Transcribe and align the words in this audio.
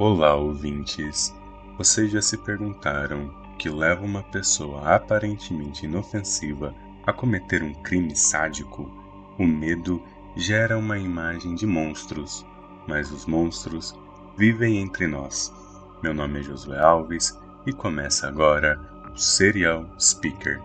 Olá, 0.00 0.36
ouvintes! 0.36 1.34
Vocês 1.76 2.12
já 2.12 2.22
se 2.22 2.36
perguntaram 2.36 3.26
o 3.26 3.56
que 3.56 3.68
leva 3.68 4.04
uma 4.04 4.22
pessoa 4.22 4.94
aparentemente 4.94 5.86
inofensiva 5.86 6.72
a 7.04 7.12
cometer 7.12 7.64
um 7.64 7.74
crime 7.82 8.14
sádico? 8.14 8.88
O 9.36 9.44
medo 9.44 10.00
gera 10.36 10.78
uma 10.78 10.96
imagem 10.96 11.56
de 11.56 11.66
monstros, 11.66 12.46
mas 12.86 13.10
os 13.10 13.26
monstros 13.26 13.92
vivem 14.36 14.78
entre 14.78 15.08
nós. 15.08 15.52
Meu 16.00 16.14
nome 16.14 16.38
é 16.38 16.42
Josué 16.44 16.78
Alves 16.78 17.36
e 17.66 17.72
começa 17.72 18.28
agora 18.28 18.80
o 19.12 19.18
Serial 19.18 19.84
Speaker. 19.98 20.62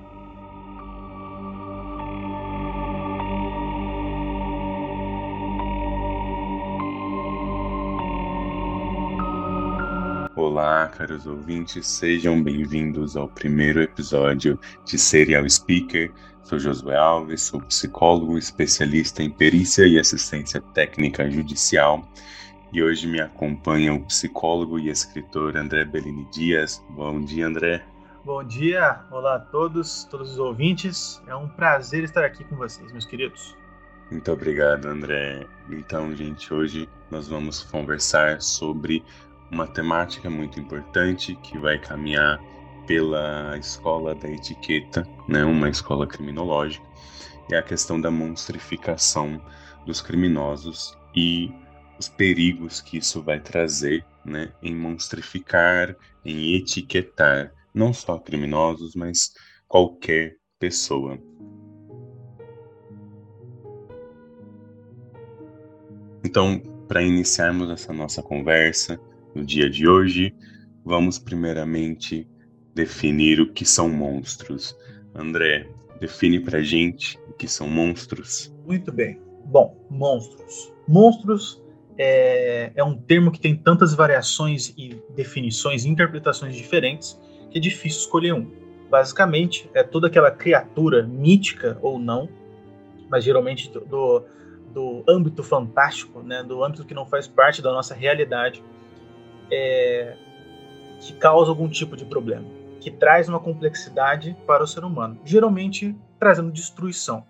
Caros 10.93 11.25
ouvintes, 11.25 11.87
sejam 11.87 12.41
bem-vindos 12.43 13.17
ao 13.17 13.27
primeiro 13.27 13.81
episódio 13.81 14.59
de 14.85 14.99
Serial 14.99 15.49
Speaker. 15.49 16.11
Sou 16.43 16.59
Josué 16.59 16.95
Alves, 16.95 17.41
sou 17.41 17.59
psicólogo 17.61 18.37
especialista 18.37 19.23
em 19.23 19.29
perícia 19.31 19.87
e 19.87 19.97
assistência 19.97 20.61
técnica 20.61 21.27
judicial. 21.31 22.07
E 22.71 22.83
hoje 22.83 23.07
me 23.07 23.19
acompanha 23.19 23.91
o 23.91 24.05
psicólogo 24.05 24.77
e 24.77 24.89
escritor 24.89 25.57
André 25.57 25.83
Bellini 25.83 26.27
Dias. 26.31 26.85
Bom 26.91 27.21
dia, 27.21 27.47
André. 27.47 27.83
Bom 28.23 28.43
dia, 28.43 29.01
olá 29.09 29.37
a 29.37 29.39
todos, 29.39 30.03
todos 30.03 30.33
os 30.33 30.37
ouvintes. 30.37 31.19
É 31.25 31.35
um 31.35 31.49
prazer 31.49 32.03
estar 32.03 32.23
aqui 32.23 32.43
com 32.43 32.55
vocês, 32.55 32.91
meus 32.91 33.05
queridos. 33.05 33.57
Muito 34.11 34.31
obrigado, 34.31 34.85
André. 34.85 35.47
Então, 35.71 36.15
gente, 36.15 36.53
hoje 36.53 36.87
nós 37.09 37.27
vamos 37.27 37.63
conversar 37.63 38.39
sobre 38.43 39.03
uma 39.53 39.67
temática 39.67 40.29
muito 40.31 40.59
importante 40.59 41.35
que 41.35 41.59
vai 41.59 41.77
caminhar 41.77 42.41
pela 42.87 43.55
escola 43.57 44.15
da 44.15 44.27
etiqueta, 44.27 45.07
né, 45.29 45.45
uma 45.45 45.69
escola 45.69 46.07
criminológica, 46.07 46.83
é 47.51 47.57
a 47.57 47.63
questão 47.63 48.01
da 48.01 48.09
monstrificação 48.09 49.39
dos 49.85 50.01
criminosos 50.01 50.97
e 51.15 51.51
os 51.99 52.09
perigos 52.09 52.81
que 52.81 52.97
isso 52.97 53.21
vai 53.21 53.39
trazer 53.39 54.03
né, 54.25 54.51
em 54.61 54.75
monstrificar, 54.75 55.95
em 56.25 56.55
etiquetar 56.55 57.53
não 57.73 57.93
só 57.93 58.17
criminosos, 58.17 58.95
mas 58.95 59.33
qualquer 59.67 60.35
pessoa. 60.59 61.19
Então, 66.23 66.59
para 66.87 67.03
iniciarmos 67.03 67.69
essa 67.69 67.93
nossa 67.93 68.21
conversa, 68.23 68.99
no 69.33 69.43
dia 69.43 69.69
de 69.69 69.87
hoje, 69.87 70.33
vamos 70.83 71.17
primeiramente 71.17 72.27
definir 72.73 73.39
o 73.39 73.51
que 73.51 73.65
são 73.65 73.89
monstros. 73.89 74.77
André, 75.15 75.67
define 75.99 76.39
pra 76.39 76.61
gente 76.61 77.19
o 77.29 77.33
que 77.33 77.47
são 77.47 77.67
monstros. 77.67 78.53
Muito 78.65 78.91
bem. 78.91 79.19
Bom, 79.45 79.77
monstros. 79.89 80.73
Monstros 80.87 81.61
é, 81.97 82.71
é 82.75 82.83
um 82.83 82.95
termo 82.95 83.31
que 83.31 83.39
tem 83.39 83.55
tantas 83.55 83.93
variações 83.93 84.73
e 84.77 85.01
definições 85.15 85.85
e 85.85 85.89
interpretações 85.89 86.55
diferentes 86.55 87.19
que 87.51 87.57
é 87.57 87.61
difícil 87.61 87.99
escolher 87.99 88.33
um. 88.33 88.51
Basicamente, 88.89 89.69
é 89.73 89.83
toda 89.83 90.07
aquela 90.07 90.31
criatura 90.31 91.03
mítica 91.03 91.77
ou 91.81 91.99
não, 91.99 92.27
mas 93.09 93.23
geralmente 93.23 93.69
do, 93.69 94.23
do 94.73 95.03
âmbito 95.07 95.43
fantástico, 95.43 96.21
né, 96.21 96.43
do 96.43 96.63
âmbito 96.63 96.85
que 96.85 96.93
não 96.93 97.05
faz 97.05 97.27
parte 97.27 97.61
da 97.61 97.71
nossa 97.71 97.93
realidade, 97.93 98.63
é, 99.51 100.15
que 101.01 101.13
causa 101.13 101.51
algum 101.51 101.67
tipo 101.67 101.95
de 101.95 102.05
problema, 102.05 102.45
que 102.79 102.89
traz 102.89 103.27
uma 103.27 103.39
complexidade 103.39 104.35
para 104.47 104.63
o 104.63 104.67
ser 104.67 104.83
humano, 104.83 105.19
geralmente 105.25 105.95
trazendo 106.19 106.51
destruição. 106.51 107.25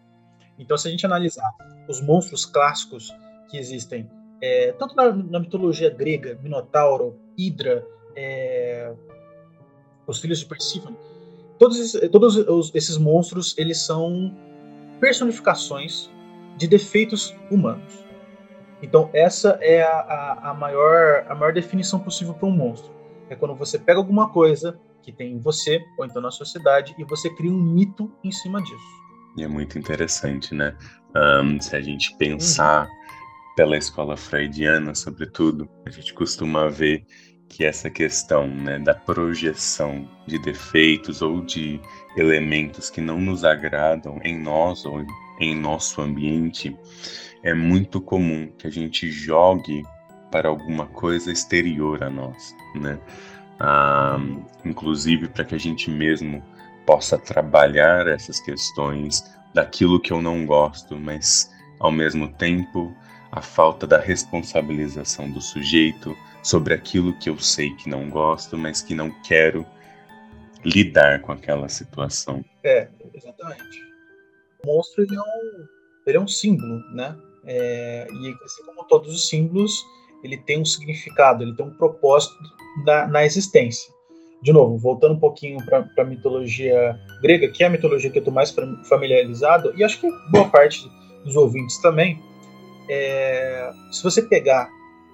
Então, 0.58 0.78
se 0.78 0.88
a 0.88 0.92
gente 0.92 1.06
analisar 1.06 1.52
os 1.88 2.02
monstros 2.02 2.46
clássicos 2.46 3.12
que 3.50 3.58
existem, 3.58 4.10
é, 4.42 4.72
tanto 4.74 4.96
na, 4.96 5.12
na, 5.12 5.40
mitologia 5.40 5.90
grega, 5.90 6.40
Minotauro, 6.42 7.18
Hidra, 7.38 7.86
é, 8.16 8.94
os 10.06 10.20
filhos 10.20 10.40
de 10.40 10.46
Persífone, 10.46 10.96
todos, 11.58 11.94
todos 12.12 12.36
os, 12.38 12.76
esses 12.76 12.98
monstros 12.98 13.56
eles 13.58 13.80
são 13.80 14.36
personificações 15.00 16.10
de 16.58 16.68
defeitos 16.68 17.36
humanos. 17.50 18.04
Então, 18.84 19.10
essa 19.14 19.58
é 19.62 19.82
a, 19.82 20.00
a, 20.02 20.50
a 20.50 20.54
maior, 20.54 21.26
a 21.30 21.34
maior 21.34 21.54
definição 21.54 22.00
possível 22.02 22.34
para 22.34 22.50
um 22.50 22.52
monstro. 22.52 22.92
É 23.30 23.36
quando 23.36 23.56
você 23.56 23.80
pega 23.80 23.98
alguma 23.98 24.30
coisa 24.30 24.78
que 25.02 25.10
tem 25.10 25.32
em 25.32 25.40
você, 25.40 25.82
ou 25.98 26.06
então 26.06 26.22
na 26.22 26.30
sociedade, 26.30 26.94
e 26.98 27.04
você 27.06 27.34
cria 27.34 27.50
um 27.50 27.58
mito 27.58 28.12
em 28.22 28.32
cima 28.32 28.62
disso. 28.62 29.04
E 29.38 29.44
é 29.44 29.48
muito 29.48 29.80
interessante, 29.80 30.54
né? 30.54 30.76
Um, 31.16 31.60
se 31.62 31.74
a 31.76 31.82
gente 31.82 32.14
pensar 32.18 32.86
uhum. 32.86 33.56
pela 33.56 33.78
escola 33.78 34.18
freudiana, 34.18 34.94
sobretudo, 34.94 35.70
a 35.86 35.90
gente 35.90 36.14
costuma 36.14 36.68
ver 36.68 37.06
que 37.48 37.64
essa 37.64 37.90
questão 37.90 38.48
né, 38.48 38.80
da 38.80 38.94
projeção 38.94 40.10
de 40.28 40.38
defeitos 40.40 41.22
ou 41.22 41.42
de 41.42 41.80
elementos 42.18 42.90
que 42.90 43.00
não 43.00 43.20
nos 43.20 43.46
agradam 43.46 44.20
em 44.24 44.38
nós 44.38 44.86
ou 44.86 45.06
em 45.40 45.56
nosso 45.56 46.02
ambiente, 46.02 46.76
é 47.44 47.54
muito 47.54 48.00
comum 48.02 48.48
que 48.58 48.66
a 48.66 48.70
gente 48.70 49.12
jogue 49.12 49.84
para 50.32 50.50
alguma 50.50 50.88
coisa 50.88 51.32
exterior 51.32 52.02
a 52.04 52.10
nós, 52.10 52.56
né? 52.76 53.00
Ah, 53.60 54.18
inclusive 54.66 55.28
para 55.28 55.46
que 55.46 55.54
a 55.54 55.60
gente 55.60 55.92
mesmo 55.92 56.44
possa 56.86 57.18
trabalhar 57.18 58.08
essas 58.08 58.40
questões 58.40 59.24
daquilo 59.54 60.00
que 60.00 60.12
eu 60.12 60.22
não 60.22 60.46
gosto, 60.46 60.98
mas 60.98 61.52
ao 61.80 61.92
mesmo 61.92 62.28
tempo 62.34 62.96
a 63.32 63.42
falta 63.42 63.86
da 63.86 64.00
responsabilização 64.00 65.30
do 65.30 65.42
sujeito 65.42 66.16
sobre 66.42 66.74
aquilo 66.74 67.18
que 67.20 67.30
eu 67.30 67.38
sei 67.38 67.76
que 67.76 67.90
não 67.90 68.10
gosto, 68.10 68.58
mas 68.58 68.82
que 68.82 68.96
não 68.96 69.12
quero 69.22 69.66
lidar 70.64 71.22
com 71.22 71.32
aquela 71.32 71.68
situação. 71.68 72.44
É, 72.64 72.88
exatamente. 73.14 73.84
O 74.64 74.68
monstro 74.68 75.04
ele 75.04 75.16
é 75.16 75.22
um, 75.22 75.68
ele 76.06 76.18
é 76.18 76.20
um 76.20 76.28
símbolo, 76.28 76.80
né? 76.94 77.16
É, 77.46 78.08
e 78.10 78.36
assim 78.44 78.64
como 78.66 78.84
todos 78.86 79.14
os 79.14 79.28
símbolos, 79.28 79.84
ele 80.24 80.38
tem 80.38 80.60
um 80.60 80.66
significado, 80.66 81.44
ele 81.44 81.56
tem 81.56 81.66
um 81.66 81.76
propósito 81.76 82.36
da, 82.86 83.08
na 83.08 83.26
existência. 83.26 83.92
De 84.42 84.52
novo, 84.52 84.78
voltando 84.78 85.16
um 85.16 85.20
pouquinho 85.20 85.64
para 85.66 85.88
a 85.98 86.04
mitologia 86.04 87.00
grega, 87.22 87.50
que 87.50 87.64
é 87.64 87.68
a 87.68 87.70
mitologia 87.70 88.10
que 88.10 88.18
eu 88.18 88.22
estou 88.22 88.34
mais 88.34 88.54
familiarizado, 88.90 89.74
e 89.78 89.84
acho 89.84 90.02
que 90.02 90.10
boa 90.32 90.50
parte 90.50 90.86
dos 91.24 91.36
ouvintes 91.36 91.82
também, 91.82 92.20
é, 92.90 93.72
se 93.92 94.04
você 94.04 94.22
pegar 94.22 94.70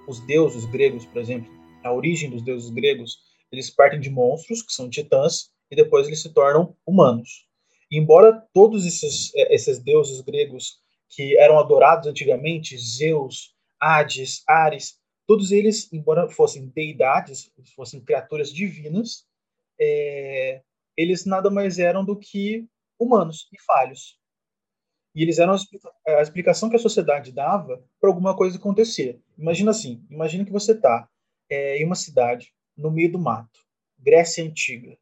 os 0.08 0.18
deuses 0.26 0.64
gregos, 0.66 1.06
por 1.06 1.20
exemplo, 1.20 1.48
a 1.84 1.92
origem 1.92 2.28
dos 2.28 2.42
deuses 2.42 2.70
gregos, 2.70 3.18
eles 3.52 3.70
partem 3.70 4.00
de 4.00 4.10
monstros, 4.10 4.62
que 4.62 4.72
são 4.72 4.90
titãs, 4.90 5.50
e 5.70 5.76
depois 5.76 6.06
eles 6.06 6.20
se 6.22 6.32
tornam 6.32 6.74
humanos. 6.84 7.46
E 7.90 7.98
embora 7.98 8.44
todos 8.52 8.84
esses, 8.86 9.32
é, 9.34 9.54
esses 9.54 9.78
deuses 9.78 10.20
gregos 10.20 10.80
que 11.10 11.36
eram 11.38 11.58
adorados 11.58 12.06
antigamente, 12.06 12.78
Zeus, 12.78 13.54
Hades, 13.80 14.42
Ares, 14.46 14.98
todos 15.26 15.50
eles, 15.50 15.92
embora 15.92 16.28
fossem 16.28 16.68
deidades, 16.68 17.52
fossem 17.74 18.00
criaturas 18.00 18.52
divinas, 18.52 19.26
é, 19.78 20.62
eles 20.96 21.26
nada 21.26 21.50
mais 21.50 21.78
eram 21.78 22.04
do 22.04 22.16
que 22.16 22.66
humanos 22.98 23.48
e 23.52 23.60
falhos. 23.62 24.18
E 25.14 25.22
eles 25.22 25.38
eram 25.38 25.56
a 26.06 26.22
explicação 26.22 26.70
que 26.70 26.76
a 26.76 26.80
sociedade 26.80 27.32
dava 27.32 27.84
para 28.00 28.08
alguma 28.08 28.36
coisa 28.36 28.56
acontecer. 28.56 29.20
Imagina 29.36 29.72
assim, 29.72 30.04
imagina 30.08 30.44
que 30.44 30.52
você 30.52 30.72
está 30.72 31.08
é, 31.50 31.78
em 31.78 31.84
uma 31.84 31.96
cidade, 31.96 32.52
no 32.76 32.90
meio 32.90 33.10
do 33.10 33.18
mato, 33.18 33.58
Grécia 33.98 34.44
Antiga. 34.44 34.96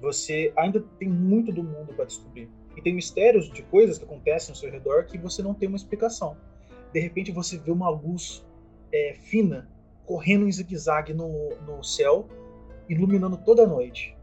Você 0.00 0.52
ainda 0.56 0.80
tem 0.98 1.08
muito 1.08 1.52
do 1.52 1.62
mundo 1.62 1.92
para 1.94 2.04
descobrir. 2.04 2.48
E 2.76 2.82
tem 2.82 2.94
mistérios 2.94 3.50
de 3.50 3.62
coisas 3.62 3.98
que 3.98 4.04
acontecem 4.04 4.52
ao 4.52 4.56
seu 4.56 4.70
redor 4.70 5.04
que 5.06 5.18
você 5.18 5.42
não 5.42 5.54
tem 5.54 5.68
uma 5.68 5.76
explicação. 5.76 6.36
De 6.92 7.00
repente 7.00 7.32
você 7.32 7.58
vê 7.58 7.70
uma 7.70 7.90
luz 7.90 8.46
é, 8.92 9.14
fina 9.14 9.68
correndo 10.06 10.46
em 10.46 10.52
zigue-zague 10.52 11.12
no, 11.12 11.50
no 11.66 11.82
céu, 11.82 12.26
iluminando 12.88 13.36
toda 13.36 13.64
a 13.64 13.66
noite, 13.66 14.16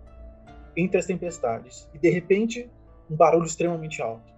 entre 0.75 0.97
as 0.97 1.05
tempestades. 1.05 1.87
E 1.93 1.99
de 1.99 2.09
repente, 2.09 2.69
um 3.09 3.15
barulho 3.15 3.45
extremamente 3.45 4.01
alto. 4.01 4.33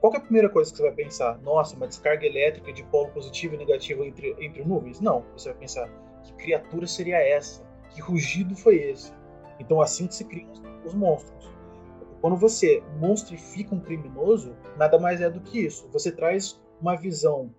Qual 0.00 0.12
é 0.12 0.16
a 0.16 0.20
primeira 0.20 0.48
coisa 0.48 0.68
que 0.72 0.78
você 0.78 0.82
vai 0.82 0.92
pensar? 0.92 1.38
Nossa, 1.42 1.76
uma 1.76 1.86
descarga 1.86 2.26
elétrica 2.26 2.72
de 2.72 2.82
polo 2.84 3.10
positivo 3.10 3.54
e 3.54 3.58
negativo 3.58 4.04
entre, 4.04 4.34
entre 4.40 4.64
nuvens? 4.64 4.98
Não. 5.00 5.24
Você 5.36 5.50
vai 5.50 5.58
pensar, 5.58 5.88
que 6.24 6.32
criatura 6.32 6.88
seria 6.88 7.18
essa? 7.18 7.64
Que 7.90 8.00
rugido 8.00 8.56
foi 8.56 8.76
esse? 8.76 9.12
Então, 9.58 9.80
assim 9.80 10.06
que 10.06 10.14
se 10.14 10.24
criam 10.24 10.50
os 10.84 10.94
monstros. 10.94 11.50
Quando 12.20 12.36
você 12.36 12.82
monstrifica 12.98 13.74
um 13.74 13.80
criminoso, 13.80 14.56
nada 14.76 14.98
mais 14.98 15.20
é 15.20 15.28
do 15.28 15.40
que 15.40 15.58
isso. 15.58 15.88
Você 15.88 16.12
traz 16.12 16.60
uma 16.80 16.96
visão 16.96 17.54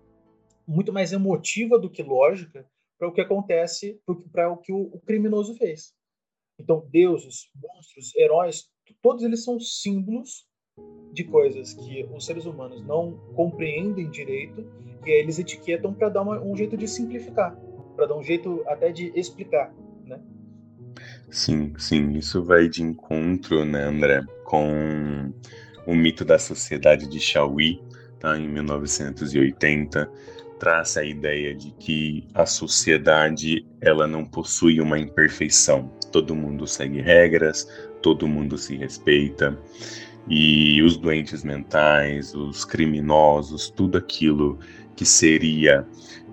muito 0.66 0.92
mais 0.92 1.12
emotiva 1.12 1.78
do 1.78 1.90
que 1.90 2.02
lógica 2.02 2.66
para 2.98 3.08
o 3.08 3.12
que 3.12 3.20
acontece, 3.20 4.00
para 4.32 4.50
o 4.50 4.56
que 4.56 4.72
o, 4.72 4.98
criminoso 5.04 5.54
fez. 5.56 5.94
Então, 6.58 6.86
deuses, 6.90 7.50
monstros, 7.54 8.14
heróis, 8.16 8.70
todos 9.02 9.22
eles 9.22 9.44
são 9.44 9.58
símbolos 9.60 10.46
de 11.12 11.24
coisas 11.24 11.74
que 11.74 12.04
os 12.04 12.24
seres 12.24 12.46
humanos 12.46 12.82
não 12.84 13.18
compreendem 13.34 14.10
direito 14.10 14.66
e 15.04 15.12
aí 15.12 15.18
eles 15.18 15.38
etiquetam 15.38 15.92
para 15.92 16.08
dar 16.08 16.22
uma, 16.22 16.40
um 16.40 16.56
jeito 16.56 16.76
de 16.76 16.88
simplificar, 16.88 17.54
para 17.94 18.06
dar 18.06 18.16
um 18.16 18.22
jeito 18.22 18.62
até 18.66 18.90
de 18.90 19.12
explicar? 19.18 19.74
Sim, 21.34 21.72
sim, 21.76 22.12
isso 22.12 22.44
vai 22.44 22.68
de 22.68 22.80
encontro, 22.80 23.64
né, 23.64 23.82
André, 23.82 24.22
com 24.44 25.32
o 25.84 25.92
mito 25.92 26.24
da 26.24 26.38
sociedade 26.38 27.08
de 27.08 27.18
Shawi, 27.18 27.82
tá, 28.20 28.38
em 28.38 28.48
1980, 28.48 30.08
traz 30.60 30.96
a 30.96 31.04
ideia 31.04 31.52
de 31.52 31.72
que 31.72 32.24
a 32.32 32.46
sociedade 32.46 33.66
ela 33.80 34.06
não 34.06 34.24
possui 34.24 34.80
uma 34.80 34.96
imperfeição. 34.96 35.90
Todo 36.12 36.36
mundo 36.36 36.68
segue 36.68 37.00
regras, 37.00 37.66
todo 38.00 38.28
mundo 38.28 38.56
se 38.56 38.76
respeita 38.76 39.58
e 40.28 40.80
os 40.82 40.96
doentes 40.96 41.42
mentais, 41.42 42.32
os 42.32 42.64
criminosos, 42.64 43.68
tudo 43.70 43.98
aquilo 43.98 44.56
que 44.94 45.04
seria, 45.04 45.84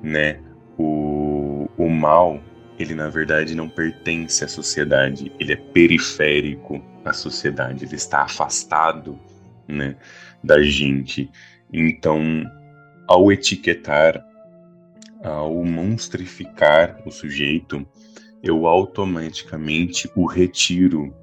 né, 0.04 0.40
o, 0.78 1.68
o 1.76 1.90
mal, 1.90 2.40
ele 2.82 2.96
na 2.96 3.10
verdade 3.10 3.56
não 3.56 3.70
pertence 3.70 4.44
à 4.44 4.48
sociedade, 4.48 5.32
ele 5.40 5.54
é 5.54 5.56
periférico 5.56 6.84
à 7.06 7.14
sociedade, 7.14 7.86
ele 7.86 7.96
está 7.96 8.24
afastado, 8.24 9.20
né, 9.68 9.96
da 10.44 10.62
gente. 10.62 11.30
Então, 11.72 12.44
ao 13.08 13.32
etiquetar, 13.32 14.24
ao 15.24 15.64
monstrificar 15.64 17.02
o 17.06 17.12
sujeito, 17.12 17.86
eu 18.42 18.66
automaticamente 18.66 20.10
o 20.16 20.26
retiro 20.26 21.14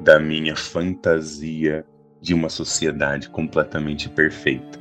da 0.00 0.18
minha 0.18 0.56
fantasia 0.56 1.84
de 2.20 2.34
uma 2.34 2.48
sociedade 2.48 3.28
completamente 3.28 4.08
perfeita. 4.08 4.80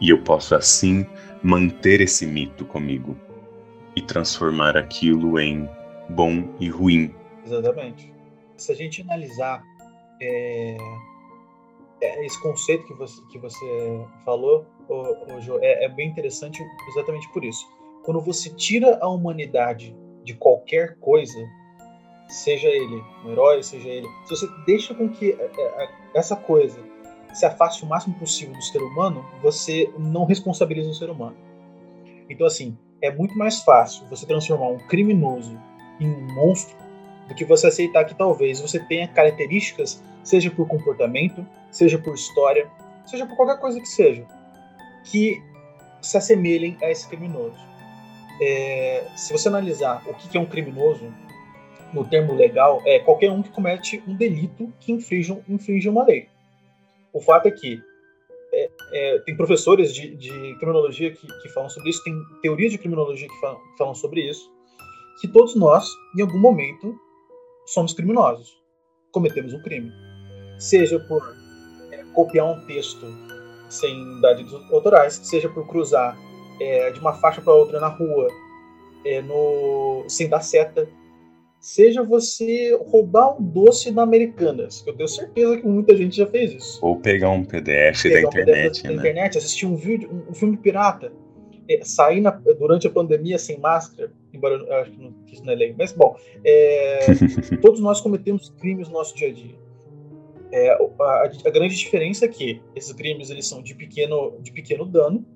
E 0.00 0.10
eu 0.10 0.22
posso 0.22 0.54
assim 0.54 1.04
manter 1.42 2.00
esse 2.00 2.26
mito 2.26 2.64
comigo 2.64 3.25
e 3.96 4.02
transformar 4.02 4.76
aquilo 4.76 5.40
em 5.40 5.68
bom 6.10 6.54
e 6.60 6.68
ruim. 6.68 7.14
Exatamente. 7.44 8.12
Se 8.56 8.70
a 8.70 8.74
gente 8.74 9.02
analisar 9.02 9.62
é, 10.20 10.76
é, 12.00 12.24
esse 12.24 12.40
conceito 12.42 12.86
que 12.86 12.94
você, 12.94 13.22
que 13.32 13.38
você 13.38 14.06
falou, 14.24 14.66
o, 14.88 15.40
Jo, 15.40 15.58
é, 15.60 15.84
é 15.84 15.88
bem 15.88 16.08
interessante 16.08 16.62
exatamente 16.88 17.28
por 17.32 17.44
isso. 17.44 17.66
Quando 18.04 18.20
você 18.20 18.50
tira 18.50 18.98
a 19.00 19.08
humanidade 19.08 19.96
de 20.22 20.34
qualquer 20.34 20.96
coisa, 20.98 21.38
seja 22.28 22.68
ele 22.68 23.02
um 23.24 23.30
herói, 23.30 23.62
seja 23.62 23.88
ele. 23.88 24.06
Se 24.24 24.30
você 24.30 24.46
deixa 24.66 24.94
com 24.94 25.08
que 25.08 25.32
é, 25.32 25.50
é, 25.58 25.88
essa 26.14 26.36
coisa 26.36 26.78
se 27.34 27.44
afaste 27.44 27.84
o 27.84 27.86
máximo 27.86 28.14
possível 28.18 28.54
do 28.54 28.62
ser 28.62 28.82
humano, 28.82 29.24
você 29.42 29.92
não 29.98 30.24
responsabiliza 30.24 30.90
o 30.90 30.94
ser 30.94 31.10
humano. 31.10 31.36
Então, 32.28 32.46
assim, 32.46 32.76
é 33.02 33.10
muito 33.10 33.36
mais 33.36 33.60
fácil 33.62 34.06
você 34.08 34.26
transformar 34.26 34.68
um 34.68 34.78
criminoso 34.78 35.60
em 36.00 36.08
um 36.08 36.34
monstro 36.34 36.76
do 37.28 37.34
que 37.34 37.44
você 37.44 37.66
aceitar 37.66 38.04
que 38.04 38.14
talvez 38.14 38.60
você 38.60 38.78
tenha 38.78 39.08
características, 39.08 40.02
seja 40.22 40.50
por 40.50 40.66
comportamento, 40.66 41.46
seja 41.70 41.98
por 41.98 42.14
história, 42.14 42.70
seja 43.04 43.26
por 43.26 43.36
qualquer 43.36 43.58
coisa 43.58 43.80
que 43.80 43.88
seja, 43.88 44.24
que 45.04 45.42
se 46.00 46.16
assemelhem 46.16 46.76
a 46.82 46.90
esse 46.90 47.08
criminoso. 47.08 47.58
É, 48.40 49.06
se 49.16 49.32
você 49.32 49.48
analisar 49.48 50.02
o 50.06 50.14
que 50.14 50.36
é 50.36 50.40
um 50.40 50.46
criminoso, 50.46 51.12
no 51.92 52.04
termo 52.04 52.34
legal, 52.34 52.82
é 52.84 52.98
qualquer 52.98 53.30
um 53.30 53.42
que 53.42 53.48
comete 53.50 54.02
um 54.06 54.14
delito 54.14 54.72
que 54.80 54.92
infringe, 54.92 55.42
infringe 55.48 55.88
uma 55.88 56.04
lei. 56.04 56.28
O 57.12 57.20
fato 57.20 57.46
é 57.46 57.50
que 57.50 57.80
é, 58.56 58.70
é, 58.92 59.18
tem 59.20 59.36
professores 59.36 59.92
de, 59.94 60.16
de 60.16 60.56
criminologia 60.56 61.12
que, 61.12 61.26
que, 61.26 61.48
falam 61.50 61.68
sobre 61.68 61.90
isso, 61.90 62.02
tem 62.02 62.14
teorias 62.40 62.72
de 62.72 62.78
criminologia 62.78 63.28
que 63.28 63.40
falam, 63.40 63.60
falam, 63.76 63.94
sobre 63.94 64.22
isso, 64.22 64.50
que 65.20 65.28
todos 65.28 65.54
nós, 65.54 65.86
em 66.16 66.22
algum 66.22 66.38
momento, 66.38 66.98
somos 67.66 67.92
criminosos, 67.92 68.58
cometemos 69.12 69.52
um 69.52 69.62
crime. 69.62 69.92
Seja 70.58 70.98
por 71.00 71.22
é, 71.92 72.02
copiar 72.14 72.46
um 72.46 72.64
texto 72.66 73.06
sem 73.68 74.20
dados 74.22 74.54
autorais, 74.72 75.14
seja 75.14 75.50
por 75.50 75.66
cruzar 75.66 76.16
é, 76.58 76.90
de 76.92 77.00
uma 77.00 77.12
faixa 77.14 77.42
para 77.42 77.52
outra 77.52 77.78
na 77.78 77.88
rua, 77.88 78.28
é, 79.04 79.20
no, 79.20 80.04
sem 80.08 80.28
dar 80.28 80.40
seta, 80.40 80.88
seja 81.66 82.00
você 82.00 82.78
roubar 82.86 83.36
um 83.36 83.42
doce 83.42 83.90
na 83.90 84.02
Americanas, 84.02 84.82
que 84.82 84.90
eu 84.90 84.94
tenho 84.94 85.08
certeza 85.08 85.56
que 85.56 85.66
muita 85.66 85.96
gente 85.96 86.16
já 86.16 86.24
fez 86.24 86.52
isso. 86.52 86.78
Ou 86.80 86.94
pegar 86.94 87.30
um 87.30 87.44
PDF 87.44 88.04
pegar 88.04 88.20
da 88.20 88.26
um 88.28 88.30
internet, 88.30 88.70
PDF 88.70 88.82
da, 88.84 88.88
né? 88.90 88.96
internet, 88.96 89.38
assistir 89.38 89.66
um 89.66 89.74
vídeo, 89.74 90.08
um, 90.08 90.30
um 90.30 90.34
filme 90.34 90.56
pirata, 90.56 91.12
é, 91.68 91.80
sair 91.82 92.20
na, 92.20 92.30
durante 92.30 92.86
a 92.86 92.90
pandemia 92.90 93.36
sem 93.36 93.58
máscara, 93.58 94.12
embora 94.32 94.54
eu 94.54 94.74
acho 94.76 94.92
que, 94.92 95.02
não, 95.02 95.12
que 95.26 95.34
isso 95.34 95.44
não 95.44 95.52
é 95.52 95.56
lei, 95.56 95.74
mas 95.76 95.92
bom, 95.92 96.16
é, 96.44 97.00
todos 97.60 97.80
nós 97.80 98.00
cometemos 98.00 98.48
crimes 98.60 98.86
no 98.86 98.94
nosso 98.94 99.16
dia 99.16 99.28
a 99.28 99.32
dia. 99.32 99.58
É, 100.52 100.70
a, 100.70 101.30
a, 101.46 101.50
grande 101.50 101.74
diferença 101.74 102.26
é 102.26 102.28
que 102.28 102.62
esses 102.76 102.92
crimes 102.92 103.28
eles 103.28 103.44
são 103.44 103.60
de 103.60 103.74
pequeno, 103.74 104.38
de 104.40 104.52
pequeno 104.52 104.84
dano, 104.84 105.26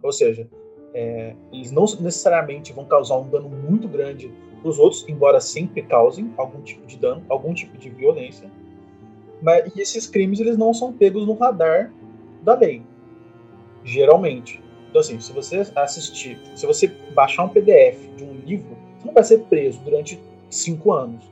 ou 0.00 0.12
seja, 0.12 0.48
é, 0.94 1.34
eles 1.52 1.72
não 1.72 1.86
necessariamente 2.00 2.72
vão 2.72 2.84
causar 2.84 3.18
um 3.18 3.28
dano 3.28 3.48
muito 3.48 3.88
grande 3.88 4.32
os 4.64 4.78
outros, 4.78 5.04
embora 5.08 5.40
sempre 5.40 5.82
causem 5.82 6.32
algum 6.36 6.60
tipo 6.62 6.86
de 6.86 6.96
dano, 6.96 7.22
algum 7.28 7.52
tipo 7.54 7.76
de 7.78 7.90
violência. 7.90 8.50
Mas, 9.40 9.74
e 9.74 9.80
esses 9.80 10.06
crimes 10.06 10.40
eles 10.40 10.56
não 10.56 10.72
são 10.72 10.92
pegos 10.92 11.26
no 11.26 11.34
radar 11.34 11.92
da 12.42 12.54
lei, 12.54 12.82
geralmente. 13.84 14.62
Então, 14.88 15.00
assim, 15.00 15.18
se 15.20 15.32
você 15.32 15.66
assistir, 15.74 16.38
se 16.54 16.66
você 16.66 16.88
baixar 17.14 17.44
um 17.44 17.48
PDF 17.48 17.98
de 18.16 18.24
um 18.24 18.34
livro, 18.34 18.76
você 18.98 19.06
não 19.06 19.14
vai 19.14 19.24
ser 19.24 19.38
preso 19.44 19.80
durante 19.80 20.20
cinco 20.50 20.92
anos. 20.92 21.24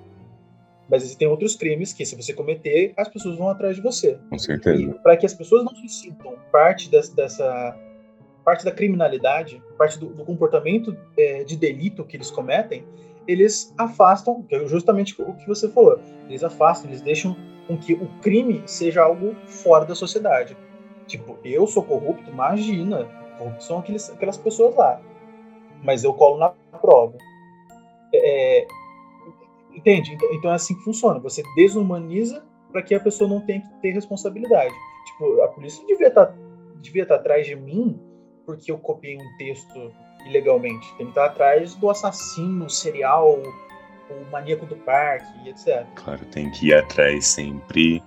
Mas 0.89 1.05
existem 1.05 1.29
outros 1.29 1.55
crimes 1.55 1.93
que, 1.93 2.05
se 2.05 2.17
você 2.17 2.33
cometer, 2.33 2.93
as 2.97 3.09
pessoas 3.09 3.37
vão 3.37 3.49
atrás 3.49 3.77
de 3.77 3.83
você. 3.83 4.19
Com 4.29 4.39
certeza. 4.39 4.93
Para 5.03 5.17
que 5.17 5.25
as 5.25 5.33
pessoas 5.33 5.65
não 5.65 5.75
se 5.77 5.89
sintam 5.89 6.35
parte 6.51 6.91
dessa, 6.91 7.15
dessa 7.15 7.79
parte 8.45 8.65
da 8.65 8.73
criminalidade, 8.73 9.63
parte 9.79 9.99
do, 9.99 10.07
do 10.07 10.25
comportamento 10.25 10.97
é, 11.17 11.45
de 11.45 11.57
delito 11.57 12.05
que 12.05 12.17
eles 12.17 12.31
cometem, 12.31 12.85
eles 13.31 13.73
afastam, 13.79 14.43
que 14.43 14.55
é 14.55 14.67
justamente 14.67 15.21
o 15.21 15.35
que 15.35 15.47
você 15.47 15.69
falou, 15.69 16.01
eles 16.29 16.43
afastam, 16.43 16.91
eles 16.91 17.01
deixam 17.01 17.37
com 17.67 17.77
que 17.77 17.93
o 17.93 18.09
crime 18.21 18.63
seja 18.67 19.03
algo 19.03 19.35
fora 19.47 19.85
da 19.85 19.95
sociedade. 19.95 20.57
Tipo, 21.07 21.39
eu 21.45 21.67
sou 21.67 21.85
corrupto, 21.85 22.29
imagina, 22.29 23.07
são 23.61 23.79
aqueles, 23.79 24.11
aquelas 24.11 24.37
pessoas 24.37 24.75
lá, 24.75 25.01
mas 25.83 26.03
eu 26.03 26.13
colo 26.13 26.39
na 26.39 26.51
prova. 26.81 27.17
É, 28.13 28.67
entende? 29.73 30.15
Então, 30.15 30.29
então 30.33 30.51
é 30.51 30.55
assim 30.55 30.75
que 30.75 30.83
funciona. 30.83 31.21
Você 31.21 31.43
desumaniza 31.55 32.45
para 32.73 32.83
que 32.83 32.95
a 32.95 33.01
pessoa 33.01 33.31
não 33.31 33.41
tenha 33.41 33.61
que 33.61 33.73
ter 33.81 33.91
responsabilidade. 33.93 34.75
Tipo, 35.07 35.43
a 35.43 35.49
polícia 35.49 35.85
devia 35.87 36.09
estar 36.09 36.27
tá, 36.27 36.35
devia 36.81 37.07
tá 37.07 37.15
atrás 37.15 37.47
de 37.47 37.55
mim 37.55 37.99
porque 38.45 38.71
eu 38.71 38.79
copiei 38.79 39.17
um 39.17 39.37
texto 39.39 39.93
ilegalmente. 40.27 40.87
Tem 40.97 41.07
que 41.07 41.13
estar 41.13 41.27
atrás 41.27 41.75
do 41.75 41.91
assassino 41.91 42.69
serial, 42.69 43.43
o 44.11 44.31
maníaco 44.31 44.67
do 44.67 44.77
parque, 44.77 45.49
etc. 45.49 45.87
Claro, 45.95 46.25
tem 46.27 46.51
que 46.51 46.69
ir 46.69 46.75
atrás 46.75 47.27
sempre 47.27 48.03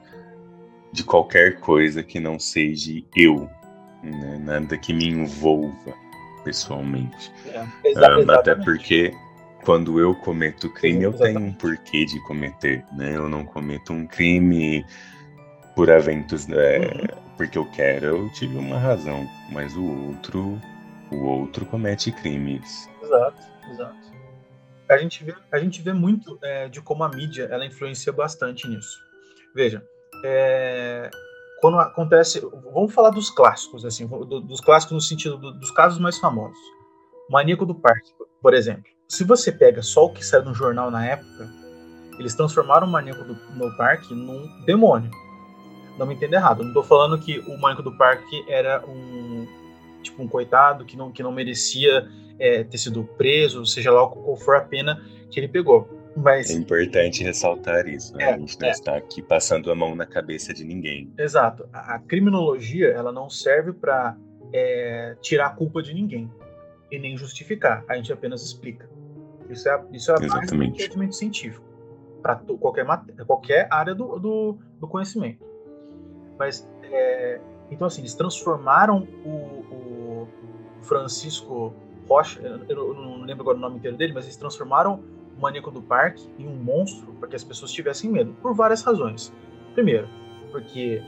de 0.91 1.03
qualquer 1.03 1.59
coisa 1.59 2.03
que 2.03 2.19
não 2.19 2.37
seja 2.37 3.01
eu, 3.15 3.49
né? 4.03 4.39
nada 4.43 4.77
que 4.77 4.93
me 4.93 5.09
envolva 5.09 5.93
pessoalmente. 6.43 7.31
É, 7.47 7.61
um, 7.61 8.31
até 8.31 8.53
porque 8.53 9.11
quando 9.63 9.99
eu 9.99 10.13
cometo 10.13 10.69
crime, 10.69 10.99
Sim, 10.99 11.03
eu 11.05 11.13
tenho 11.13 11.39
um 11.39 11.53
porquê 11.53 12.05
de 12.05 12.19
cometer, 12.23 12.85
né? 12.95 13.15
Eu 13.15 13.29
não 13.29 13.45
cometo 13.45 13.93
um 13.93 14.05
crime 14.05 14.85
por 15.75 15.89
eventos, 15.89 16.47
é, 16.49 16.77
uhum. 16.77 17.32
Porque 17.43 17.57
eu 17.57 17.65
quero, 17.65 18.05
eu 18.05 18.29
tive 18.31 18.57
uma 18.57 18.77
razão, 18.77 19.27
mas 19.51 19.75
o 19.75 19.83
outro 20.07 20.59
o 21.11 21.25
outro 21.25 21.65
comete 21.65 22.11
crimes. 22.11 22.89
Exato, 23.01 23.41
exato. 23.69 24.13
A 24.89 24.97
gente 24.97 25.23
vê, 25.23 25.35
a 25.51 25.59
gente 25.59 25.81
vê 25.81 25.93
muito 25.93 26.39
é, 26.41 26.67
de 26.69 26.81
como 26.81 27.03
a 27.03 27.09
mídia 27.09 27.47
ela 27.51 27.65
influencia 27.65 28.11
bastante 28.11 28.67
nisso. 28.67 28.97
Veja, 29.53 29.85
é, 30.25 31.09
quando 31.61 31.79
acontece, 31.79 32.39
vamos 32.73 32.93
falar 32.93 33.09
dos 33.09 33.29
clássicos, 33.29 33.85
assim, 33.85 34.07
dos 34.07 34.61
clássicos 34.61 34.93
no 34.93 35.01
sentido 35.01 35.37
do, 35.37 35.51
dos 35.51 35.71
casos 35.71 35.99
mais 35.99 36.17
famosos. 36.17 36.57
Maníaco 37.29 37.65
do 37.65 37.75
Parque, 37.75 38.11
por 38.41 38.53
exemplo. 38.53 38.91
Se 39.07 39.23
você 39.23 39.51
pega 39.51 39.81
só 39.81 40.05
o 40.05 40.13
que 40.13 40.25
saiu 40.25 40.45
no 40.45 40.53
jornal 40.53 40.89
na 40.89 41.05
época, 41.05 41.49
eles 42.17 42.35
transformaram 42.35 42.87
o 42.87 42.89
Maníaco 42.89 43.23
do, 43.23 43.35
no 43.55 43.75
Parque 43.77 44.13
num 44.13 44.65
demônio. 44.65 45.11
Não 45.97 46.05
me 46.05 46.15
entenda 46.15 46.37
errado, 46.37 46.61
não 46.61 46.69
estou 46.69 46.83
falando 46.83 47.19
que 47.19 47.39
o 47.39 47.57
Maníaco 47.57 47.83
do 47.83 47.95
Parque 47.95 48.43
era 48.47 48.83
um 48.87 49.45
tipo 50.01 50.21
um 50.21 50.27
coitado 50.27 50.85
que 50.85 50.97
não, 50.97 51.11
que 51.11 51.23
não 51.23 51.31
merecia 51.31 52.07
é, 52.37 52.63
ter 52.63 52.77
sido 52.77 53.03
preso, 53.17 53.65
seja 53.65 53.91
lá 53.91 54.05
qual 54.07 54.35
for 54.35 54.55
a 54.55 54.61
pena 54.61 55.01
que 55.29 55.39
ele 55.39 55.47
pegou. 55.47 55.87
Mas, 56.15 56.51
é 56.51 56.53
importante 56.53 57.23
ressaltar 57.23 57.87
isso, 57.87 58.15
né? 58.15 58.25
É, 58.25 58.33
a 58.33 58.37
gente 58.37 58.59
não 58.59 58.67
é. 58.67 58.71
está 58.71 58.95
aqui 58.95 59.21
passando 59.21 59.71
a 59.71 59.75
mão 59.75 59.95
na 59.95 60.05
cabeça 60.05 60.53
de 60.53 60.63
ninguém. 60.63 61.11
Exato. 61.17 61.67
A, 61.73 61.95
a 61.95 61.99
criminologia 61.99 62.89
ela 62.89 63.11
não 63.11 63.29
serve 63.29 63.73
para 63.73 64.15
é, 64.51 65.15
tirar 65.21 65.47
a 65.47 65.49
culpa 65.49 65.81
de 65.81 65.93
ninguém 65.93 66.29
e 66.91 66.99
nem 66.99 67.17
justificar. 67.17 67.83
A 67.87 67.95
gente 67.95 68.13
apenas 68.13 68.43
explica. 68.43 68.87
Isso 69.49 69.67
é, 69.67 69.83
isso 69.91 70.11
é 70.11 70.13
a 70.13 70.17
do 70.17 70.63
entendimento 70.63 71.15
científico 71.15 71.65
para 72.21 72.35
qualquer, 72.37 72.85
qualquer 73.25 73.67
área 73.69 73.93
do, 73.93 74.17
do, 74.17 74.57
do 74.79 74.87
conhecimento. 74.87 75.43
Mas, 76.43 76.67
é, 76.83 77.39
então, 77.71 77.87
assim, 77.87 78.01
eles 78.01 78.13
transformaram 78.15 79.07
o, 79.23 79.29
o 79.29 80.27
Francisco 80.81 81.73
Rocha, 82.05 82.41
eu 82.67 82.93
não 82.93 83.21
lembro 83.21 83.43
agora 83.43 83.57
o 83.57 83.61
nome 83.61 83.77
inteiro 83.77 83.95
dele, 83.95 84.11
mas 84.11 84.25
eles 84.25 84.35
transformaram 84.35 85.01
o 85.37 85.41
maníaco 85.41 85.71
do 85.71 85.81
parque 85.81 86.29
em 86.37 86.45
um 86.45 86.53
monstro 86.53 87.13
para 87.13 87.29
que 87.29 87.35
as 87.37 87.45
pessoas 87.45 87.71
tivessem 87.71 88.11
medo, 88.11 88.33
por 88.41 88.53
várias 88.53 88.83
razões. 88.83 89.33
Primeiro, 89.73 90.09
porque 90.51 91.01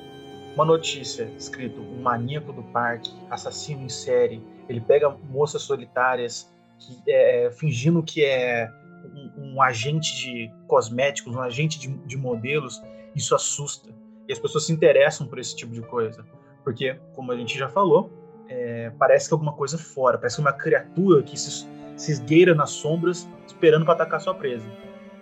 uma 0.56 0.64
notícia 0.64 1.30
escrito 1.38 1.82
um 1.82 2.02
maníaco 2.02 2.54
do 2.54 2.64
parque, 2.64 3.12
assassino 3.30 3.84
em 3.84 3.90
série, 3.90 4.42
ele 4.70 4.80
pega 4.80 5.10
moças 5.30 5.64
solitárias 5.64 6.50
que, 6.80 7.12
é, 7.12 7.52
fingindo 7.52 8.02
que 8.02 8.24
é 8.24 8.72
um, 9.04 9.56
um, 9.56 9.62
agente 9.62 10.16
de 10.16 10.50
cosméticos, 10.66 11.36
um 11.36 11.42
agente 11.42 11.78
de, 11.78 11.90
de 11.90 12.16
modelos, 12.16 12.82
isso 13.14 13.36
assusta. 13.36 14.05
E 14.28 14.34
as 14.34 14.40
pessoas 14.40 14.66
se 14.66 14.74
interessam 14.74 15.28
por 15.28 15.40
esse 15.40 15.56
tipo 15.56 15.72
de 15.72 15.82
coisa. 15.82 16.26
Porque, 16.64 17.00
como 17.14 17.32
a 17.32 17.38
gente 17.38 17.58
já 17.58 17.70
falou, 17.70 18.12
é, 18.48 18.92
parece 18.98 19.28
que 19.28 19.34
é 19.34 19.36
alguma 19.36 19.54
coisa 19.54 19.78
fora, 19.78 20.18
parece 20.18 20.40
uma 20.40 20.54
criatura 20.54 21.22
que 21.24 21.40
se, 21.40 21.68
se 21.96 22.12
esgueira 22.12 22.56
nas 22.56 22.72
sombras 22.72 23.28
esperando 23.46 23.86
para 23.86 23.94
atacar 23.94 24.20
sua 24.20 24.34
presa. 24.34 24.66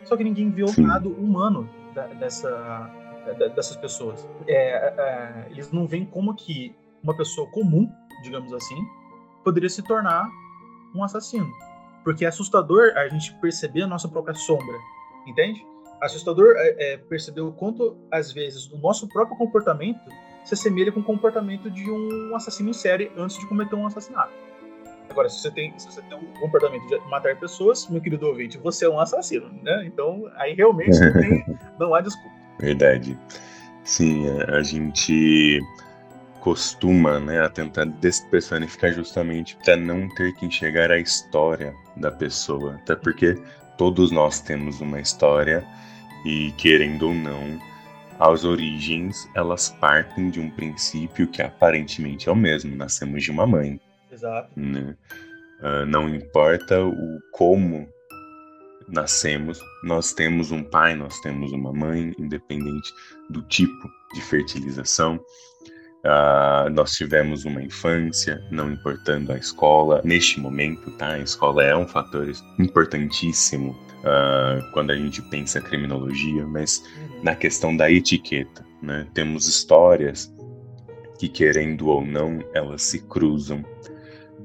Só 0.04 0.18
que 0.18 0.24
ninguém 0.24 0.50
vê 0.50 0.64
o 0.64 0.88
lado 0.88 1.10
humano 1.10 1.70
da, 1.94 2.08
dessa, 2.08 2.50
da, 3.38 3.48
dessas 3.48 3.76
pessoas. 3.78 4.28
É, 4.48 4.58
é, 4.58 5.48
eles 5.50 5.72
não 5.72 5.88
veem 5.88 6.06
como 6.06 6.36
que 6.36 6.76
uma 7.02 7.16
pessoa 7.16 7.50
comum, 7.52 7.90
digamos 8.22 8.54
assim, 8.54 8.76
poderia 9.44 9.70
se 9.70 9.82
tornar 9.82 10.30
um 10.96 11.04
assassino. 11.04 11.52
Porque 12.04 12.26
é 12.26 12.28
assustador 12.28 12.94
a 12.96 13.08
gente 13.08 13.34
perceber 13.40 13.84
a 13.84 13.88
nossa 13.88 14.08
própria 14.08 14.34
sombra, 14.34 14.78
entende? 15.26 15.66
Assustador 16.06 16.54
é, 16.58 16.94
é 16.94 16.98
perceber 16.98 17.42
o 17.42 17.52
quanto, 17.52 17.98
às 18.12 18.32
vezes, 18.32 18.70
o 18.72 18.78
nosso 18.78 19.08
próprio 19.08 19.38
comportamento 19.38 20.10
se 20.44 20.54
assemelha 20.54 20.92
com 20.92 21.00
o 21.00 21.04
comportamento 21.04 21.72
de 21.72 21.90
um 21.90 22.36
assassino 22.36 22.70
em 22.70 22.74
série 22.74 23.12
antes 23.18 23.40
de 23.40 23.48
cometer 23.48 23.76
um 23.76 23.88
assassinato. 23.88 24.34
Agora, 25.10 25.30
se 25.30 25.42
você 25.42 25.52
tem, 25.52 25.78
se 25.78 25.86
você 25.86 26.02
tem 26.02 26.18
um 26.18 26.34
comportamento 26.40 26.86
de 26.88 26.98
matar 27.10 27.38
pessoas, 27.38 27.88
meu 27.88 28.02
querido 28.02 28.28
ouvinte, 28.28 28.58
você 28.58 28.86
é 28.86 28.90
um 28.90 29.00
assassino, 29.00 29.50
né? 29.62 29.84
Então, 29.86 30.30
aí 30.36 30.54
realmente 30.54 31.00
não, 31.00 31.14
tem, 31.14 31.46
não 31.80 31.96
há 31.96 32.02
desculpa. 32.02 32.36
Verdade. 32.60 33.18
Sim, 33.84 34.28
a 34.48 34.62
gente 34.62 35.62
costuma 36.40 37.20
né, 37.20 37.42
a 37.42 37.50
tentar 37.50 37.86
despersonificar 37.86 38.92
justamente 38.92 39.56
para 39.64 39.78
não 39.78 40.10
ter 40.16 40.34
que 40.36 40.46
enxergar 40.46 40.92
a 40.92 40.98
história 40.98 41.74
da 41.96 42.12
pessoa. 42.12 42.76
Até 42.76 42.96
porque 42.96 43.36
todos 43.78 44.12
nós 44.12 44.42
temos 44.42 44.82
uma 44.82 45.00
história 45.00 45.66
e, 46.26 46.52
querendo 46.58 47.08
ou 47.08 47.14
não, 47.14 47.60
as 48.20 48.44
origens 48.46 49.28
elas 49.36 49.70
partem 49.70 50.30
de 50.30 50.40
um 50.40 50.50
princípio 50.50 51.28
que 51.28 51.42
aparentemente 51.42 52.30
é 52.30 52.32
o 52.32 52.36
mesmo. 52.36 52.76
Nascemos 52.76 53.24
de 53.24 53.32
uma 53.32 53.46
mãe. 53.46 53.80
Exato. 54.12 54.50
Né? 54.56 54.96
Uh, 55.60 55.86
não 55.86 56.08
importa 56.10 56.84
o 56.84 57.20
como 57.32 57.88
nascemos, 58.88 59.60
nós 59.84 60.14
temos 60.14 60.52
um 60.52 60.64
pai, 60.64 60.96
nós 60.96 61.20
temos 61.22 61.52
uma 61.52 61.72
mãe, 61.72 62.14
independente 62.18 62.94
do 63.30 63.42
tipo 63.44 63.90
de 64.14 64.22
fertilização. 64.22 65.20
Uh, 66.06 66.70
nós 66.72 66.92
tivemos 66.92 67.46
uma 67.46 67.64
infância, 67.64 68.44
não 68.52 68.72
importando 68.72 69.32
a 69.32 69.38
escola. 69.38 70.02
Neste 70.04 70.38
momento, 70.38 70.92
tá? 70.92 71.14
A 71.14 71.20
escola 71.20 71.64
é 71.64 71.74
um 71.76 71.88
fator 71.88 72.30
importantíssimo 72.60 73.72
uh, 73.72 74.72
quando 74.74 74.92
a 74.92 74.98
gente 74.98 75.22
pensa 75.30 75.62
criminologia, 75.62 76.46
mas 76.46 76.84
uhum. 76.98 77.24
na 77.24 77.36
questão 77.36 77.76
da 77.76 77.90
etiqueta, 77.90 78.66
né? 78.82 79.08
Temos 79.14 79.48
histórias 79.48 80.34
que, 81.18 81.30
querendo 81.30 81.88
ou 81.88 82.06
não, 82.06 82.44
elas 82.54 82.82
se 82.82 83.00
cruzam, 83.08 83.64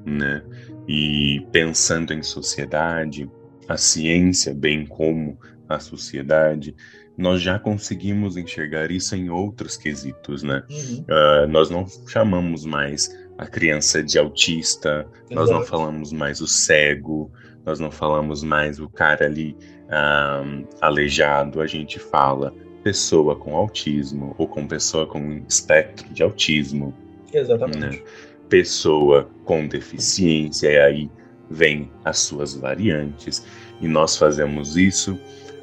né? 0.06 0.44
E 0.86 1.44
pensando 1.50 2.14
em 2.14 2.22
sociedade, 2.22 3.28
a 3.68 3.76
ciência, 3.76 4.54
bem 4.54 4.86
como 4.86 5.36
a 5.68 5.80
sociedade, 5.80 6.74
nós 7.18 7.42
já 7.42 7.58
conseguimos 7.58 8.36
enxergar 8.36 8.92
isso 8.92 9.16
em 9.16 9.28
outros 9.28 9.76
quesitos, 9.76 10.44
né? 10.44 10.62
Uhum. 10.70 11.04
Uh, 11.08 11.48
nós 11.48 11.68
não 11.68 11.84
chamamos 12.06 12.64
mais 12.64 13.12
a 13.36 13.44
criança 13.44 14.02
de 14.04 14.16
autista, 14.18 15.04
nós 15.28 15.50
não 15.50 15.64
falamos 15.64 16.12
mais 16.12 16.40
o 16.40 16.46
cego, 16.46 17.30
nós 17.66 17.80
não 17.80 17.90
falamos 17.90 18.44
mais 18.44 18.78
o 18.78 18.88
cara 18.88 19.26
ali 19.26 19.56
um, 19.88 20.64
aleijado, 20.80 21.60
a 21.60 21.66
gente 21.66 21.98
fala 21.98 22.54
pessoa 22.84 23.34
com 23.34 23.56
autismo 23.56 24.34
ou 24.38 24.46
com 24.46 24.66
pessoa 24.66 25.06
com 25.06 25.42
espectro 25.48 26.08
de 26.14 26.22
autismo. 26.22 26.94
Exatamente. 27.32 27.78
Né? 27.78 28.02
Pessoa 28.48 29.28
com 29.44 29.66
deficiência, 29.66 30.68
e 30.68 30.78
aí 30.78 31.10
vem 31.50 31.90
as 32.04 32.20
suas 32.20 32.54
variantes, 32.54 33.44
e 33.80 33.88
nós 33.88 34.16
fazemos 34.16 34.76
isso 34.76 35.18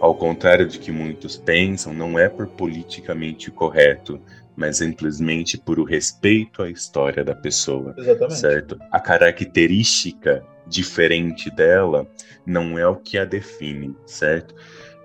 ao 0.05 0.13
contrário 0.13 0.67
de 0.67 0.77
que 0.77 0.91
muitos 0.91 1.35
pensam, 1.35 1.91
não 1.91 2.19
é 2.19 2.29
por 2.29 2.45
politicamente 2.45 3.49
correto, 3.49 4.21
mas 4.55 4.77
simplesmente 4.77 5.57
por 5.57 5.79
o 5.79 5.83
respeito 5.83 6.61
à 6.61 6.69
história 6.69 7.23
da 7.23 7.33
pessoa. 7.33 7.95
Exatamente. 7.97 8.39
Certo? 8.39 8.77
A 8.91 8.99
característica 8.99 10.45
diferente 10.67 11.49
dela 11.49 12.07
não 12.45 12.77
é 12.77 12.87
o 12.87 12.95
que 12.95 13.17
a 13.17 13.25
define, 13.25 13.95
certo? 14.05 14.53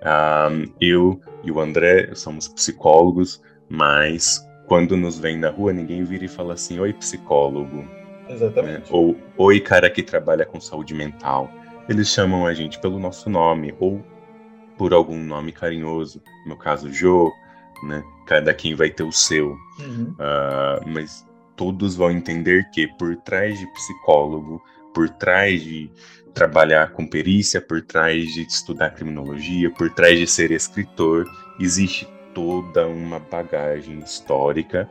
Um, 0.03 0.71
eu 0.79 1.19
e 1.43 1.51
o 1.51 1.59
André 1.59 2.11
somos 2.13 2.47
psicólogos, 2.47 3.41
mas 3.67 4.47
quando 4.67 4.95
nos 4.95 5.17
vem 5.17 5.35
na 5.35 5.49
rua, 5.49 5.73
ninguém 5.73 6.03
vira 6.03 6.25
e 6.25 6.27
fala 6.27 6.53
assim: 6.53 6.79
Oi, 6.79 6.93
psicólogo. 6.93 7.87
Exatamente. 8.29 8.93
Ou 8.93 9.17
Oi, 9.35 9.59
cara 9.59 9.89
que 9.89 10.03
trabalha 10.03 10.45
com 10.45 10.61
saúde 10.61 10.93
mental. 10.93 11.49
Eles 11.89 12.07
chamam 12.07 12.45
a 12.45 12.53
gente 12.53 12.79
pelo 12.79 12.99
nosso 12.99 13.29
nome, 13.29 13.73
ou 13.79 14.01
por 14.77 14.93
algum 14.93 15.17
nome 15.23 15.51
carinhoso, 15.51 16.21
no 16.43 16.49
meu 16.49 16.57
caso 16.57 16.91
Jô, 16.91 17.31
né? 17.83 18.03
Cada 18.25 18.53
quem 18.53 18.75
vai 18.75 18.89
ter 18.89 19.03
o 19.03 19.11
seu, 19.11 19.57
uhum. 19.79 20.13
uh, 20.13 20.87
mas 20.87 21.27
todos 21.55 21.95
vão 21.95 22.11
entender 22.11 22.69
que 22.71 22.87
por 22.97 23.15
trás 23.17 23.59
de 23.59 23.67
psicólogo, 23.73 24.61
por 24.93 25.09
trás 25.09 25.61
de 25.61 25.91
trabalhar 26.33 26.91
com 26.91 27.07
perícia, 27.07 27.61
por 27.61 27.81
trás 27.81 28.33
de 28.33 28.41
estudar 28.43 28.91
criminologia, 28.91 29.69
por 29.69 29.89
trás 29.89 30.17
de 30.17 30.27
ser 30.27 30.51
escritor, 30.51 31.25
existe 31.59 32.07
toda 32.33 32.87
uma 32.87 33.19
bagagem 33.19 33.99
histórica 33.99 34.89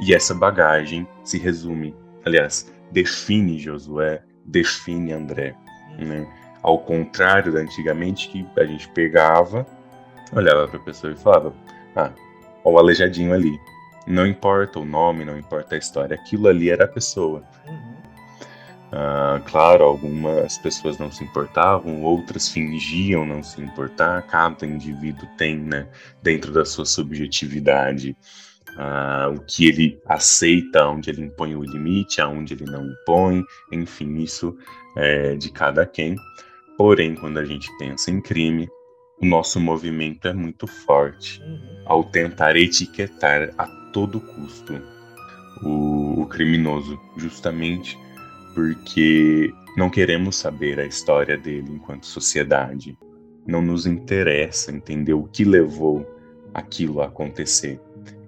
e 0.00 0.14
essa 0.14 0.34
bagagem 0.34 1.06
se 1.22 1.38
resume, 1.38 1.94
aliás, 2.24 2.72
define 2.90 3.58
Josué, 3.58 4.22
define 4.44 5.12
André, 5.12 5.54
né? 5.98 6.26
Ao 6.62 6.78
contrário 6.78 7.52
da 7.52 7.60
antigamente, 7.60 8.28
que 8.28 8.46
a 8.56 8.64
gente 8.64 8.88
pegava, 8.90 9.66
olhava 10.32 10.68
para 10.68 10.78
a 10.78 10.82
pessoa 10.82 11.12
e 11.12 11.16
falava: 11.16 11.52
Ah, 11.96 12.12
o 12.64 12.78
aleijadinho 12.78 13.32
ali. 13.32 13.58
Não 14.06 14.26
importa 14.26 14.80
o 14.80 14.84
nome, 14.84 15.24
não 15.24 15.38
importa 15.38 15.76
a 15.76 15.78
história, 15.78 16.16
aquilo 16.16 16.48
ali 16.48 16.70
era 16.70 16.84
a 16.84 16.88
pessoa. 16.88 17.42
Uhum. 17.68 17.92
Ah, 18.94 19.40
claro, 19.46 19.84
algumas 19.84 20.58
pessoas 20.58 20.98
não 20.98 21.10
se 21.10 21.24
importavam, 21.24 22.02
outras 22.02 22.48
fingiam 22.48 23.24
não 23.24 23.42
se 23.42 23.58
importar. 23.62 24.20
Cada 24.26 24.66
indivíduo 24.66 25.26
tem, 25.38 25.56
né, 25.56 25.88
dentro 26.22 26.52
da 26.52 26.62
sua 26.66 26.84
subjetividade, 26.84 28.14
ah, 28.76 29.32
o 29.34 29.40
que 29.40 29.66
ele 29.66 29.98
aceita, 30.06 30.86
onde 30.86 31.08
ele 31.08 31.22
impõe 31.22 31.56
o 31.56 31.62
limite, 31.62 32.20
aonde 32.20 32.52
ele 32.52 32.66
não 32.66 32.86
impõe, 32.86 33.42
enfim, 33.72 34.18
isso 34.18 34.54
é 34.94 35.36
de 35.36 35.50
cada 35.50 35.86
quem. 35.86 36.14
Porém, 36.76 37.14
quando 37.14 37.38
a 37.38 37.44
gente 37.44 37.70
pensa 37.78 38.10
em 38.10 38.20
crime, 38.20 38.68
o 39.20 39.26
nosso 39.26 39.60
movimento 39.60 40.26
é 40.26 40.32
muito 40.32 40.66
forte 40.66 41.40
uhum. 41.42 41.82
ao 41.86 42.04
tentar 42.04 42.56
etiquetar 42.56 43.54
a 43.56 43.66
todo 43.92 44.20
custo 44.20 44.80
o, 45.62 46.22
o 46.22 46.26
criminoso, 46.26 46.98
justamente 47.16 47.98
porque 48.54 49.52
não 49.76 49.88
queremos 49.88 50.36
saber 50.36 50.78
a 50.80 50.86
história 50.86 51.36
dele 51.36 51.70
enquanto 51.70 52.06
sociedade. 52.06 52.98
Não 53.46 53.62
nos 53.62 53.86
interessa 53.86 54.70
entender 54.70 55.14
o 55.14 55.24
que 55.24 55.44
levou 55.44 56.06
aquilo 56.52 57.00
a 57.00 57.06
acontecer. 57.06 57.80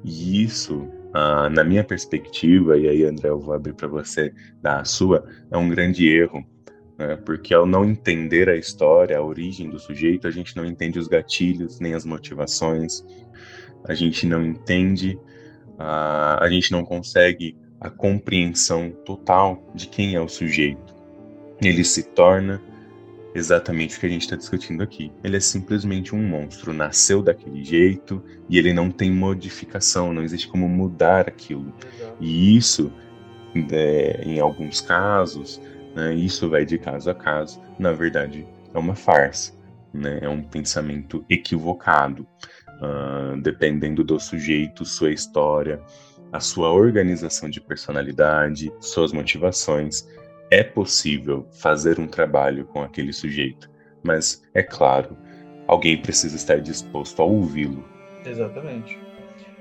E 0.02 0.42
isso 0.42 0.88
uh, 1.14 1.48
na 1.50 1.62
minha 1.62 1.84
perspectiva, 1.84 2.76
e 2.76 2.88
aí, 2.88 3.04
André, 3.04 3.28
eu 3.28 3.38
vou 3.38 3.54
abrir 3.54 3.74
para 3.74 3.88
você 3.88 4.32
dar 4.60 4.80
a 4.80 4.84
sua, 4.84 5.24
é 5.50 5.56
um 5.56 5.68
grande 5.68 6.08
erro. 6.08 6.44
Né? 6.98 7.16
Porque 7.16 7.52
ao 7.52 7.66
não 7.66 7.84
entender 7.84 8.48
a 8.48 8.56
história, 8.56 9.18
a 9.18 9.22
origem 9.22 9.68
do 9.68 9.78
sujeito, 9.78 10.26
a 10.26 10.30
gente 10.30 10.56
não 10.56 10.64
entende 10.64 10.98
os 10.98 11.08
gatilhos, 11.08 11.80
nem 11.80 11.94
as 11.94 12.04
motivações, 12.04 13.04
a 13.84 13.94
gente 13.94 14.26
não 14.26 14.44
entende, 14.44 15.18
uh, 15.78 16.40
a 16.40 16.48
gente 16.48 16.72
não 16.72 16.84
consegue 16.84 17.56
a 17.80 17.90
compreensão 17.90 18.90
total 19.04 19.70
de 19.74 19.88
quem 19.88 20.14
é 20.14 20.20
o 20.20 20.28
sujeito. 20.28 20.94
Ele 21.60 21.84
se 21.84 22.02
torna 22.02 22.62
exatamente 23.34 23.96
o 23.96 24.00
que 24.00 24.06
a 24.06 24.08
gente 24.08 24.22
está 24.22 24.36
discutindo 24.36 24.82
aqui. 24.82 25.12
Ele 25.22 25.36
é 25.36 25.40
simplesmente 25.40 26.14
um 26.14 26.22
monstro, 26.22 26.72
nasceu 26.72 27.22
daquele 27.22 27.64
jeito 27.64 28.22
e 28.48 28.56
ele 28.56 28.72
não 28.72 28.90
tem 28.90 29.10
modificação, 29.10 30.12
não 30.12 30.22
existe 30.22 30.48
como 30.48 30.68
mudar 30.68 31.28
aquilo. 31.28 31.74
E 32.20 32.56
isso, 32.56 32.92
é, 33.72 34.22
em 34.24 34.38
alguns 34.38 34.80
casos, 34.80 35.60
né, 35.94 36.14
isso 36.14 36.48
vai 36.48 36.64
de 36.64 36.78
caso 36.78 37.10
a 37.10 37.14
caso, 37.14 37.60
na 37.78 37.92
verdade 37.92 38.46
é 38.72 38.78
uma 38.78 38.94
farsa, 38.94 39.52
né, 39.92 40.18
é 40.22 40.28
um 40.28 40.42
pensamento 40.42 41.24
equivocado, 41.30 42.26
uh, 42.80 43.40
dependendo 43.40 44.02
do 44.02 44.18
sujeito, 44.18 44.84
sua 44.84 45.10
história, 45.10 45.80
a 46.32 46.40
sua 46.40 46.72
organização 46.72 47.48
de 47.48 47.60
personalidade, 47.60 48.72
suas 48.80 49.12
motivações 49.12 50.06
é 50.50 50.64
possível 50.64 51.46
fazer 51.52 52.00
um 52.00 52.06
trabalho 52.06 52.64
com 52.66 52.82
aquele 52.82 53.12
sujeito, 53.12 53.70
mas 54.02 54.42
é 54.52 54.62
claro, 54.62 55.16
alguém 55.66 56.00
precisa 56.00 56.36
estar 56.36 56.60
disposto 56.60 57.22
a 57.22 57.24
ouvi-lo. 57.24 57.84
Exatamente. 58.24 59.03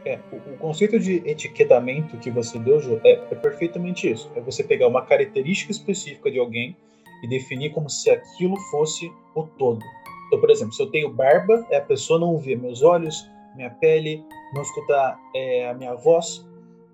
É, 0.05 0.19
o, 0.31 0.53
o, 0.53 0.57
conceito 0.57 0.99
de 0.99 1.23
etiquetamento 1.25 2.17
que 2.17 2.29
você 2.29 2.59
deu, 2.59 2.79
Jô, 2.79 2.99
é, 3.03 3.11
é, 3.11 3.35
perfeitamente 3.35 4.09
isso. 4.11 4.29
É 4.35 4.41
você 4.41 4.63
pegar 4.63 4.87
uma 4.87 5.05
característica 5.05 5.71
específica 5.71 6.29
de 6.29 6.39
alguém 6.39 6.75
e 7.23 7.27
definir 7.27 7.71
como 7.71 7.89
se 7.89 8.09
aquilo 8.09 8.57
fosse 8.69 9.09
o 9.33 9.43
todo. 9.43 9.83
Então, 10.27 10.39
por 10.39 10.49
exemplo, 10.49 10.73
se 10.73 10.81
eu 10.81 10.91
tenho 10.91 11.09
barba, 11.09 11.65
é 11.69 11.77
a 11.77 11.81
pessoa 11.81 12.19
não 12.19 12.31
ouvir 12.31 12.57
meus 12.57 12.81
olhos, 12.81 13.29
minha 13.55 13.69
pele, 13.69 14.23
não 14.53 14.61
escutar 14.61 15.17
é, 15.33 15.69
a 15.69 15.73
minha 15.73 15.95
voz, 15.95 16.45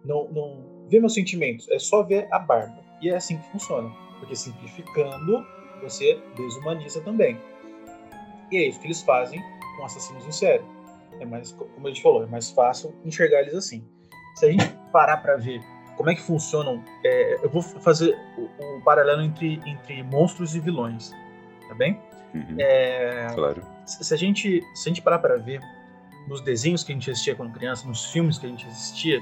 não, 0.06 0.30
não 0.30 0.88
ver 0.88 1.00
meus 1.00 1.14
sentimentos, 1.14 1.70
é 1.70 1.80
só 1.80 2.04
ver 2.04 2.28
a 2.32 2.38
barba. 2.38 2.84
E 3.02 3.10
é 3.10 3.16
assim 3.16 3.38
que 3.38 3.52
funciona. 3.52 3.90
Porque 4.20 4.36
simplificando, 4.36 5.46
você 5.82 6.22
desumaniza 6.36 7.02
também. 7.02 7.40
E 8.52 8.58
é 8.58 8.68
isso 8.68 8.80
que 8.80 8.88
eles 8.88 9.02
fazem 9.02 9.42
com 9.78 9.86
assassinos 9.86 10.28
em 10.28 10.32
série. 10.32 10.64
É 11.20 11.26
mais, 11.26 11.52
como 11.52 11.88
a 11.88 11.90
gente 11.90 12.02
falou, 12.02 12.24
é 12.24 12.28
mais 12.28 12.50
fácil 12.50 12.94
enxergar 13.04 13.42
eles 13.42 13.54
assim. 13.54 13.86
Se 14.36 14.46
a 14.46 14.52
gente 14.52 14.68
parar 14.92 15.18
para 15.18 15.36
ver 15.38 15.62
como 15.98 16.10
é 16.10 16.16
que 16.16 16.22
funcionam, 16.22 16.84
é, 17.04 17.44
eu 17.44 17.50
vou 17.50 17.62
fazer 17.62 18.18
o, 18.38 18.78
o, 18.78 18.82
paralelo 18.82 19.22
entre, 19.22 19.60
entre 19.66 20.02
monstros 20.04 20.56
e 20.56 20.60
vilões, 20.60 21.12
tá 21.68 21.76
bem? 21.76 22.00
Uhum, 22.34 22.56
é, 22.58 23.28
claro. 23.36 23.62
Se 23.86 24.14
a 24.14 24.18
gente 24.18 24.64
se 24.76 24.88
a 24.88 24.90
gente 24.90 25.02
parar 25.02 25.20
para 25.20 25.36
ver 25.36 25.60
nos 26.28 26.42
desenhos 26.42 26.84
que 26.84 26.92
a 26.92 26.96
gente 26.96 27.10
assistia 27.10 27.36
quando 27.36 27.52
criança, 27.52 27.88
nos 27.88 28.06
filmes 28.06 28.38
que 28.38 28.46
a 28.46 28.50
gente 28.50 28.66
assistia, 28.68 29.20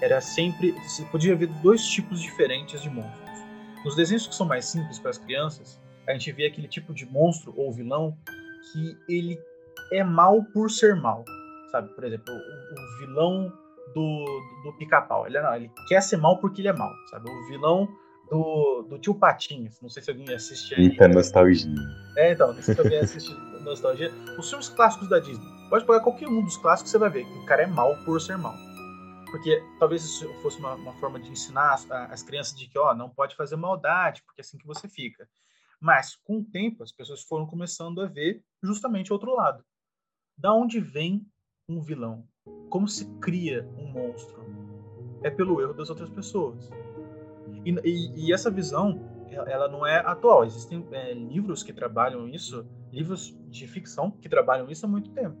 era 0.00 0.20
sempre. 0.20 0.72
Você 0.82 1.02
podia 1.04 1.34
ver 1.34 1.46
dois 1.46 1.84
tipos 1.84 2.20
diferentes 2.20 2.82
de 2.82 2.90
monstros. 2.90 3.40
Nos 3.84 3.96
desenhos 3.96 4.26
que 4.26 4.34
são 4.34 4.46
mais 4.46 4.66
simples 4.66 4.98
para 4.98 5.10
as 5.10 5.18
crianças, 5.18 5.80
a 6.06 6.12
gente 6.12 6.30
vê 6.32 6.46
aquele 6.46 6.68
tipo 6.68 6.94
de 6.94 7.06
monstro 7.06 7.52
ou 7.56 7.72
vilão 7.72 8.16
que 8.72 8.96
ele 9.08 9.38
é 9.92 10.02
mal 10.04 10.42
por 10.52 10.70
ser 10.70 10.94
mal. 10.96 11.24
Sabe? 11.70 11.88
Por 11.94 12.04
exemplo, 12.04 12.32
o, 12.32 12.38
o 12.38 12.98
vilão 12.98 13.52
do, 13.94 14.24
do 14.64 14.72
pica-pau. 14.78 15.26
Ele, 15.26 15.38
ele 15.56 15.70
quer 15.88 16.00
ser 16.00 16.16
mal 16.16 16.38
porque 16.38 16.60
ele 16.60 16.68
é 16.68 16.72
mal. 16.72 16.92
Sabe? 17.10 17.28
O 17.30 17.46
vilão 17.48 17.88
do, 18.30 18.86
do 18.88 18.98
tio 18.98 19.14
Patinhas. 19.14 19.80
Não 19.80 19.88
sei 19.88 20.02
se 20.02 20.10
alguém 20.10 20.32
assiste 20.34 20.74
aí. 20.74 20.82
Eita, 20.84 21.08
nostalgia. 21.08 21.74
É, 22.16 22.32
então, 22.32 22.52
não 22.52 22.62
sei 22.62 22.74
se 22.74 22.80
alguém 22.80 22.98
assiste 22.98 23.34
nostalgia. 23.62 24.10
Os 24.38 24.48
filmes 24.48 24.68
clássicos 24.68 25.08
da 25.08 25.18
Disney. 25.18 25.46
Pode 25.68 25.84
pegar 25.84 26.00
qualquer 26.00 26.28
um 26.28 26.42
dos 26.44 26.56
clássicos 26.56 26.90
você 26.90 26.98
vai 26.98 27.10
ver 27.10 27.24
que 27.24 27.38
o 27.38 27.46
cara 27.46 27.62
é 27.62 27.66
mal 27.66 27.96
por 28.04 28.20
ser 28.20 28.36
mal 28.36 28.54
porque 29.34 29.60
talvez 29.80 30.04
isso 30.04 30.32
fosse 30.34 30.60
uma, 30.60 30.74
uma 30.74 30.92
forma 30.92 31.18
de 31.18 31.28
ensinar 31.28 31.74
as, 31.74 31.90
as, 31.90 32.22
crianças 32.22 32.56
de 32.56 32.68
que, 32.68 32.78
ó, 32.78 32.94
não 32.94 33.10
pode 33.10 33.34
fazer 33.34 33.56
maldade, 33.56 34.22
porque 34.22 34.40
é 34.40 34.44
assim 34.44 34.56
que 34.56 34.64
você 34.64 34.88
fica. 34.88 35.28
Mas, 35.80 36.14
com 36.14 36.38
o 36.38 36.44
tempo, 36.44 36.84
as 36.84 36.92
pessoas 36.92 37.20
foram 37.20 37.44
começando 37.44 38.00
a 38.00 38.06
ver 38.06 38.44
justamente 38.62 39.10
o 39.10 39.14
outro 39.14 39.34
lado. 39.34 39.64
Da 40.36 40.52
onde 40.52 40.80
vem 40.80 41.26
um 41.68 41.80
vilão? 41.80 42.26
Como 42.68 42.88
se 42.88 43.06
cria 43.20 43.68
um 43.78 43.86
monstro? 43.86 44.44
É 45.22 45.30
pelo 45.30 45.60
erro 45.60 45.72
das 45.72 45.88
outras 45.88 46.10
pessoas. 46.10 46.70
E, 47.64 47.70
e, 47.70 48.26
e 48.26 48.32
essa 48.32 48.50
visão, 48.50 49.00
ela 49.46 49.68
não 49.68 49.86
é 49.86 49.98
atual. 50.00 50.44
Existem 50.44 50.86
é, 50.90 51.14
livros 51.14 51.62
que 51.62 51.72
trabalham 51.72 52.28
isso, 52.28 52.66
livros 52.92 53.36
de 53.48 53.66
ficção 53.66 54.10
que 54.10 54.28
trabalham 54.28 54.68
isso 54.70 54.84
há 54.84 54.88
muito 54.88 55.10
tempo. 55.10 55.36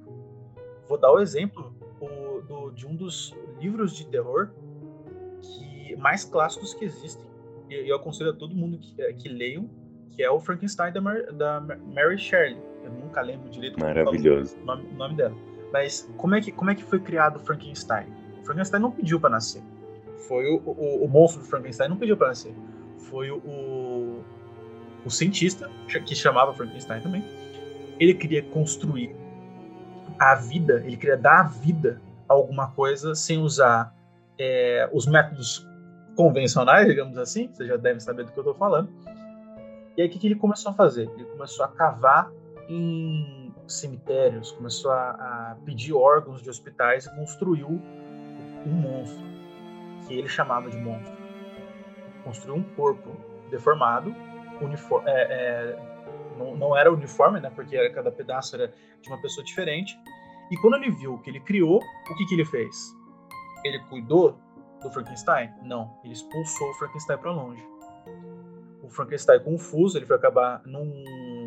Vou 0.88 0.98
dar 0.98 1.12
o 1.12 1.20
exemplo 1.20 1.74
o, 2.00 2.40
do, 2.42 2.70
de 2.70 2.86
um 2.86 2.94
dos 2.94 3.34
livros 3.58 3.94
de 3.94 4.06
terror 4.06 4.50
que 5.40 5.96
mais 5.96 6.24
clássicos 6.24 6.72
que 6.72 6.84
existem. 6.84 7.26
E 7.68 7.88
eu 7.88 7.96
aconselho 7.96 8.30
a 8.30 8.34
todo 8.34 8.54
mundo 8.54 8.78
que, 8.78 9.00
eh, 9.00 9.12
que 9.14 9.28
leiam, 9.28 9.68
que 10.10 10.22
é 10.22 10.30
o 10.30 10.38
Frankenstein 10.38 10.92
da, 10.92 11.00
Mar, 11.00 11.32
da 11.32 11.60
Mary 11.60 12.18
Shelley. 12.18 12.73
Eu 12.84 12.92
nunca 12.92 13.20
lembro 13.22 13.48
direito 13.48 13.80
Maravilhoso. 13.80 14.56
o 14.62 14.64
nome, 14.64 14.84
nome, 14.92 15.14
dela. 15.16 15.34
Mas 15.72 16.08
como 16.16 16.34
é, 16.34 16.40
que, 16.40 16.52
como 16.52 16.70
é 16.70 16.74
que 16.74 16.84
foi 16.84 17.00
criado 17.00 17.36
o 17.36 17.40
Frankenstein? 17.40 18.06
O 18.42 18.44
Frankenstein 18.44 18.80
não 18.80 18.90
pediu 18.90 19.18
para 19.18 19.30
nascer. 19.30 19.62
Foi 20.28 20.46
o, 20.46 20.56
o, 20.58 21.04
o, 21.04 21.08
monstro 21.08 21.42
do 21.42 21.48
Frankenstein 21.48 21.88
não 21.88 21.96
pediu 21.96 22.16
para 22.16 22.28
nascer. 22.28 22.54
Foi 22.98 23.30
o, 23.30 24.22
o, 25.04 25.10
cientista, 25.10 25.70
que 26.06 26.14
chamava 26.14 26.52
Frankenstein 26.54 27.00
também. 27.00 27.24
Ele 27.98 28.14
queria 28.14 28.42
construir 28.42 29.14
a 30.18 30.34
vida, 30.34 30.82
ele 30.84 30.96
queria 30.96 31.16
dar 31.16 31.40
a 31.40 31.42
vida 31.44 32.00
alguma 32.28 32.70
coisa 32.70 33.14
sem 33.14 33.38
usar 33.38 33.94
é, 34.38 34.88
os 34.92 35.06
métodos 35.06 35.66
convencionais, 36.16 36.86
digamos 36.86 37.18
assim, 37.18 37.48
você 37.48 37.66
já 37.66 37.76
deve 37.76 38.00
saber 38.00 38.24
do 38.24 38.32
que 38.32 38.38
eu 38.38 38.42
estou 38.42 38.54
falando. 38.54 38.88
E 39.96 40.02
aí 40.02 40.08
o 40.08 40.10
que, 40.10 40.18
que, 40.18 40.26
ele 40.26 40.34
começou 40.34 40.72
a 40.72 40.74
fazer? 40.74 41.08
Ele 41.14 41.24
começou 41.24 41.64
a 41.64 41.68
cavar 41.68 42.30
em 42.68 43.54
cemitérios, 43.66 44.52
começou 44.52 44.90
a, 44.90 45.10
a 45.10 45.56
pedir 45.64 45.92
órgãos 45.92 46.42
de 46.42 46.50
hospitais 46.50 47.06
e 47.06 47.14
construiu 47.14 47.68
um 48.66 48.72
monstro, 48.72 49.24
que 50.06 50.14
ele 50.14 50.28
chamava 50.28 50.70
de 50.70 50.76
monstro. 50.76 51.16
Construiu 52.24 52.56
um 52.56 52.62
corpo 52.74 53.16
deformado, 53.50 54.14
uniforme, 54.60 55.08
é, 55.10 55.22
é, 55.22 55.78
não, 56.38 56.56
não, 56.56 56.76
era 56.76 56.92
uniforme, 56.92 57.40
né, 57.40 57.50
porque 57.54 57.88
cada 57.90 58.10
pedaço 58.10 58.56
era 58.56 58.72
de 59.00 59.08
uma 59.08 59.20
pessoa 59.20 59.44
diferente, 59.44 59.98
e 60.50 60.56
quando 60.58 60.74
ele 60.74 60.90
viu 60.90 61.18
que 61.18 61.30
ele 61.30 61.40
criou, 61.40 61.78
o 61.78 62.14
que, 62.16 62.26
que 62.26 62.34
ele 62.34 62.44
fez? 62.44 62.94
Ele 63.64 63.78
cuidou 63.88 64.38
do 64.82 64.90
Frankenstein? 64.90 65.50
Não, 65.62 65.98
ele 66.04 66.12
expulsou 66.12 66.70
o 66.70 66.74
Frankenstein 66.74 67.18
para 67.18 67.30
longe. 67.30 67.66
O 68.82 68.88
Frankenstein, 68.90 69.40
confuso, 69.40 69.96
ele 69.96 70.04
foi 70.04 70.16
acabar 70.16 70.60
num, 70.66 71.43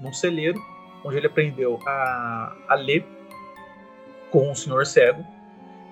num 0.00 0.12
celeiro, 0.12 0.60
onde 1.04 1.16
ele 1.16 1.26
aprendeu 1.26 1.78
a, 1.86 2.56
a 2.68 2.74
ler 2.74 3.06
com 4.30 4.50
um 4.50 4.54
senhor 4.54 4.86
cego, 4.86 5.24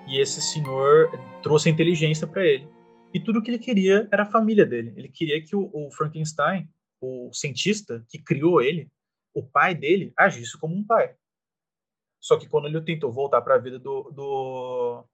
e 0.07 0.19
esse 0.19 0.41
senhor 0.41 1.09
trouxe 1.41 1.69
a 1.69 1.71
inteligência 1.71 2.27
para 2.27 2.45
ele. 2.45 2.67
E 3.13 3.19
tudo 3.19 3.41
que 3.41 3.51
ele 3.51 3.59
queria 3.59 4.07
era 4.11 4.23
a 4.23 4.31
família 4.31 4.65
dele. 4.65 4.93
Ele 4.97 5.07
queria 5.07 5.41
que 5.41 5.55
o, 5.55 5.69
o 5.71 5.91
Frankenstein, 5.91 6.67
o 6.99 7.31
cientista 7.31 8.03
que 8.09 8.17
criou 8.17 8.61
ele, 8.61 8.89
o 9.33 9.43
pai 9.43 9.75
dele, 9.75 10.11
agisse 10.17 10.57
como 10.57 10.75
um 10.75 10.83
pai. 10.83 11.15
Só 12.19 12.37
que 12.37 12.47
quando 12.47 12.67
ele 12.67 12.81
tentou 12.81 13.11
voltar 13.11 13.41
para 13.41 13.55
a 13.55 13.59
vida 13.59 13.77
do, 13.77 14.09
do, 14.11 15.05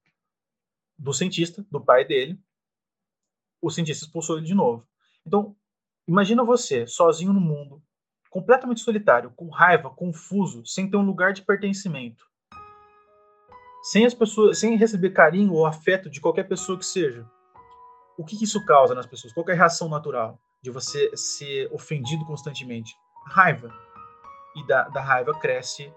do 0.97 1.13
cientista, 1.13 1.65
do 1.69 1.81
pai 1.81 2.05
dele, 2.05 2.39
o 3.61 3.69
cientista 3.69 4.05
expulsou 4.05 4.37
ele 4.37 4.45
de 4.45 4.53
novo. 4.53 4.87
Então, 5.25 5.55
imagina 6.07 6.43
você 6.43 6.87
sozinho 6.87 7.33
no 7.33 7.41
mundo, 7.41 7.83
completamente 8.29 8.81
solitário, 8.81 9.31
com 9.35 9.49
raiva, 9.49 9.89
confuso, 9.89 10.65
sem 10.65 10.89
ter 10.89 10.97
um 10.97 11.05
lugar 11.05 11.33
de 11.33 11.41
pertencimento, 11.41 12.25
sem 13.81 14.05
as 14.05 14.13
pessoas, 14.13 14.59
sem 14.59 14.75
receber 14.75 15.11
carinho 15.11 15.53
ou 15.53 15.65
afeto 15.65 16.09
de 16.09 16.19
qualquer 16.19 16.47
pessoa 16.47 16.77
que 16.77 16.85
seja. 16.85 17.25
O 18.17 18.25
que, 18.25 18.37
que 18.37 18.43
isso 18.43 18.63
causa 18.65 18.93
nas 18.93 19.05
pessoas? 19.05 19.33
Qual 19.33 19.45
é 19.47 19.53
a 19.53 19.55
reação 19.55 19.87
natural 19.87 20.37
de 20.61 20.69
você 20.69 21.09
ser 21.15 21.71
ofendido 21.71 22.25
constantemente? 22.25 22.93
Raiva. 23.27 23.73
E 24.55 24.67
da, 24.67 24.89
da 24.89 25.01
raiva 25.01 25.33
cresce 25.39 25.93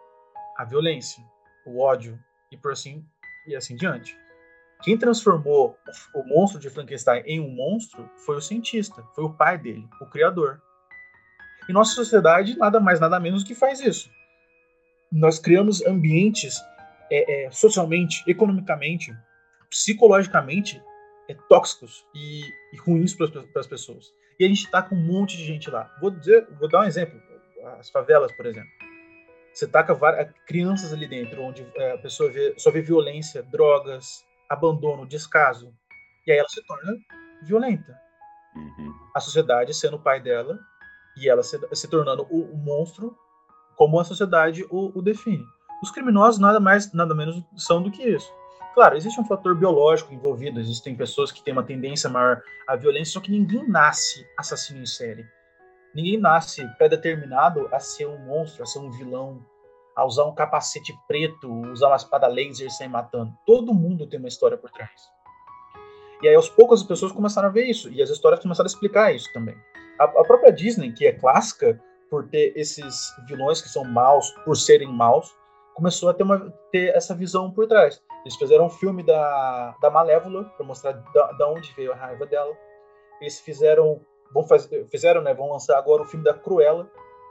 a 0.57 0.65
violência, 0.65 1.25
o 1.67 1.81
ódio 1.81 2.19
e 2.51 2.57
por 2.57 2.73
assim 2.73 3.05
e 3.47 3.57
assim 3.57 3.75
diante. 3.75 4.17
Quem 4.83 4.99
transformou 4.99 5.77
o 6.15 6.25
monstro 6.25 6.61
de 6.61 6.69
Frankenstein 6.69 7.23
em 7.25 7.41
um 7.41 7.49
monstro 7.49 8.09
foi 8.25 8.37
o 8.37 8.41
cientista, 8.41 9.03
foi 9.15 9.25
o 9.25 9.33
pai 9.33 9.57
dele, 9.57 9.89
o 10.01 10.07
criador. 10.07 10.61
E 11.69 11.73
nossa 11.73 11.95
sociedade 11.95 12.57
nada 12.59 12.81
mais 12.81 13.01
nada 13.01 13.19
menos 13.21 13.45
que 13.45 13.55
faz 13.55 13.81
isso. 13.81 14.11
Nós 15.11 15.39
criamos 15.39 15.85
ambientes 15.85 16.61
é, 17.11 17.45
é, 17.45 17.51
socialmente, 17.51 18.23
economicamente, 18.27 19.15
psicologicamente 19.69 20.83
é, 21.29 21.35
tóxicos 21.49 22.05
e, 22.15 22.43
e 22.73 22.77
ruins 22.79 23.15
para 23.15 23.27
as 23.57 23.67
pessoas. 23.67 24.13
E 24.39 24.45
a 24.45 24.49
gente 24.49 24.71
tá 24.71 24.83
com 24.83 24.95
um 24.95 25.07
monte 25.07 25.37
de 25.37 25.45
gente 25.45 25.71
lá. 25.71 25.95
Vou 26.01 26.11
dizer, 26.11 26.47
vou 26.59 26.69
dar 26.69 26.81
um 26.81 26.85
exemplo. 26.85 27.21
As 27.79 27.91
favelas, 27.91 28.33
por 28.33 28.47
exemplo. 28.47 28.71
Você 29.53 29.69
taca 29.69 29.95
várias, 29.95 30.33
crianças 30.47 30.93
ali 30.93 31.07
dentro, 31.07 31.43
onde 31.43 31.67
é, 31.77 31.93
a 31.93 31.99
pessoa 31.99 32.31
vê, 32.31 32.55
só 32.57 32.71
vê 32.71 32.81
violência, 32.81 33.43
drogas, 33.43 34.25
abandono, 34.49 35.07
descaso. 35.07 35.73
E 36.27 36.33
aí 36.33 36.39
ela 36.39 36.49
se 36.49 36.65
torna 36.67 36.97
violenta. 37.43 37.95
Uhum. 38.57 38.93
A 39.15 39.21
sociedade 39.21 39.75
sendo 39.75 39.97
o 39.97 40.03
pai 40.03 40.21
dela 40.21 40.59
e 41.17 41.29
ela 41.29 41.43
se, 41.43 41.59
se 41.73 41.89
tornando 41.89 42.27
o, 42.31 42.43
o, 42.53 42.57
monstro 42.57 43.17
como 43.77 43.99
a 43.99 44.05
sociedade 44.05 44.65
o, 44.71 44.97
o 44.99 45.03
define. 45.03 45.45
Os 45.83 45.91
criminosos 45.91 46.41
nada 46.41 46.61
mais, 46.61 46.93
nada 46.93 47.15
menos 47.15 47.43
são 47.57 47.83
do 47.83 47.91
que 47.91 48.03
isso. 48.03 48.33
Claro, 48.75 48.97
existe 48.97 49.21
um 49.21 49.25
fator 49.25 49.55
biológico 49.55 50.15
envolvido, 50.15 50.59
existem 50.59 50.97
pessoas 50.97 51.31
que 51.31 51.43
têm 51.43 51.53
uma 51.53 51.63
tendência 51.63 52.09
maior 52.09 52.43
à 52.67 52.75
violência, 52.75 53.15
só 53.15 53.21
que 53.21 53.31
ninguém 53.31 53.69
nasce 53.69 54.25
assassino 54.39 54.81
em 54.81 54.87
série. 54.87 55.27
Ninguém 55.95 56.19
nasce 56.19 56.67
predeterminado 56.79 57.69
a 57.71 57.79
ser 57.79 58.07
um 58.07 58.19
monstro, 58.19 58.63
a 58.63 58.67
ser 58.67 58.79
um 58.79 58.91
vilão, 58.91 59.45
a 59.95 60.07
usar 60.07 60.25
um 60.25 60.35
capacete 60.35 60.93
preto, 61.07 61.53
usar 61.71 61.89
uma 61.89 61.97
espada 61.97 62.27
laser 62.27 62.71
sem 62.71 62.89
matando. 62.89 63.33
Todo 63.45 63.75
mundo 63.75 64.07
tem 64.07 64.19
uma 64.19 64.29
história 64.29 64.57
por 64.57 64.71
trás. 64.71 64.91
E 66.23 66.29
aí, 66.29 66.35
aos 66.35 66.49
poucos, 66.49 66.83
as 66.83 66.87
pessoas 66.87 67.11
começaram 67.11 67.49
a 67.49 67.51
ver 67.51 67.65
isso, 67.65 67.91
e 67.91 68.01
as 68.01 68.09
histórias 68.09 68.41
começaram 68.41 68.67
a 68.67 68.73
explicar 68.73 69.15
isso 69.15 69.33
também. 69.33 69.57
A, 69.99 70.05
a 70.05 70.25
própria 70.25 70.53
Disney, 70.53 70.93
que 70.93 71.07
é 71.07 71.13
clássica 71.13 71.81
por 72.09 72.29
ter 72.29 72.53
esses 72.55 73.13
vilões 73.27 73.61
que 73.61 73.69
são 73.69 73.85
maus, 73.85 74.31
por 74.45 74.57
serem 74.57 74.89
maus, 74.89 75.35
começou 75.75 76.09
a 76.09 76.15
ter, 76.15 76.23
uma, 76.23 76.53
ter 76.71 76.95
essa 76.95 77.15
visão 77.15 77.51
por 77.51 77.67
trás. 77.67 78.03
Eles 78.25 78.37
fizeram 78.37 78.67
um 78.67 78.71
filme 78.71 79.03
da, 79.03 79.75
da 79.81 79.91
Malévola 79.91 80.45
para 80.57 80.65
mostrar 80.65 80.93
da, 80.93 81.33
da, 81.33 81.49
onde 81.49 81.73
veio 81.75 81.93
a 81.93 81.97
raiva 81.97 82.25
dela. 82.27 82.57
Eles 83.21 83.41
fizeram, 83.41 84.01
vão 84.33 84.47
fazer, 84.47 84.87
fizeram, 84.91 85.23
né? 85.23 85.35
Vão 85.35 85.51
lançar 85.51 85.77
agora 85.77 86.03
o 86.03 86.07
filme 86.07 86.25
da 86.25 86.35
Cruella 86.35 86.89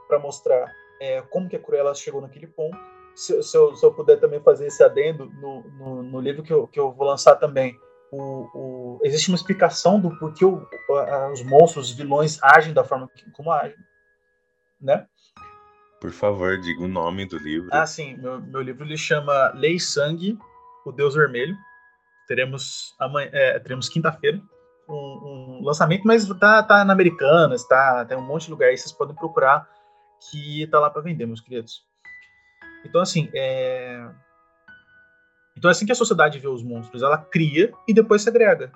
para 0.07 0.19
mostrar 0.19 0.69
é, 0.99 1.21
como 1.21 1.47
que 1.47 1.55
a 1.55 1.59
Cruella 1.59 1.93
chegou 1.95 2.19
naquele 2.19 2.47
ponto. 2.47 2.77
Se, 3.15 3.41
se, 3.43 3.57
eu, 3.57 3.75
se, 3.75 3.85
eu, 3.85 3.93
puder 3.93 4.19
também 4.19 4.41
fazer 4.41 4.67
esse 4.67 4.83
adendo 4.83 5.25
no, 5.25 5.63
no, 5.77 6.03
no 6.03 6.19
livro 6.19 6.43
que 6.43 6.51
eu, 6.51 6.67
que 6.67 6.79
eu 6.79 6.91
vou 6.91 7.05
lançar 7.05 7.35
também, 7.35 7.77
o, 8.11 8.49
o, 8.53 8.99
existe 9.03 9.29
uma 9.29 9.35
explicação 9.35 9.99
do 9.99 10.17
porquê 10.17 10.45
o, 10.45 10.67
os 11.31 11.43
monstros, 11.43 11.89
os 11.89 11.95
vilões 11.95 12.41
agem 12.43 12.73
da 12.73 12.83
forma 12.83 13.09
que, 13.15 13.29
como 13.31 13.51
agem, 13.51 13.77
né? 14.79 15.07
Por 15.99 16.11
favor, 16.11 16.59
diga 16.59 16.83
o 16.83 16.87
nome 16.87 17.25
do 17.25 17.37
livro. 17.37 17.69
Ah, 17.71 17.85
sim. 17.85 18.17
Meu, 18.17 18.41
meu 18.41 18.61
livro 18.61 18.83
ele 18.83 18.97
chama 18.97 19.51
Lei 19.55 19.79
Sangue, 19.79 20.37
o 20.85 20.91
Deus 20.91 21.13
Vermelho. 21.13 21.55
Teremos, 22.27 22.95
amanhã, 22.99 23.29
é, 23.31 23.59
teremos 23.59 23.87
quinta-feira 23.87 24.41
um, 24.91 25.59
um, 25.59 25.63
lançamento, 25.63 26.05
mas 26.05 26.27
tá, 26.39 26.61
tá 26.63 26.83
na 26.83 26.93
Americanas, 26.93 27.67
tá, 27.67 28.05
tem 28.05 28.17
um 28.17 28.21
monte 28.21 28.45
de 28.45 28.51
lugar 28.51 28.69
aí, 28.69 28.77
vocês 28.77 28.91
podem 28.91 29.15
procurar 29.15 29.67
que 30.29 30.67
tá 30.67 30.79
lá 30.79 30.89
para 30.89 31.01
vender, 31.01 31.25
meus 31.25 31.41
queridos. 31.41 31.83
Então, 32.85 33.01
assim, 33.01 33.29
é... 33.33 34.07
Então 35.57 35.69
é 35.69 35.71
assim 35.71 35.85
que 35.85 35.91
a 35.91 35.95
sociedade 35.95 36.39
vê 36.39 36.47
os 36.47 36.63
monstros. 36.63 37.03
Ela 37.03 37.17
cria 37.17 37.71
e 37.87 37.93
depois 37.93 38.21
segrega. 38.21 38.71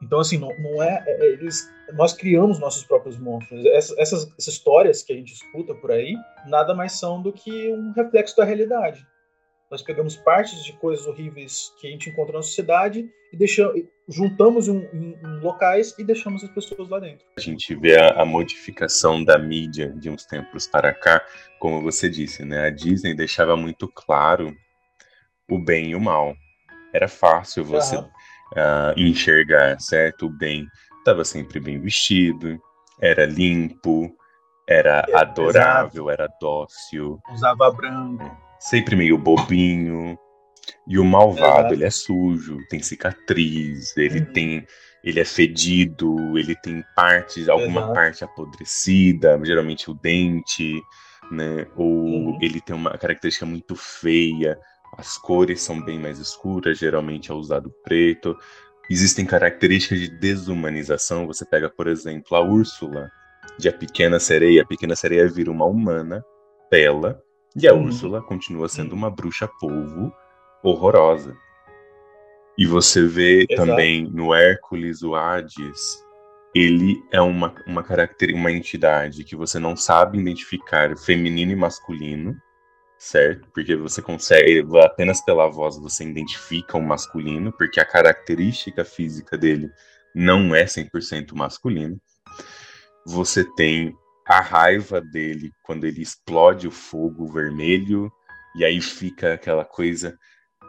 Então, 0.00 0.20
assim, 0.20 0.38
não, 0.38 0.48
não 0.60 0.82
é. 0.82 1.02
é, 1.06 1.32
eles, 1.32 1.68
nós 1.94 2.12
criamos 2.12 2.58
nossos 2.58 2.84
próprios 2.84 3.18
monstros. 3.18 3.64
Essas, 3.66 3.98
essas, 3.98 4.32
essas, 4.38 4.54
histórias 4.54 5.02
que 5.02 5.12
a 5.12 5.16
gente 5.16 5.32
escuta 5.32 5.74
por 5.74 5.90
aí 5.90 6.14
nada 6.46 6.74
mais 6.74 6.92
são 6.92 7.20
do 7.20 7.32
que 7.32 7.72
um 7.72 7.92
reflexo 7.92 8.36
da 8.36 8.44
realidade. 8.44 9.04
Nós 9.70 9.82
pegamos 9.82 10.16
partes 10.16 10.64
de 10.64 10.72
coisas 10.74 11.06
horríveis 11.06 11.70
que 11.78 11.86
a 11.86 11.90
gente 11.90 12.08
encontra 12.08 12.36
na 12.36 12.42
sociedade 12.42 13.06
e 13.30 13.36
deixamos, 13.36 13.82
juntamos 14.08 14.66
em, 14.66 14.78
em, 14.94 15.18
em 15.22 15.40
locais 15.40 15.94
e 15.98 16.04
deixamos 16.04 16.42
as 16.42 16.50
pessoas 16.50 16.88
lá 16.88 16.98
dentro. 16.98 17.26
A 17.36 17.40
gente 17.40 17.74
vê 17.74 17.98
a, 17.98 18.22
a, 18.22 18.24
modificação 18.24 19.22
da 19.22 19.38
mídia 19.38 19.92
de 19.98 20.08
uns 20.08 20.24
tempos 20.24 20.66
para 20.66 20.94
cá, 20.94 21.22
como 21.58 21.82
você 21.82 22.08
disse, 22.08 22.46
né? 22.46 22.68
A 22.68 22.70
Disney 22.70 23.14
deixava 23.14 23.56
muito 23.56 23.86
claro 23.88 24.56
o 25.50 25.58
bem 25.58 25.90
e 25.90 25.94
o 25.94 26.00
mal. 26.00 26.34
Era 26.92 27.08
fácil 27.08 27.64
você 27.64 27.96
uhum 27.96 28.08
uh, 28.52 28.98
enxergar, 28.98 29.80
certo? 29.80 30.26
O 30.26 30.30
bem 30.30 30.66
estava 30.98 31.24
sempre 31.24 31.60
bem 31.60 31.80
vestido, 31.80 32.60
era 33.00 33.26
limpo, 33.26 34.14
era 34.68 35.04
é, 35.08 35.16
adorável, 35.16 36.04
exato. 36.04 36.10
era 36.10 36.28
dócil. 36.40 37.18
Usava 37.32 37.70
branco. 37.70 38.30
Sempre 38.60 38.96
meio 38.96 39.16
bobinho. 39.16 40.18
E 40.86 40.98
o 40.98 41.04
malvado, 41.04 41.72
ele 41.72 41.84
é 41.84 41.90
sujo, 41.90 42.58
tem 42.68 42.80
cicatriz, 42.80 43.96
ele 43.96 44.20
uhum. 44.20 44.32
tem. 44.32 44.66
Ele 45.02 45.20
é 45.20 45.24
fedido, 45.24 46.36
ele 46.36 46.56
tem 46.56 46.84
partes, 46.94 47.48
alguma 47.48 47.82
exato. 47.82 47.94
parte 47.94 48.24
apodrecida, 48.24 49.40
geralmente 49.44 49.90
o 49.90 49.94
dente, 49.94 50.82
né? 51.30 51.66
Ou 51.76 51.86
uhum. 51.86 52.38
ele 52.42 52.60
tem 52.60 52.74
uma 52.74 52.98
característica 52.98 53.46
muito 53.46 53.76
feia, 53.76 54.58
as 54.96 55.18
cores 55.18 55.60
são 55.62 55.80
bem 55.80 55.98
mais 55.98 56.18
escuras, 56.18 56.78
geralmente 56.78 57.30
é 57.30 57.34
usado 57.34 57.72
preto. 57.82 58.36
Existem 58.90 59.26
características 59.26 60.00
de 60.00 60.08
desumanização. 60.08 61.26
Você 61.26 61.44
pega, 61.44 61.68
por 61.68 61.86
exemplo, 61.86 62.36
a 62.36 62.40
Úrsula 62.40 63.10
de 63.58 63.68
A 63.68 63.72
Pequena 63.72 64.18
Sereia. 64.18 64.62
A 64.62 64.66
Pequena 64.66 64.96
Sereia 64.96 65.28
vira 65.28 65.50
uma 65.50 65.66
humana 65.66 66.24
bela 66.70 67.22
e 67.56 67.66
a 67.66 67.74
hum. 67.74 67.84
Úrsula 67.84 68.22
continua 68.22 68.68
sendo 68.68 68.94
uma 68.94 69.10
bruxa 69.10 69.48
polvo 69.60 70.12
horrorosa. 70.62 71.36
E 72.56 72.66
você 72.66 73.06
vê 73.06 73.46
Exato. 73.48 73.68
também 73.68 74.04
no 74.10 74.34
Hércules, 74.34 75.02
o 75.02 75.14
Hades, 75.14 76.04
ele 76.54 77.00
é 77.12 77.20
uma, 77.20 77.54
uma 77.66 77.82
característica, 77.82 78.40
uma 78.40 78.50
entidade 78.50 79.22
que 79.22 79.36
você 79.36 79.58
não 79.58 79.76
sabe 79.76 80.18
identificar 80.18 80.96
feminino 80.96 81.52
e 81.52 81.56
masculino, 81.56 82.36
certo? 82.98 83.48
Porque 83.54 83.76
você 83.76 84.02
consegue, 84.02 84.66
apenas 84.84 85.24
pela 85.24 85.48
voz 85.48 85.78
você 85.78 86.04
identifica 86.04 86.76
o 86.76 86.82
masculino, 86.82 87.52
porque 87.52 87.80
a 87.80 87.84
característica 87.84 88.84
física 88.84 89.38
dele 89.38 89.70
não 90.14 90.54
é 90.54 90.64
100% 90.64 91.32
masculino. 91.34 92.00
Você 93.06 93.44
tem 93.54 93.94
a 94.26 94.40
raiva 94.40 95.00
dele 95.00 95.52
quando 95.62 95.84
ele 95.84 96.02
explode 96.02 96.66
o 96.66 96.72
fogo 96.72 97.26
vermelho, 97.28 98.12
e 98.56 98.64
aí 98.64 98.80
fica 98.80 99.34
aquela 99.34 99.64
coisa 99.64 100.18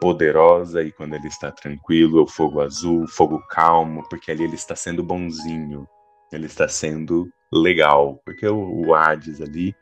poderosa, 0.00 0.82
e 0.82 0.92
quando 0.92 1.14
ele 1.14 1.26
está 1.26 1.50
tranquilo, 1.50 2.20
é 2.20 2.22
o 2.22 2.26
fogo 2.26 2.60
azul, 2.60 3.06
fogo 3.06 3.38
calmo, 3.48 4.02
porque 4.08 4.30
ali 4.30 4.44
ele 4.44 4.54
está 4.54 4.74
sendo 4.76 5.02
bonzinho, 5.02 5.86
ele 6.32 6.46
está 6.46 6.68
sendo 6.68 7.28
legal, 7.52 8.22
porque 8.24 8.46
o, 8.46 8.86
o 8.86 8.94
Hades 8.94 9.42
ali 9.42 9.74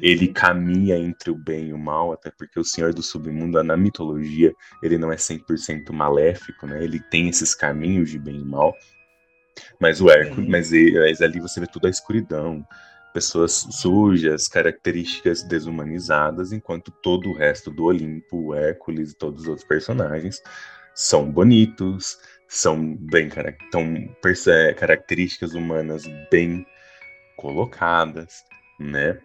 ele 0.00 0.28
caminha 0.28 0.96
entre 0.96 1.30
o 1.30 1.34
bem 1.34 1.68
e 1.68 1.72
o 1.72 1.78
mal, 1.78 2.12
até 2.12 2.30
porque 2.30 2.58
o 2.58 2.64
Senhor 2.64 2.92
do 2.92 3.02
Submundo, 3.02 3.62
na 3.62 3.76
mitologia, 3.76 4.52
ele 4.82 4.98
não 4.98 5.12
é 5.12 5.16
100% 5.16 5.92
maléfico, 5.92 6.66
né? 6.66 6.82
Ele 6.82 7.00
tem 7.00 7.28
esses 7.28 7.54
caminhos 7.54 8.10
de 8.10 8.18
bem 8.18 8.36
e 8.36 8.44
mal. 8.44 8.74
Mas 9.80 10.00
o 10.00 10.10
Hércules, 10.10 10.48
mas, 10.48 10.70
mas 10.70 11.22
ali 11.22 11.40
você 11.40 11.60
vê 11.60 11.66
toda 11.66 11.88
a 11.88 11.90
escuridão, 11.90 12.66
pessoas 13.12 13.66
sujas, 13.70 14.46
características 14.46 15.42
desumanizadas, 15.42 16.52
enquanto 16.52 16.90
todo 17.02 17.30
o 17.30 17.34
resto 17.34 17.70
do 17.70 17.84
Olimpo, 17.84 18.36
o 18.36 18.54
Hércules 18.54 19.12
e 19.12 19.16
todos 19.16 19.42
os 19.42 19.48
outros 19.48 19.66
personagens 19.66 20.42
são 20.94 21.30
bonitos, 21.30 22.18
são 22.48 22.94
bem 22.96 23.30
são 23.72 24.08
características 24.76 25.54
humanas 25.54 26.04
bem 26.30 26.66
colocadas, 27.36 28.44
né? 28.78 29.18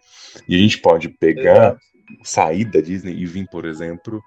E 0.48 0.56
a 0.56 0.58
gente 0.58 0.78
pode 0.80 1.10
pegar, 1.10 1.78
sair 2.24 2.66
da 2.66 2.82
Disney 2.82 3.14
e 3.14 3.26
vir, 3.26 3.48
por 3.50 3.66
exemplo, 3.66 4.22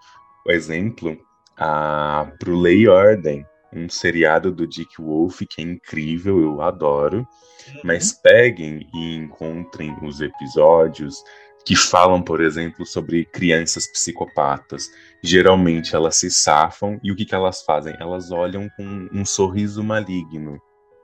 o 0.47 0.51
exemplo 0.51 1.19
a, 1.57 2.31
pro 2.39 2.59
Lei 2.59 2.89
Ordem, 2.89 3.45
um 3.73 3.89
seriado 3.89 4.53
do 4.53 4.67
Dick 4.67 5.01
Wolf 5.01 5.43
que 5.49 5.61
é 5.61 5.65
incrível, 5.65 6.41
eu 6.41 6.63
adoro. 6.63 7.19
Uhum. 7.19 7.81
Mas 7.85 8.13
peguem 8.13 8.89
e 8.95 9.17
encontrem 9.17 9.97
os 10.03 10.21
episódios 10.21 11.23
que 11.65 11.75
falam, 11.75 12.23
por 12.23 12.43
exemplo, 12.43 12.85
sobre 12.85 13.25
crianças 13.25 13.87
psicopatas. 13.87 14.91
Geralmente 15.23 15.97
elas 15.97 16.17
se 16.17 16.31
safam 16.31 17.01
e 17.03 17.11
o 17.11 17.17
que, 17.17 17.25
que 17.25 17.35
elas 17.35 17.63
fazem? 17.63 17.97
Elas 17.99 18.31
olham 18.31 18.69
com 18.77 19.09
um 19.13 19.25
sorriso 19.25 19.83
maligno, 19.83 20.61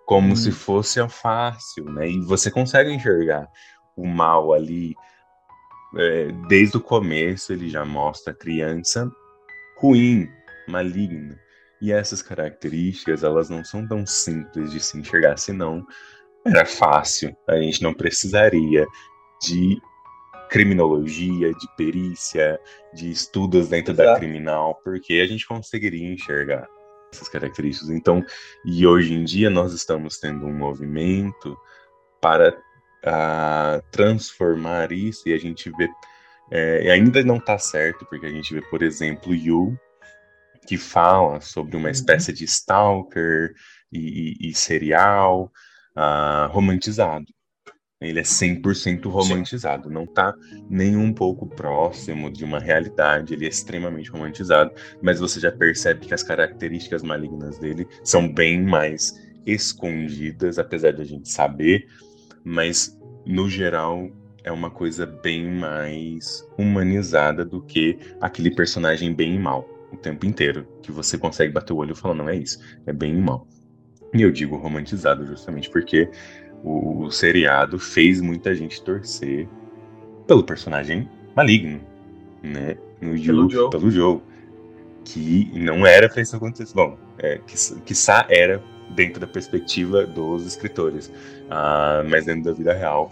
como 0.06 0.36
se 0.36 0.50
uhum. 0.50 0.54
fosse 0.54 1.08
fácil, 1.08 1.84
né? 1.84 2.08
E 2.08 2.20
você 2.20 2.50
consegue 2.50 2.92
enxergar 2.92 3.48
o 4.00 4.06
mal 4.06 4.52
ali, 4.52 4.94
é, 5.96 6.28
desde 6.48 6.76
o 6.76 6.80
começo 6.80 7.52
ele 7.52 7.68
já 7.68 7.84
mostra 7.84 8.32
a 8.32 8.36
criança 8.36 9.10
ruim, 9.78 10.28
maligna. 10.68 11.38
E 11.80 11.90
essas 11.90 12.20
características, 12.20 13.24
elas 13.24 13.48
não 13.48 13.64
são 13.64 13.86
tão 13.86 14.06
simples 14.06 14.70
de 14.70 14.80
se 14.80 14.98
enxergar, 14.98 15.38
senão 15.38 15.86
era 16.44 16.66
fácil. 16.66 17.34
A 17.48 17.56
gente 17.56 17.82
não 17.82 17.94
precisaria 17.94 18.86
de 19.42 19.80
criminologia, 20.50 21.52
de 21.54 21.76
perícia, 21.76 22.60
de 22.92 23.10
estudos 23.10 23.68
dentro 23.68 23.94
Exato. 23.94 24.08
da 24.08 24.18
criminal, 24.18 24.78
porque 24.84 25.14
a 25.14 25.26
gente 25.26 25.46
conseguiria 25.46 26.12
enxergar. 26.12 26.68
essas 27.12 27.28
características. 27.28 27.90
Então, 27.90 28.22
e 28.64 28.86
hoje 28.86 29.14
em 29.14 29.24
dia 29.24 29.50
nós 29.50 29.72
estamos 29.72 30.18
tendo 30.18 30.46
um 30.46 30.52
movimento 30.52 31.56
para 32.20 32.56
uh, 33.04 33.82
transformar 33.90 34.92
isso 34.92 35.28
e 35.28 35.32
a 35.32 35.38
gente 35.38 35.70
vê 35.70 35.88
é, 36.52 36.90
ainda 36.90 37.22
não 37.22 37.36
está 37.36 37.56
certo 37.58 38.04
porque 38.06 38.26
a 38.26 38.30
gente 38.30 38.52
vê, 38.52 38.60
por 38.62 38.82
exemplo, 38.82 39.32
Yu 39.32 39.78
que 40.66 40.76
fala 40.76 41.40
sobre 41.40 41.76
uma 41.76 41.86
uhum. 41.86 41.90
espécie 41.90 42.32
de 42.32 42.44
stalker 42.44 43.54
e, 43.92 44.36
e, 44.40 44.50
e 44.50 44.54
serial 44.54 45.50
uh, 45.96 46.50
romantizado. 46.50 47.26
Ele 48.00 48.18
é 48.18 48.22
100% 48.22 49.10
romantizado, 49.10 49.88
Sim. 49.88 49.94
não 49.94 50.04
está 50.04 50.34
nem 50.70 50.96
um 50.96 51.12
pouco 51.12 51.46
próximo 51.46 52.30
de 52.30 52.44
uma 52.44 52.58
realidade, 52.58 53.34
ele 53.34 53.44
é 53.44 53.48
extremamente 53.48 54.10
romantizado, 54.10 54.72
mas 55.02 55.20
você 55.20 55.38
já 55.38 55.52
percebe 55.52 56.06
que 56.06 56.14
as 56.14 56.22
características 56.22 57.02
malignas 57.02 57.58
dele 57.58 57.86
são 58.02 58.26
bem 58.26 58.62
mais 58.62 59.14
escondidas, 59.44 60.58
apesar 60.58 60.92
de 60.92 61.02
a 61.02 61.04
gente 61.04 61.28
saber, 61.28 61.86
mas 62.44 62.98
no 63.26 63.48
geral 63.48 64.10
é 64.42 64.50
uma 64.50 64.70
coisa 64.70 65.04
bem 65.06 65.50
mais 65.50 66.46
humanizada 66.56 67.44
do 67.44 67.60
que 67.62 67.98
aquele 68.20 68.50
personagem 68.54 69.12
bem 69.12 69.34
e 69.34 69.38
mal 69.38 69.68
o 69.92 69.96
tempo 69.96 70.24
inteiro, 70.24 70.66
que 70.82 70.92
você 70.92 71.18
consegue 71.18 71.52
bater 71.52 71.72
o 71.72 71.76
olho 71.76 71.92
e 71.92 71.96
falar, 71.96 72.14
não 72.14 72.28
é 72.28 72.36
isso, 72.36 72.58
é 72.86 72.92
bem 72.92 73.16
e 73.16 73.20
mal. 73.20 73.46
E 74.14 74.22
eu 74.22 74.30
digo 74.30 74.56
romantizado 74.56 75.26
justamente 75.26 75.70
porque 75.70 76.08
o, 76.64 77.04
o 77.04 77.10
seriado 77.10 77.78
fez 77.78 78.20
muita 78.20 78.54
gente 78.54 78.82
torcer 78.82 79.48
pelo 80.26 80.44
personagem 80.44 81.08
maligno, 81.34 81.80
né? 82.42 82.76
No 83.00 83.20
pelo 83.20 83.50
Joe, 83.50 83.70
pelo 83.70 83.90
Joe. 83.90 84.20
Que 85.04 85.50
não 85.54 85.86
era 85.86 86.08
pra 86.08 86.20
isso 86.20 86.36
acontecer. 86.36 86.74
Bom, 86.74 86.98
é, 87.18 87.38
que, 87.38 87.54
quiçá 87.82 88.26
era 88.28 88.62
dentro 88.94 89.20
da 89.20 89.26
perspectiva 89.26 90.06
dos 90.06 90.46
escritores. 90.46 91.06
Uh, 91.06 92.08
mas 92.08 92.26
dentro 92.26 92.44
da 92.44 92.52
vida 92.52 92.72
real, 92.72 93.08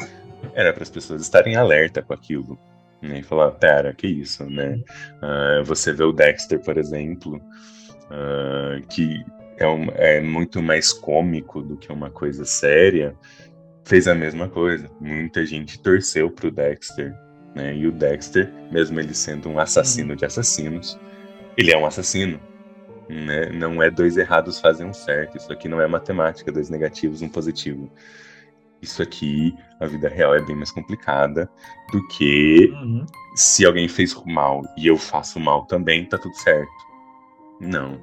era 0.55 0.73
para 0.73 0.83
as 0.83 0.91
pessoas 0.91 1.23
estarem 1.23 1.57
alerta 1.57 2.03
com 2.03 2.13
aquilo. 2.13 2.59
Né, 3.01 3.21
e 3.21 3.23
falar, 3.23 3.53
pera, 3.53 3.95
que 3.95 4.09
isso, 4.09 4.45
né? 4.45 4.81
Uh, 5.23 5.65
você 5.65 5.93
vê 5.93 6.03
o 6.03 6.13
Dexter, 6.13 6.61
por 6.61 6.77
exemplo, 6.77 7.37
uh, 7.37 8.85
que 8.89 9.25
é, 9.57 9.69
um, 9.69 9.87
é 9.95 10.21
muito 10.21 10.61
mais 10.61 10.93
cômico 10.93 11.63
do 11.63 11.77
que 11.77 11.93
uma 11.93 12.11
coisa 12.11 12.45
séria, 12.45 13.15
fez 13.85 14.09
a 14.09 14.15
mesma 14.15 14.49
coisa. 14.49 14.91
Muita 15.01 15.47
gente 15.47 15.81
torceu 15.81 16.31
pro 16.31 16.51
Dexter, 16.51 17.15
né? 17.55 17.75
E 17.77 17.87
o 17.87 17.93
Dexter, 17.93 18.53
mesmo 18.71 18.99
ele 18.99 19.15
sendo 19.15 19.49
um 19.49 19.59
assassino 19.59 20.17
de 20.17 20.25
assassinos, 20.25 20.99
ele 21.57 21.73
é 21.73 21.79
um 21.79 21.87
assassino. 21.87 22.41
Né? 23.09 23.51
Não 23.51 23.83
é 23.83 23.91
dois 23.91 24.17
errados 24.17 24.61
fazem 24.61 24.87
um 24.87 24.93
certo. 24.93 25.37
Isso 25.37 25.53
aqui 25.53 25.69
não 25.69 25.81
é 25.81 25.87
matemática, 25.87 26.53
dois 26.53 26.69
negativos, 26.69 27.23
um 27.23 27.29
positivo. 27.29 27.91
Isso 28.81 29.03
aqui, 29.03 29.57
a 29.81 29.87
vida 29.87 30.09
real 30.09 30.35
é 30.35 30.41
bem 30.41 30.55
mais 30.55 30.71
complicada 30.71 31.51
do 31.91 32.07
que 32.09 32.71
uhum. 32.73 33.05
se 33.35 33.67
alguém 33.67 33.89
fez 33.89 34.15
mal 34.25 34.63
e 34.77 34.87
eu 34.87 34.97
faço 34.97 35.41
mal 35.41 35.65
também, 35.67 36.05
tá 36.05 36.17
tudo 36.17 36.35
certo. 36.37 36.71
Não. 37.61 37.95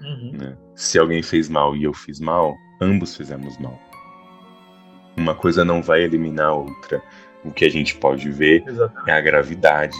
Uhum. 0.00 0.32
Né? 0.32 0.56
Se 0.74 0.98
alguém 0.98 1.22
fez 1.22 1.48
mal 1.48 1.76
e 1.76 1.84
eu 1.84 1.92
fiz 1.92 2.18
mal, 2.18 2.56
ambos 2.80 3.16
fizemos 3.16 3.58
mal. 3.58 3.78
Uma 5.16 5.34
coisa 5.34 5.64
não 5.64 5.82
vai 5.82 6.02
eliminar 6.02 6.48
a 6.48 6.54
outra. 6.54 7.02
O 7.44 7.52
que 7.52 7.64
a 7.64 7.70
gente 7.70 7.96
pode 7.96 8.30
ver 8.30 8.64
Exatamente. 8.66 9.10
é 9.10 9.12
a 9.12 9.20
gravidade 9.20 9.98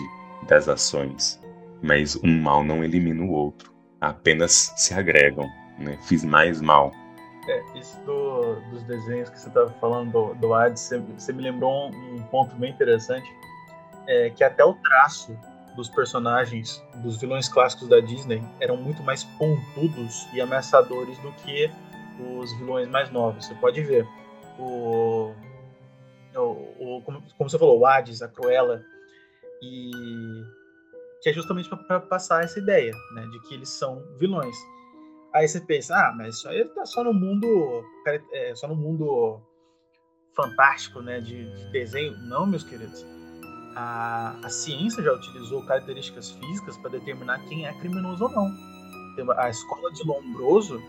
das 0.48 0.68
ações, 0.68 1.40
mas 1.83 2.16
um 2.16 2.40
mal 2.40 2.64
não 2.64 2.83
elimina 2.83 3.22
o 3.22 3.31
outro, 3.31 3.72
apenas 4.03 4.73
se 4.77 4.93
agregam. 4.93 5.49
Né? 5.79 5.97
Fiz 6.03 6.25
mais 6.25 6.61
mal. 6.61 6.93
É, 7.49 7.79
isso 7.79 7.99
do, 8.05 8.57
dos 8.71 8.83
desenhos 8.83 9.31
que 9.31 9.38
você 9.38 9.49
estava 9.49 9.71
falando 9.81 10.12
do, 10.12 10.35
do 10.35 10.49
você, 10.49 11.33
me 11.33 11.43
lembrou 11.43 11.91
um, 11.91 12.17
um 12.17 12.23
ponto 12.25 12.55
bem 12.57 12.71
interessante, 12.71 13.29
é 14.07 14.31
que 14.31 14.45
até 14.45 14.65
o 14.65 14.75
traço 14.75 15.37
dos 15.75 15.88
personagens 15.88 16.85
dos 16.97 17.17
vilões 17.17 17.49
clássicos 17.49 17.88
da 17.88 17.99
Disney 17.99 18.43
eram 18.61 18.77
muito 18.77 19.03
mais 19.03 19.25
pontudos 19.25 20.29
e 20.33 20.41
ameaçadores 20.41 21.19
do 21.19 21.33
que 21.33 21.71
os 22.38 22.53
vilões 22.59 22.88
mais 22.88 23.11
novos. 23.11 23.47
Você 23.47 23.55
pode 23.55 23.83
ver 23.83 24.07
o, 24.59 25.33
o, 26.37 26.41
o 26.41 27.03
como, 27.03 27.23
como, 27.37 27.51
você 27.51 27.59
falou, 27.59 27.81
o 27.81 27.87
Hades, 27.87 28.23
a 28.23 28.29
Cruella, 28.29 28.85
e 29.62 29.91
que 31.23 31.31
é 31.31 31.33
justamente 31.33 31.69
para 31.69 32.01
passar 32.01 32.45
essa 32.45 32.59
ideia, 32.59 32.93
né, 33.15 33.27
de 33.31 33.41
que 33.43 33.55
eles 33.55 33.69
são 33.69 34.03
vilões. 34.19 34.57
Aí 35.35 35.49
você 35.49 35.61
pensa, 35.61 35.95
ah, 35.97 36.13
mas 36.17 36.37
isso 36.37 36.49
aí 36.49 36.65
tá 36.65 36.85
só 36.85 37.03
no 37.03 37.15
mundo, 37.15 37.85
é, 38.33 38.55
só 38.55 38.69
no 38.69 38.77
mundo 38.77 39.41
fantástico, 40.35 41.01
né, 41.01 41.21
de, 41.21 41.51
de 41.55 41.73
desenho. 41.73 42.17
Não, 42.19 42.45
meus 42.45 42.65
queridos 42.65 43.05
a, 43.75 44.37
a 44.43 44.49
ciência 44.49 45.03
já 45.03 45.13
utilizou 45.13 45.63
características 45.65 46.31
físicas 46.31 46.77
para 46.77 46.91
determinar 46.91 47.39
quem 47.47 47.67
é 47.67 47.73
criminoso 47.75 48.25
ou 48.25 48.31
não. 48.31 48.51
A 49.37 49.51
escola 49.51 49.93
de 49.93 50.05
Lombroso, 50.05 50.83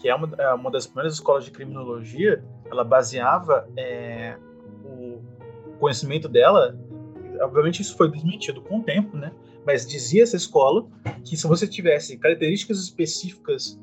que 0.00 0.08
é 0.08 0.14
uma, 0.14 0.28
é 0.38 0.52
uma 0.54 0.70
das 0.70 0.86
primeiras 0.86 1.14
escolas 1.14 1.44
de 1.44 1.50
criminologia, 1.50 2.44
ela 2.70 2.84
baseava 2.84 3.68
é, 3.76 4.36
o 4.84 5.22
conhecimento 5.78 6.28
dela. 6.28 6.76
Obviamente, 7.40 7.82
isso 7.82 7.96
foi 7.96 8.10
desmentido 8.10 8.60
com 8.60 8.78
o 8.78 8.82
tempo, 8.82 9.16
né? 9.16 9.32
Mas 9.66 9.86
dizia 9.86 10.22
essa 10.22 10.36
escola 10.36 10.86
que 11.24 11.36
se 11.36 11.46
você 11.46 11.66
tivesse 11.66 12.16
características 12.18 12.78
específicas 12.78 13.80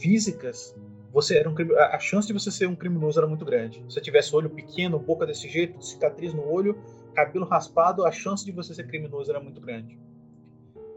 físicas, 0.00 0.74
você 1.12 1.38
era 1.38 1.48
um 1.48 1.54
a 1.78 1.98
chance 1.98 2.26
de 2.26 2.32
você 2.32 2.50
ser 2.50 2.66
um 2.66 2.74
criminoso 2.74 3.18
era 3.18 3.26
muito 3.26 3.44
grande. 3.44 3.78
Se 3.78 3.94
você 3.94 4.00
tivesse 4.00 4.34
olho 4.34 4.50
pequeno, 4.50 4.98
boca 4.98 5.24
desse 5.24 5.48
jeito, 5.48 5.80
cicatriz 5.82 6.34
no 6.34 6.46
olho, 6.46 6.76
cabelo 7.14 7.44
raspado, 7.46 8.04
a 8.04 8.10
chance 8.10 8.44
de 8.44 8.52
você 8.52 8.74
ser 8.74 8.86
criminoso 8.86 9.30
era 9.30 9.40
muito 9.40 9.60
grande. 9.60 9.98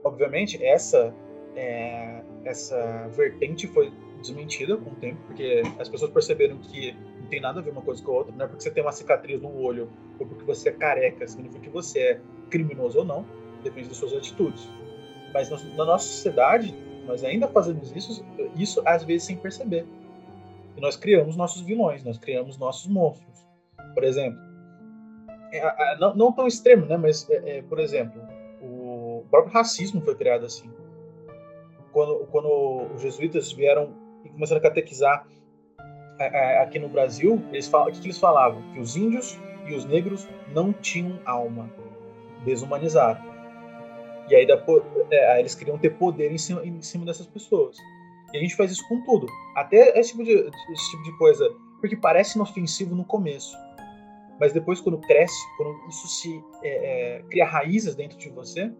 Obviamente, 0.03 0.63
essa 0.63 1.13
é, 1.55 2.21
essa 2.45 3.07
vertente 3.09 3.67
foi 3.67 3.91
desmentida 4.21 4.77
com 4.77 4.91
o 4.91 4.95
tempo, 4.95 5.19
porque 5.27 5.61
as 5.79 5.89
pessoas 5.89 6.11
perceberam 6.11 6.57
que 6.57 6.93
não 7.19 7.27
tem 7.27 7.41
nada 7.41 7.59
a 7.59 7.63
ver 7.63 7.71
uma 7.71 7.81
coisa 7.81 8.01
com 8.03 8.11
a 8.11 8.15
outra. 8.15 8.35
Não 8.35 8.45
é 8.45 8.47
porque 8.47 8.63
você 8.63 8.71
tem 8.71 8.83
uma 8.83 8.91
cicatriz 8.91 9.41
no 9.41 9.55
olho 9.55 9.89
ou 10.19 10.25
porque 10.25 10.43
você 10.43 10.69
é 10.69 10.71
careca, 10.71 11.27
significa 11.27 11.61
que 11.61 11.69
você 11.69 11.99
é 11.99 12.21
criminoso 12.49 12.99
ou 12.99 13.05
não, 13.05 13.25
depende 13.63 13.89
das 13.89 13.97
suas 13.97 14.13
atitudes. 14.13 14.67
Mas 15.33 15.49
na 15.49 15.85
nossa 15.85 16.07
sociedade, 16.07 16.73
nós 17.05 17.23
ainda 17.23 17.47
fazemos 17.47 17.95
isso, 17.95 18.25
isso 18.55 18.81
às 18.85 19.03
vezes 19.03 19.23
sem 19.23 19.37
perceber. 19.37 19.85
E 20.75 20.81
nós 20.81 20.95
criamos 20.95 21.35
nossos 21.35 21.61
vilões, 21.61 22.03
nós 22.03 22.17
criamos 22.17 22.57
nossos 22.57 22.87
monstros. 22.87 23.47
Por 23.93 24.03
exemplo, 24.03 24.39
é, 25.51 25.97
não, 25.97 26.15
não, 26.15 26.31
tão 26.31 26.47
extremo, 26.47 26.85
né? 26.85 26.97
Mas, 26.97 27.29
é, 27.29 27.57
é, 27.57 27.61
por 27.61 27.79
exemplo, 27.79 28.21
o 28.61 29.25
próprio 29.29 29.53
racismo 29.53 30.01
foi 30.01 30.15
criado 30.15 30.45
assim. 30.45 30.69
Quando, 31.91 32.27
quando 32.27 32.93
os 32.93 33.01
jesuítas 33.01 33.51
vieram 33.51 33.93
e 34.23 34.29
começaram 34.29 34.59
a 34.59 34.63
catequizar 34.63 35.25
aqui 36.61 36.79
no 36.79 36.89
Brasil, 36.89 37.41
eles 37.51 37.71
o 37.71 37.85
que, 37.85 38.07
eles 38.07 38.17
falavam? 38.17 38.61
Que 38.73 38.79
os 38.79 38.95
índios 38.95 39.39
e 39.67 39.75
os 39.75 39.85
negros 39.85 40.27
não 40.53 40.73
tinham 40.73 41.19
alma, 41.25 41.69
desumanizaram. 42.43 43.36
E 44.29 44.35
aí, 44.35 44.47
é, 45.11 45.31
aí 45.33 45.39
eles 45.39 45.55
queriam 45.55 45.77
ter 45.77 45.91
poder 45.91 46.31
em 46.31 46.37
cima, 46.37 46.65
em 46.65 46.81
cima 46.81 47.05
dessas 47.05 47.27
pessoas. 47.27 47.77
E 48.33 48.37
a 48.37 48.41
gente 48.41 48.55
faz 48.55 48.71
isso 48.71 48.87
com 48.87 49.01
tudo. 49.03 49.27
Até 49.55 49.97
esse 49.97 50.11
tipo 50.11 50.23
de, 50.23 50.33
esse 50.33 50.91
tipo 50.91 51.03
de 51.03 51.17
coisa. 51.17 51.49
Porque 51.79 51.95
parece 51.95 52.37
inofensivo 52.37 52.95
no 52.95 53.05
começo 53.05 53.55
mas 54.39 54.53
depois 54.53 54.79
quando 54.79 54.97
cresce, 54.99 55.37
quando 55.57 55.87
isso 55.87 56.07
se 56.07 56.43
é, 56.63 56.69
é, 57.17 57.23
cria 57.29 57.45
raízes 57.45 57.95
dentro 57.95 58.17
de 58.17 58.29
você, 58.29 58.71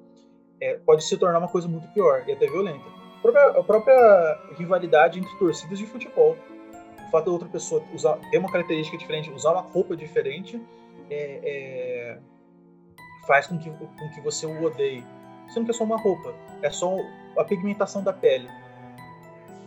é, 0.62 0.76
pode 0.76 1.04
se 1.04 1.18
tornar 1.18 1.40
uma 1.40 1.48
coisa 1.48 1.68
muito 1.68 1.88
pior 1.90 2.24
e 2.28 2.32
até 2.32 2.48
violenta. 2.48 2.86
A 3.18 3.22
própria, 3.22 3.48
a 3.48 3.64
própria, 3.64 4.40
rivalidade 4.58 5.20
entre 5.20 5.36
torcidas 5.38 5.80
de 5.80 5.86
futebol, 5.86 6.38
o 7.08 7.12
fato 7.12 7.26
de 7.26 7.30
outra 7.32 7.48
pessoa 7.48 7.84
usar, 7.94 8.18
ter 8.32 8.38
uma 8.38 8.52
característica 8.52 8.98
diferente, 8.98 9.32
usar 9.32 9.52
uma 9.52 9.62
roupa 9.62 9.96
diferente, 9.96 10.62
é, 11.10 11.40
é, 11.44 12.20
faz 13.26 13.48
com 13.48 13.58
que, 13.58 13.70
com 13.70 14.10
que 14.14 14.22
você 14.22 14.46
o 14.46 14.64
odeie. 14.64 15.04
Sendo 15.50 15.66
que 15.66 15.72
é 15.72 15.74
só 15.74 15.84
uma 15.84 15.98
roupa, 15.98 16.34
é 16.62 16.70
só 16.70 16.98
a 17.38 17.44
pigmentação 17.44 18.04
da 18.04 18.14
pele. 18.14 18.50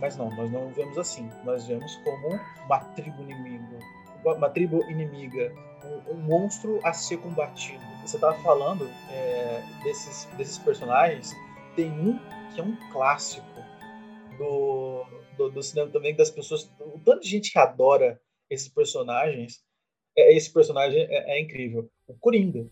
Mas 0.01 0.17
não, 0.17 0.31
nós 0.31 0.51
não 0.51 0.69
vemos 0.69 0.97
assim. 0.99 1.29
Nós 1.45 1.67
vemos 1.67 1.97
como 1.97 2.41
uma 2.65 2.79
tribo 2.95 3.23
inimigo, 3.23 3.79
uma 4.25 4.49
tribo 4.49 4.83
inimiga 4.91 5.53
um, 5.85 6.13
um 6.13 6.17
monstro 6.17 6.81
a 6.83 6.93
ser 6.93 7.19
combatido. 7.19 7.83
Você 8.03 8.17
estava 8.17 8.37
falando 8.43 8.89
é, 9.11 9.63
desses, 9.83 10.25
desses 10.37 10.59
personagens, 10.59 11.35
tem 11.77 11.91
um 11.91 12.19
que 12.55 12.61
é 12.61 12.65
um 12.65 12.77
clássico 12.93 13.47
do, 14.39 15.05
do, 15.37 15.51
do, 15.51 15.63
cinema 15.63 15.91
também, 15.91 16.15
das 16.15 16.31
pessoas. 16.31 16.71
O 16.81 16.99
tanto 16.99 17.21
de 17.21 17.29
gente 17.29 17.53
que 17.53 17.59
adora 17.59 18.21
esses 18.49 18.69
personagens, 18.69 19.63
é, 20.17 20.35
esse 20.35 20.53
personagem 20.53 21.03
é, 21.03 21.37
é 21.37 21.41
incrível. 21.41 21.91
O 22.07 22.15
Coringa. 22.15 22.67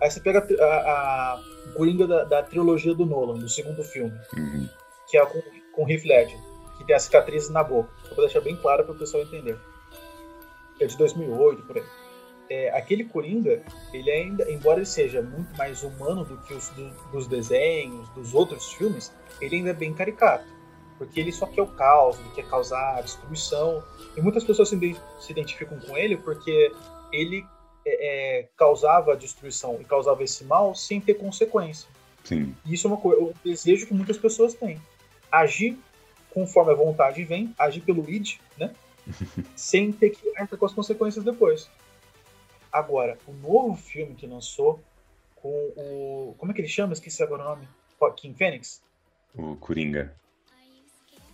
Aí 0.00 0.10
você 0.10 0.20
pega 0.20 0.46
a, 0.60 0.64
a, 0.64 1.34
a 1.34 1.72
Coringa 1.74 2.06
da, 2.06 2.24
da, 2.24 2.42
trilogia 2.42 2.94
do 2.94 3.06
Nolan, 3.06 3.38
do 3.38 3.48
segundo 3.48 3.82
filme. 3.84 4.12
Uhum. 4.36 4.68
que 5.08 5.16
é 5.16 5.24
com, 5.24 5.40
com 5.72 5.88
Heath 5.88 6.04
Ledger, 6.04 6.38
que 6.76 6.84
tem 6.84 6.96
as 6.96 7.04
cicatrizes 7.04 7.50
na 7.50 7.62
boca. 7.62 7.88
Só 8.02 8.14
pra 8.14 8.24
deixar 8.24 8.40
bem 8.40 8.56
claro 8.56 8.84
para 8.84 8.94
o 8.94 8.98
pessoal 8.98 9.22
entender. 9.22 9.56
É 10.80 10.86
de 10.86 10.96
2008, 10.98 11.62
por 11.62 11.78
aí. 11.78 11.84
É, 12.50 12.76
aquele 12.76 13.04
Coringa, 13.04 13.62
ele 13.92 14.10
ainda, 14.10 14.50
embora 14.50 14.78
ele 14.78 14.86
seja 14.86 15.22
muito 15.22 15.56
mais 15.56 15.82
humano 15.82 16.24
do 16.24 16.36
que 16.38 16.52
os 16.52 16.68
do, 16.70 16.90
dos 17.10 17.26
desenhos, 17.26 18.08
dos 18.10 18.34
outros 18.34 18.72
filmes, 18.74 19.12
ele 19.40 19.56
ainda 19.56 19.70
é 19.70 19.74
bem 19.74 19.94
caricato. 19.94 20.44
Porque 20.98 21.20
ele 21.20 21.32
só 21.32 21.46
quer 21.46 21.62
o 21.62 21.66
caos, 21.66 22.18
ele 22.18 22.28
quer 22.34 22.46
causar 22.48 23.00
destruição. 23.02 23.82
E 24.16 24.20
muitas 24.20 24.44
pessoas 24.44 24.68
se, 24.68 24.96
se 25.18 25.32
identificam 25.32 25.78
com 25.80 25.96
ele 25.96 26.16
porque 26.16 26.72
ele 27.12 27.46
é, 27.86 28.40
é, 28.40 28.48
causava 28.56 29.16
destruição 29.16 29.78
e 29.80 29.84
causava 29.84 30.22
esse 30.22 30.44
mal 30.44 30.74
sem 30.74 31.00
ter 31.00 31.14
consequência. 31.14 31.88
Sim. 32.24 32.54
Isso 32.64 32.86
é 32.86 32.90
uma 32.90 32.96
coisa, 32.96 33.22
um 33.22 33.32
desejo 33.44 33.86
que 33.86 33.94
muitas 33.94 34.16
pessoas 34.16 34.54
têm. 34.54 34.80
Agir 35.30 35.76
conforme 36.30 36.72
a 36.72 36.74
vontade 36.74 37.22
vem, 37.24 37.54
agir 37.56 37.80
pelo 37.82 38.08
id, 38.10 38.38
né? 38.58 38.74
sem 39.54 39.92
ter 39.92 40.10
que 40.10 40.28
arcar 40.36 40.58
com 40.58 40.66
as 40.66 40.72
consequências 40.72 41.24
depois. 41.24 41.70
Agora, 42.72 43.16
o 43.28 43.32
novo 43.32 43.76
filme 43.76 44.14
que 44.16 44.26
lançou 44.26 44.80
com 45.36 45.72
o. 45.76 46.34
Como 46.36 46.50
é 46.50 46.54
que 46.54 46.60
ele 46.60 46.68
chama? 46.68 46.92
Esqueci 46.92 47.22
agora 47.22 47.42
o 47.42 47.48
nome. 47.50 47.68
Joaquim 48.00 48.34
Fênix? 48.34 48.82
O 49.34 49.54
Coringa. 49.56 50.12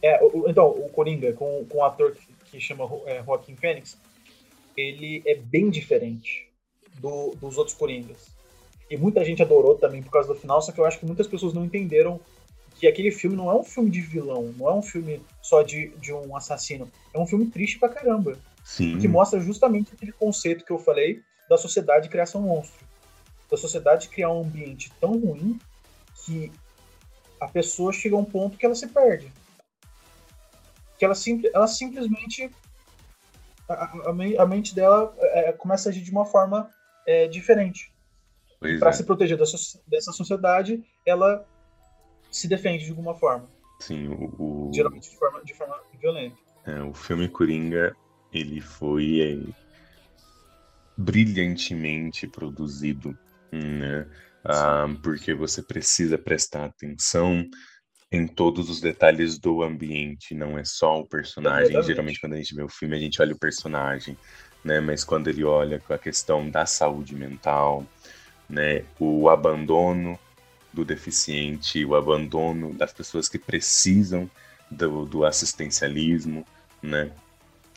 É, 0.03 0.23
o, 0.23 0.49
então, 0.49 0.69
o 0.69 0.89
Coringa, 0.91 1.33
com, 1.33 1.65
com 1.67 1.79
o 1.79 1.85
ator 1.85 2.13
que, 2.13 2.33
que 2.51 2.61
chama 2.61 2.85
é, 3.07 3.23
Joaquim 3.23 3.57
Fênix, 3.57 3.99
ele 4.77 5.23
é 5.27 5.35
bem 5.35 5.71
diferente 5.71 6.49
do, 6.99 7.35
dos 7.37 7.57
outros 7.57 7.77
Coringas. 7.77 8.29
E 8.91 8.97
muita 8.97 9.25
gente 9.25 9.43
adorou 9.43 9.77
também 9.77 10.03
por 10.03 10.11
causa 10.11 10.29
do 10.29 10.39
final, 10.39 10.61
só 10.61 10.73
que 10.73 10.81
eu 10.81 10.85
acho 10.85 10.99
que 10.99 11.07
muitas 11.07 11.27
pessoas 11.27 11.55
não 11.55 11.65
entenderam 11.65 12.21
que 12.75 12.87
aquele 12.87 13.11
filme 13.11 13.37
não 13.37 13.51
é 13.51 13.55
um 13.55 13.63
filme 13.63 13.91
de 13.91 14.01
vilão, 14.01 14.55
não 14.57 14.69
é 14.69 14.75
um 14.75 14.83
filme 14.83 15.23
só 15.43 15.63
de, 15.63 15.89
de 15.99 16.13
um 16.13 16.35
assassino. 16.35 16.91
É 17.13 17.19
um 17.19 17.27
filme 17.27 17.47
triste 17.47 17.79
pra 17.79 17.89
caramba. 17.89 18.39
Sim. 18.65 18.99
Que 18.99 19.07
mostra 19.07 19.39
justamente 19.41 19.93
aquele 19.93 20.13
conceito 20.13 20.65
que 20.65 20.73
eu 20.73 20.79
falei 20.79 21.23
da 21.49 21.59
sociedade 21.59 22.09
criar 22.09 22.27
um 22.35 22.41
monstro. 22.41 22.85
Da 23.51 23.57
sociedade 23.57 24.09
criar 24.09 24.31
um 24.31 24.41
ambiente 24.41 24.91
tão 25.01 25.19
ruim 25.19 25.59
que 26.25 26.51
a 27.41 27.49
pessoa 27.49 27.93
chega 27.93 28.17
a 28.17 28.19
um 28.19 28.25
ponto 28.25 28.57
que 28.57 28.65
ela 28.65 28.75
se 28.75 28.87
perde. 28.87 29.33
Que 30.99 31.05
ela, 31.05 31.15
sim, 31.15 31.43
ela 31.53 31.67
simplesmente. 31.67 32.51
A, 33.71 34.13
a, 34.39 34.47
mente 34.47 34.75
dela 34.75 35.15
é, 35.21 35.53
começa 35.53 35.89
a 35.89 35.91
agir 35.91 36.03
de 36.03 36.11
uma 36.11 36.25
forma 36.25 36.69
é, 37.07 37.29
diferente. 37.29 37.95
Para 38.79 38.91
é. 38.91 38.93
se 38.93 39.05
proteger 39.05 39.39
dessa, 39.39 39.57
dessa 39.87 40.13
sociedade, 40.13 40.85
ela 41.07 41.47
se 42.31 42.49
defende 42.49 42.85
de 42.85 42.91
alguma 42.91 43.15
forma. 43.15 43.49
Sim, 43.79 44.09
o, 44.09 44.69
o... 44.69 44.71
geralmente 44.75 45.09
de 45.09 45.17
forma, 45.17 45.43
de 45.45 45.55
forma 45.55 45.81
violenta. 45.99 46.37
É, 46.67 46.83
o 46.83 46.93
filme 46.93 47.29
Coringa 47.29 47.97
ele 48.33 48.61
foi 48.61 49.21
é, 49.21 49.53
brilhantemente 50.97 52.27
produzido, 52.27 53.17
né? 53.53 54.07
Ah, 54.45 54.87
porque 55.03 55.35
você 55.35 55.63
precisa 55.63 56.17
prestar 56.17 56.65
atenção 56.65 57.45
em 58.13 58.27
todos 58.27 58.69
os 58.69 58.81
detalhes 58.81 59.39
do 59.39 59.63
ambiente, 59.63 60.35
não 60.35 60.59
é 60.59 60.65
só 60.65 61.01
o 61.01 61.07
personagem. 61.07 61.81
Geralmente, 61.83 62.21
quando 62.21 62.33
a 62.33 62.37
gente 62.37 62.55
vê 62.55 62.63
o 62.63 62.69
filme, 62.69 62.97
a 62.97 62.99
gente 62.99 63.23
olha 63.23 63.35
o 63.35 63.39
personagem, 63.39 64.17
né? 64.65 64.81
Mas 64.81 65.05
quando 65.05 65.29
ele 65.29 65.45
olha 65.45 65.79
com 65.79 65.95
a 65.95 65.99
questão 65.99 66.51
da 66.51 66.67
saúde 66.67 67.15
mental, 67.15 67.87
né? 68.49 68.85
O 68.99 69.29
abandono 69.29 70.19
do 70.73 70.85
deficiente, 70.85 71.85
o 71.85 71.95
abandono 71.95 72.75
das 72.75 72.93
pessoas 72.93 73.29
que 73.29 73.39
precisam 73.39 74.29
do, 74.69 75.05
do 75.05 75.25
assistencialismo, 75.25 76.45
né? 76.83 77.13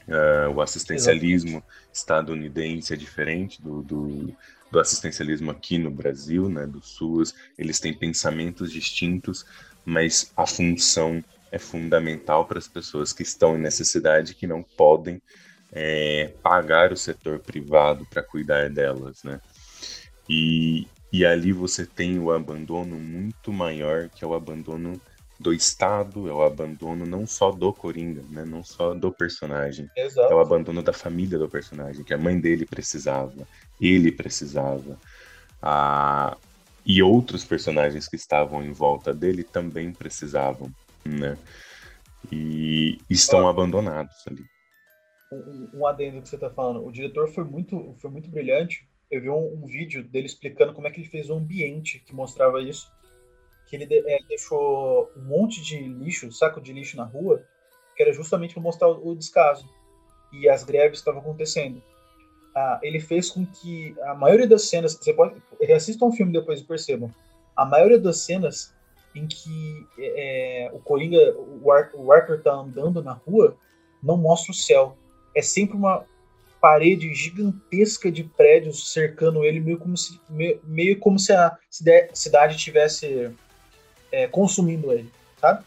Uh, 0.08 0.52
o 0.54 0.62
assistencialismo 0.62 1.58
Exatamente. 1.60 1.94
estadunidense 1.94 2.94
é 2.94 2.98
diferente 2.98 3.62
do, 3.62 3.82
do, 3.82 4.36
do, 4.70 4.80
assistencialismo 4.80 5.50
aqui 5.50 5.78
no 5.78 5.90
Brasil, 5.90 6.50
né, 6.50 6.68
do 6.68 6.82
SUS. 6.82 7.34
Eles 7.58 7.80
têm 7.80 7.94
pensamentos 7.94 8.70
distintos, 8.70 9.46
mas 9.86 10.32
a 10.36 10.46
função 10.46 11.24
é 11.52 11.60
fundamental 11.60 12.46
para 12.46 12.58
as 12.58 12.68
pessoas 12.68 13.14
que 13.14 13.24
estão 13.24 13.56
em 13.56 13.62
necessidade, 13.62 14.36
que 14.36 14.48
não 14.48 14.64
podem 14.64 15.22
é, 15.72 16.32
pagar 16.42 16.92
o 16.92 16.98
setor 16.98 17.40
privado 17.40 18.06
para 18.06 18.24
cuidar 18.24 18.70
delas, 18.70 19.24
né? 19.24 19.40
E, 20.30 20.88
e 21.12 21.26
ali 21.26 21.52
você 21.52 21.86
tem 21.86 22.18
o 22.20 22.32
abandono 22.32 22.96
muito 22.96 23.52
maior, 23.52 24.10
que 24.10 24.24
é 24.24 24.28
o 24.28 24.34
abandono 24.34 25.00
do 25.40 25.54
Estado, 25.54 26.30
é 26.30 26.34
o 26.34 26.42
abandono 26.42 27.06
não 27.06 27.28
só 27.28 27.52
do 27.52 27.74
Coringa, 27.74 28.24
né? 28.30 28.46
não 28.46 28.64
só 28.64 28.94
do 28.94 29.12
personagem. 29.12 29.90
Exato. 29.96 30.32
É 30.32 30.36
o 30.36 30.40
abandono 30.40 30.82
da 30.82 30.94
família 30.94 31.38
do 31.38 31.50
personagem, 31.50 32.04
que 32.04 32.14
a 32.14 32.18
mãe 32.18 32.40
dele 32.40 32.66
precisava, 32.66 33.48
ele 33.80 34.12
precisava. 34.12 34.98
A... 35.62 36.38
E 36.86 37.02
outros 37.02 37.46
personagens 37.46 38.08
que 38.08 38.16
estavam 38.16 38.64
em 38.64 38.72
volta 38.72 39.14
dele 39.14 39.44
também 39.44 39.94
precisavam, 39.94 40.70
né? 41.06 41.38
E 42.32 43.00
estão 43.10 43.48
abandonados 43.48 44.16
ali. 44.28 44.44
Um, 45.32 45.80
um 45.80 45.88
adendo 45.88 46.22
que 46.22 46.30
você 46.30 46.36
está 46.36 46.50
falando. 46.50 46.86
O 46.86 46.92
diretor 46.92 47.28
foi 47.30 47.44
muito, 47.44 47.96
foi 48.00 48.10
muito 48.10 48.30
brilhante. 48.30 48.88
Eu 49.10 49.22
vi 49.22 49.30
um, 49.30 49.64
um 49.64 49.66
vídeo 49.66 50.04
dele 50.04 50.26
explicando 50.26 50.74
como 50.74 50.88
é 50.88 50.92
que 50.92 51.00
ele 51.00 51.10
fez 51.10 51.30
o 51.30 51.36
ambiente 51.36 52.00
que 52.00 52.14
mostrava 52.14 52.62
isso 52.62 52.92
que 53.66 53.76
ele 53.76 53.88
é, 54.08 54.20
deixou 54.28 55.12
um 55.18 55.24
monte 55.24 55.62
de 55.62 55.80
lixo, 55.80 56.32
saco 56.32 56.62
de 56.62 56.72
lixo 56.72 56.96
na 56.96 57.06
rua, 57.06 57.44
que 57.96 58.04
era 58.04 58.14
justamente 58.14 58.54
para 58.54 58.62
mostrar 58.62 58.88
o 58.88 59.16
descaso 59.16 59.68
e 60.32 60.48
as 60.48 60.64
greves 60.64 60.92
que 60.92 60.98
estavam 60.98 61.22
acontecendo. 61.22 61.82
Ah, 62.56 62.80
ele 62.84 63.00
fez 63.00 63.32
com 63.32 63.46
que 63.46 63.96
a 64.04 64.14
maioria 64.14 64.48
das 64.48 64.70
cenas, 64.70 64.94
você 64.94 65.14
pode 65.14 65.42
assistam 65.76 66.06
um 66.06 66.12
filme 66.12 66.32
depois 66.32 66.60
e 66.60 66.64
percebam, 66.64 67.12
a 67.56 67.66
maioria 67.66 68.00
das 68.00 68.18
cenas 68.18 68.74
em 69.16 69.28
que 69.28 69.88
é, 69.98 70.70
o 70.74 70.80
Coringa, 70.80 71.36
o, 71.38 71.72
Ar, 71.72 71.92
o 71.94 72.12
Arthur 72.12 72.42
tá 72.42 72.52
andando 72.52 73.02
na 73.04 73.14
rua, 73.14 73.56
não 74.02 74.18
mostra 74.18 74.52
o 74.52 74.56
céu. 74.56 74.98
É 75.36 75.42
sempre 75.42 75.76
uma 75.76 76.04
parede 76.60 77.14
gigantesca 77.14 78.12
de 78.12 78.24
prédios 78.24 78.92
cercando 78.92 79.44
ele, 79.44 79.60
meio 79.60 79.78
como 79.78 79.98
se, 79.98 80.20
meio, 80.30 80.60
meio 80.64 81.00
como 81.00 81.20
se 81.20 81.34
a 81.34 81.58
cidade 81.70 82.58
tivesse 82.58 83.32
é, 84.12 84.28
consumindo 84.28 84.92
ele, 84.92 85.12
sabe? 85.40 85.64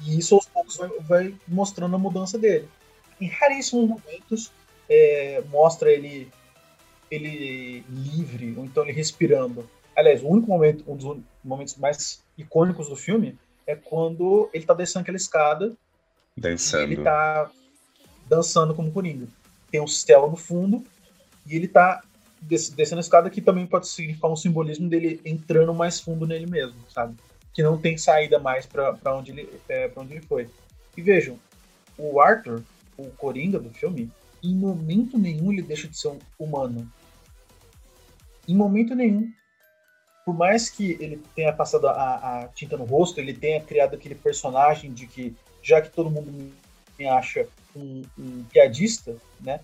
E 0.00 0.18
isso 0.18 0.34
aos 0.34 0.46
poucos 0.46 0.76
vai, 0.76 0.88
vai, 1.00 1.34
mostrando 1.46 1.94
a 1.94 1.98
mudança 1.98 2.38
dele. 2.38 2.68
Em 3.20 3.28
raríssimos 3.28 3.88
momentos 3.88 4.52
é, 4.88 5.42
mostra 5.50 5.90
ele 5.90 6.28
ele 7.10 7.84
livre, 7.88 8.54
ou 8.56 8.64
então 8.64 8.84
ele 8.84 8.92
respirando. 8.92 9.68
Aliás, 9.96 10.22
o 10.22 10.28
único 10.28 10.48
momento, 10.48 10.84
um 10.86 10.94
dos 10.94 11.18
momentos 11.42 11.76
mais 11.76 12.22
icônicos 12.36 12.88
do 12.88 12.96
filme 12.96 13.38
é 13.66 13.74
quando 13.74 14.50
ele 14.52 14.66
tá 14.66 14.74
descendo 14.74 15.02
aquela 15.02 15.16
escada. 15.16 15.74
Dançando. 16.36 16.92
ele 16.92 17.02
tá 17.02 17.50
dançando 18.28 18.74
como 18.74 18.92
Coringa. 18.92 19.26
Tem 19.70 19.80
um 19.80 19.86
céu 19.86 20.30
no 20.30 20.36
fundo 20.36 20.84
e 21.46 21.56
ele 21.56 21.66
tá 21.66 22.02
descendo 22.40 22.98
a 22.98 23.00
escada 23.00 23.30
que 23.30 23.40
também 23.40 23.66
pode 23.66 23.88
significar 23.88 24.30
um 24.30 24.36
simbolismo 24.36 24.88
dele 24.88 25.20
entrando 25.24 25.72
mais 25.72 25.98
fundo 25.98 26.26
nele 26.26 26.46
mesmo, 26.46 26.78
sabe? 26.90 27.16
que 27.58 27.62
não 27.64 27.76
tem 27.76 27.98
saída 27.98 28.38
mais 28.38 28.66
para 28.66 29.16
onde, 29.16 29.32
ele, 29.32 29.50
é, 29.68 29.90
onde 29.96 30.12
ele 30.12 30.22
foi. 30.22 30.48
E 30.96 31.02
vejam, 31.02 31.36
o 31.98 32.20
Arthur, 32.20 32.62
o 32.96 33.10
Coringa 33.10 33.58
do 33.58 33.68
filme, 33.70 34.08
em 34.42 34.54
momento 34.54 35.18
nenhum 35.18 35.52
ele 35.52 35.62
deixa 35.62 35.88
de 35.88 35.98
ser 35.98 36.08
um 36.08 36.18
humano. 36.38 36.90
Em 38.46 38.54
momento 38.54 38.94
nenhum. 38.94 39.30
Por 40.24 40.34
mais 40.34 40.68
que 40.68 40.92
ele 41.00 41.22
tenha 41.34 41.52
passado 41.52 41.88
a, 41.88 42.42
a 42.42 42.48
tinta 42.48 42.76
no 42.76 42.84
rosto, 42.84 43.18
ele 43.18 43.32
tenha 43.32 43.62
criado 43.62 43.94
aquele 43.94 44.14
personagem 44.14 44.92
de 44.92 45.06
que, 45.06 45.34
já 45.62 45.80
que 45.80 45.90
todo 45.90 46.10
mundo 46.10 46.30
me 46.98 47.06
acha 47.06 47.48
um, 47.74 48.02
um 48.18 48.44
piadista, 48.44 49.16
né? 49.40 49.60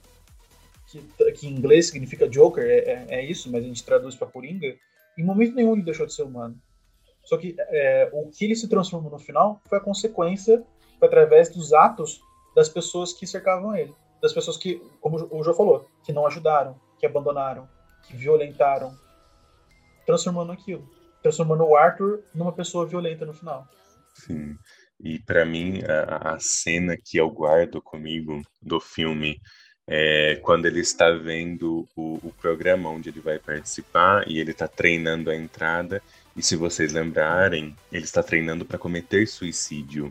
Que, 0.87 1.03
que, 1.33 1.47
em 1.47 1.51
inglês 1.51 1.89
significa 1.89 2.29
Joker, 2.29 2.65
é, 2.65 2.79
é, 2.79 3.07
é 3.11 3.25
isso, 3.25 3.51
mas 3.51 3.65
a 3.65 3.67
gente 3.67 3.85
traduz 3.85 4.15
para 4.15 4.27
Coringa. 4.29 4.75
Em 5.19 5.25
momento 5.25 5.55
nenhum 5.55 5.75
ele 5.75 5.83
deixou 5.83 6.07
de 6.07 6.15
ser 6.15 6.23
humano. 6.23 6.59
Só 7.25 7.37
que 7.37 7.57
é, 7.59 8.09
o 8.13 8.31
que 8.31 8.45
ele 8.45 8.55
se 8.55 8.69
transformou 8.69 9.11
no 9.11 9.19
final 9.19 9.61
foi 9.67 9.79
a 9.79 9.81
consequência, 9.81 10.63
foi 10.99 11.09
através 11.09 11.49
dos 11.49 11.73
atos 11.73 12.21
das 12.55 12.69
pessoas 12.69 13.13
que 13.13 13.27
cercavam 13.27 13.77
ele. 13.77 13.95
Das 14.25 14.33
pessoas 14.33 14.57
que, 14.57 14.81
como 15.03 15.19
o 15.31 15.43
João 15.45 15.55
falou, 15.55 15.87
que 16.03 16.11
não 16.11 16.27
ajudaram, 16.27 16.81
que 16.99 17.05
abandonaram, 17.05 17.69
que 18.07 18.17
violentaram, 18.17 18.97
transformando 20.07 20.51
aquilo. 20.51 20.89
Transformando 21.23 21.65
o 21.65 21.77
Arthur 21.77 22.23
numa 22.35 22.51
pessoa 22.51 22.87
violenta 22.87 23.27
no 23.27 23.35
final. 23.35 23.69
Sim. 24.15 24.57
E 24.99 25.19
para 25.19 25.45
mim, 25.45 25.83
a, 25.87 26.37
a, 26.37 26.39
cena 26.41 26.97
que 26.97 27.19
eu 27.19 27.29
guardo 27.29 27.83
comigo 27.83 28.41
do 28.63 28.81
filme 28.81 29.39
é 29.87 30.37
quando 30.37 30.65
ele 30.65 30.81
está 30.81 31.11
vendo 31.11 31.87
o, 31.95 32.15
o 32.27 32.33
programa 32.41 32.89
onde 32.89 33.11
ele 33.11 33.21
vai 33.21 33.39
participar 33.39 34.27
e 34.27 34.39
ele 34.39 34.53
está 34.53 34.67
treinando 34.67 35.29
a 35.29 35.37
entrada 35.37 36.03
E 36.35 36.43
se 36.43 36.57
vocês 36.57 36.95
lembrarem, 36.95 37.77
ele 37.93 38.05
está 38.05 38.23
treinando 38.23 38.65
para 38.65 38.79
cometer 38.79 39.27
suicídio. 39.27 40.11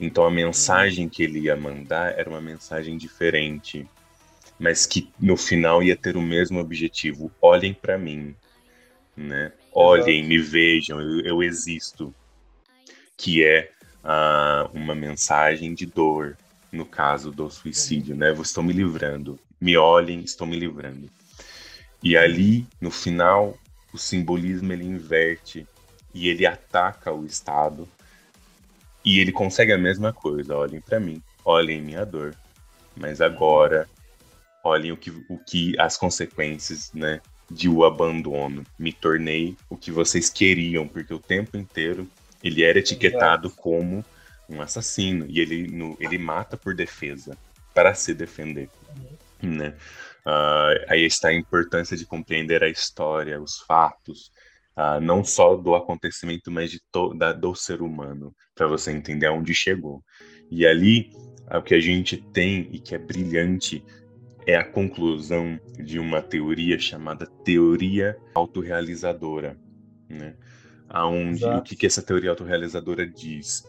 Então 0.00 0.24
a 0.24 0.30
mensagem 0.30 1.10
que 1.10 1.22
ele 1.22 1.40
ia 1.40 1.54
mandar 1.54 2.18
era 2.18 2.30
uma 2.30 2.40
mensagem 2.40 2.96
diferente, 2.96 3.86
mas 4.58 4.86
que 4.86 5.12
no 5.20 5.36
final 5.36 5.82
ia 5.82 5.94
ter 5.94 6.16
o 6.16 6.22
mesmo 6.22 6.58
objetivo. 6.58 7.30
Olhem 7.40 7.74
para 7.74 7.98
mim, 7.98 8.34
né? 9.14 9.52
Olhem, 9.70 10.26
me 10.26 10.38
vejam, 10.38 10.98
eu, 10.98 11.20
eu 11.20 11.42
existo. 11.42 12.14
Que 13.14 13.44
é 13.44 13.70
uh, 14.02 14.70
uma 14.72 14.94
mensagem 14.94 15.74
de 15.74 15.84
dor, 15.84 16.34
no 16.72 16.86
caso 16.86 17.30
do 17.30 17.50
suicídio, 17.50 18.16
né? 18.16 18.32
Estou 18.32 18.64
me 18.64 18.72
livrando. 18.72 19.38
Me 19.60 19.76
olhem, 19.76 20.20
estou 20.20 20.46
me 20.46 20.58
livrando. 20.58 21.10
E 22.02 22.16
ali, 22.16 22.66
no 22.80 22.90
final, 22.90 23.54
o 23.92 23.98
simbolismo 23.98 24.72
ele 24.72 24.86
inverte 24.86 25.66
e 26.14 26.28
ele 26.28 26.46
ataca 26.46 27.12
o 27.12 27.26
Estado 27.26 27.86
e 29.04 29.20
ele 29.20 29.32
consegue 29.32 29.72
a 29.72 29.78
mesma 29.78 30.12
coisa. 30.12 30.56
Olhem 30.56 30.80
para 30.80 31.00
mim, 31.00 31.22
olhem 31.44 31.80
minha 31.80 32.04
dor, 32.04 32.34
mas 32.96 33.20
agora 33.20 33.88
olhem 34.62 34.92
o 34.92 34.96
que, 34.96 35.10
o 35.28 35.38
que 35.38 35.78
as 35.78 35.96
consequências, 35.96 36.92
né, 36.92 37.20
de 37.50 37.68
o 37.68 37.84
abandono. 37.84 38.64
Me 38.78 38.92
tornei 38.92 39.56
o 39.68 39.76
que 39.76 39.90
vocês 39.90 40.28
queriam, 40.28 40.86
porque 40.86 41.12
o 41.12 41.18
tempo 41.18 41.56
inteiro 41.56 42.08
ele 42.42 42.62
era 42.62 42.78
etiquetado 42.78 43.50
como 43.50 44.04
um 44.48 44.60
assassino 44.60 45.26
e 45.28 45.40
ele 45.40 45.66
no, 45.68 45.96
ele 46.00 46.18
mata 46.18 46.56
por 46.56 46.74
defesa 46.74 47.36
para 47.74 47.94
se 47.94 48.12
defender, 48.14 48.68
né? 49.40 49.74
Uh, 50.26 50.84
aí 50.88 51.04
está 51.06 51.28
a 51.28 51.34
importância 51.34 51.96
de 51.96 52.04
compreender 52.04 52.62
a 52.62 52.68
história, 52.68 53.40
os 53.40 53.60
fatos, 53.60 54.30
uh, 54.76 55.00
não 55.00 55.24
só 55.24 55.56
do 55.56 55.74
acontecimento, 55.74 56.50
mas 56.50 56.70
de 56.70 56.80
da, 57.16 57.32
do 57.32 57.54
ser 57.54 57.82
humano, 57.82 58.34
para 58.54 58.66
você 58.66 58.92
entender 58.92 59.26
aonde 59.26 59.54
chegou. 59.54 60.02
E 60.50 60.66
ali, 60.66 61.10
o 61.50 61.62
que 61.62 61.74
a 61.74 61.80
gente 61.80 62.16
tem 62.16 62.68
e 62.72 62.78
que 62.78 62.94
é 62.94 62.98
brilhante 62.98 63.84
é 64.46 64.56
a 64.56 64.64
conclusão 64.64 65.60
de 65.78 65.98
uma 65.98 66.22
teoria 66.22 66.78
chamada 66.78 67.26
teoria 67.44 68.16
autorrealizadora, 68.34 69.56
né? 70.08 70.34
Aonde, 70.88 71.44
o 71.44 71.62
que, 71.62 71.76
que 71.76 71.86
essa 71.86 72.02
teoria 72.02 72.30
autorrealizadora 72.30 73.06
diz? 73.06 73.62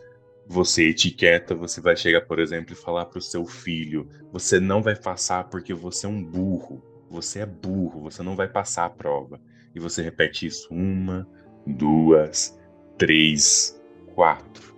você 0.51 0.89
etiqueta, 0.89 1.55
você 1.55 1.79
vai 1.79 1.95
chegar, 1.95 2.21
por 2.21 2.39
exemplo, 2.39 2.73
e 2.73 2.75
falar 2.75 3.05
para 3.05 3.19
o 3.19 3.21
seu 3.21 3.45
filho: 3.45 4.09
você 4.31 4.59
não 4.59 4.81
vai 4.81 4.95
passar 4.95 5.45
porque 5.45 5.73
você 5.73 6.05
é 6.05 6.09
um 6.09 6.23
burro. 6.23 6.83
Você 7.09 7.39
é 7.39 7.45
burro, 7.45 8.01
você 8.01 8.23
não 8.23 8.35
vai 8.35 8.47
passar 8.47 8.85
a 8.85 8.89
prova. 8.89 9.39
E 9.74 9.80
você 9.80 10.01
repete 10.01 10.45
isso 10.45 10.67
uma, 10.72 11.28
duas, 11.65 12.59
três, 12.97 13.80
quatro. 14.13 14.76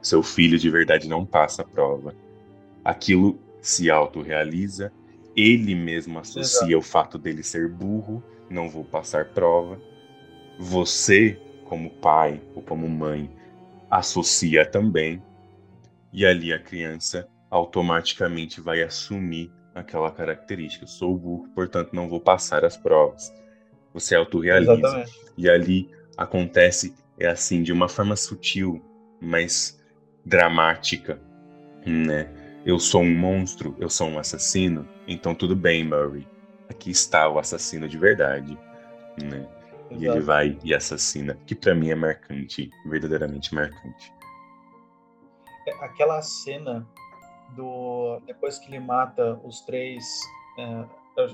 Seu 0.00 0.22
filho 0.22 0.58
de 0.58 0.70
verdade 0.70 1.08
não 1.08 1.26
passa 1.26 1.62
a 1.62 1.64
prova. 1.64 2.14
Aquilo 2.84 3.38
se 3.60 3.90
autorrealiza, 3.90 4.92
ele 5.36 5.74
mesmo 5.74 6.18
associa 6.18 6.68
Exato. 6.68 6.78
o 6.78 6.82
fato 6.82 7.18
dele 7.18 7.42
ser 7.42 7.68
burro, 7.68 8.22
não 8.48 8.68
vou 8.68 8.84
passar 8.84 9.26
prova. 9.26 9.80
Você, 10.58 11.40
como 11.64 11.90
pai 11.90 12.40
ou 12.54 12.62
como 12.62 12.88
mãe, 12.88 13.30
associa 13.90 14.64
também, 14.64 15.22
e 16.12 16.24
ali 16.24 16.52
a 16.52 16.58
criança 16.58 17.28
automaticamente 17.50 18.60
vai 18.60 18.82
assumir 18.82 19.52
aquela 19.74 20.10
característica. 20.10 20.86
Sou 20.86 21.16
burro, 21.16 21.48
portanto 21.54 21.92
não 21.92 22.08
vou 22.08 22.20
passar 22.20 22.64
as 22.64 22.76
provas. 22.76 23.32
Você 23.94 24.14
autorrealiza. 24.14 24.72
Exatamente. 24.74 25.12
E 25.36 25.48
ali 25.48 25.90
acontece, 26.16 26.94
é 27.18 27.28
assim, 27.28 27.62
de 27.62 27.72
uma 27.72 27.88
forma 27.88 28.16
sutil, 28.16 28.82
mas 29.20 29.80
dramática, 30.24 31.20
né? 31.86 32.28
Eu 32.66 32.78
sou 32.78 33.02
um 33.02 33.14
monstro, 33.14 33.74
eu 33.78 33.88
sou 33.88 34.08
um 34.08 34.18
assassino, 34.18 34.86
então 35.06 35.34
tudo 35.34 35.56
bem, 35.56 35.84
Murray. 35.84 36.26
Aqui 36.68 36.90
está 36.90 37.28
o 37.28 37.38
assassino 37.38 37.88
de 37.88 37.96
verdade, 37.96 38.58
né? 39.22 39.48
E 39.90 40.06
ele 40.06 40.20
vai 40.20 40.58
e 40.62 40.74
assassina, 40.74 41.34
que 41.46 41.54
para 41.54 41.74
mim 41.74 41.90
é 41.90 41.94
marcante, 41.94 42.70
verdadeiramente 42.84 43.54
marcante. 43.54 44.12
É, 45.66 45.72
aquela 45.84 46.20
cena 46.20 46.86
do 47.56 48.20
depois 48.26 48.58
que 48.58 48.68
ele 48.68 48.80
mata 48.80 49.40
os 49.44 49.62
três, 49.62 50.04
é, 50.58 50.84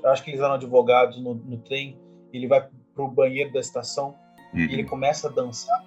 acho 0.05 0.23
que 0.23 0.31
eles 0.31 0.41
eram 0.41 0.55
advogados 0.55 1.21
no, 1.21 1.35
no 1.35 1.59
trem, 1.59 1.99
ele 2.37 2.47
vai 2.47 2.67
pro 2.95 3.09
banheiro 3.09 3.53
da 3.53 3.61
estação 3.61 4.15
uhum. 4.53 4.61
e 4.61 4.73
ele 4.73 4.85
começa 4.85 5.29
a 5.29 5.31
dançar. 5.31 5.85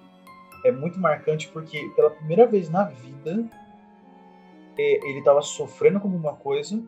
É 0.64 0.72
muito 0.72 0.98
marcante 0.98 1.48
porque 1.48 1.90
pela 1.94 2.10
primeira 2.10 2.46
vez 2.46 2.68
na 2.68 2.84
vida 2.84 3.44
é, 4.78 5.08
ele 5.08 5.18
estava 5.18 5.42
sofrendo 5.42 6.00
com 6.00 6.08
alguma 6.08 6.34
coisa 6.34 6.82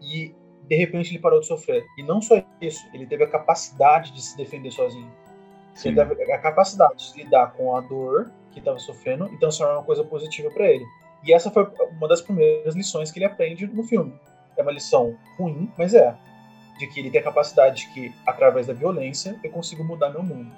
e 0.00 0.34
de 0.66 0.76
repente 0.76 1.10
ele 1.10 1.18
parou 1.18 1.40
de 1.40 1.46
sofrer. 1.46 1.84
E 1.98 2.02
não 2.02 2.20
só 2.20 2.42
isso, 2.60 2.86
ele 2.92 3.06
teve 3.06 3.24
a 3.24 3.28
capacidade 3.28 4.12
de 4.12 4.22
se 4.22 4.36
defender 4.36 4.70
sozinho. 4.70 5.10
Sim. 5.74 5.90
Ele 5.90 6.04
teve 6.14 6.32
a 6.32 6.38
capacidade 6.38 7.12
de 7.12 7.22
lidar 7.22 7.52
com 7.52 7.74
a 7.76 7.80
dor 7.80 8.30
que 8.50 8.58
estava 8.58 8.78
sofrendo 8.78 9.32
e 9.32 9.38
transformar 9.38 9.74
uma 9.78 9.84
coisa 9.84 10.04
positiva 10.04 10.50
para 10.50 10.66
ele. 10.70 10.84
E 11.24 11.32
essa 11.32 11.50
foi 11.50 11.66
uma 11.92 12.08
das 12.08 12.20
primeiras 12.20 12.74
lições 12.74 13.10
que 13.10 13.18
ele 13.18 13.26
aprende 13.26 13.66
no 13.66 13.82
filme. 13.82 14.12
É 14.56 14.62
uma 14.62 14.72
lição 14.72 15.16
ruim, 15.38 15.70
mas 15.78 15.94
é. 15.94 16.16
De 16.82 16.88
que 16.88 16.98
ele 16.98 17.12
tem 17.12 17.20
a 17.20 17.24
capacidade 17.24 17.86
de 17.86 17.94
que, 17.94 18.12
através 18.26 18.66
da 18.66 18.72
violência, 18.72 19.38
eu 19.44 19.52
consigo 19.52 19.84
mudar 19.84 20.10
meu 20.10 20.22
mundo. 20.22 20.50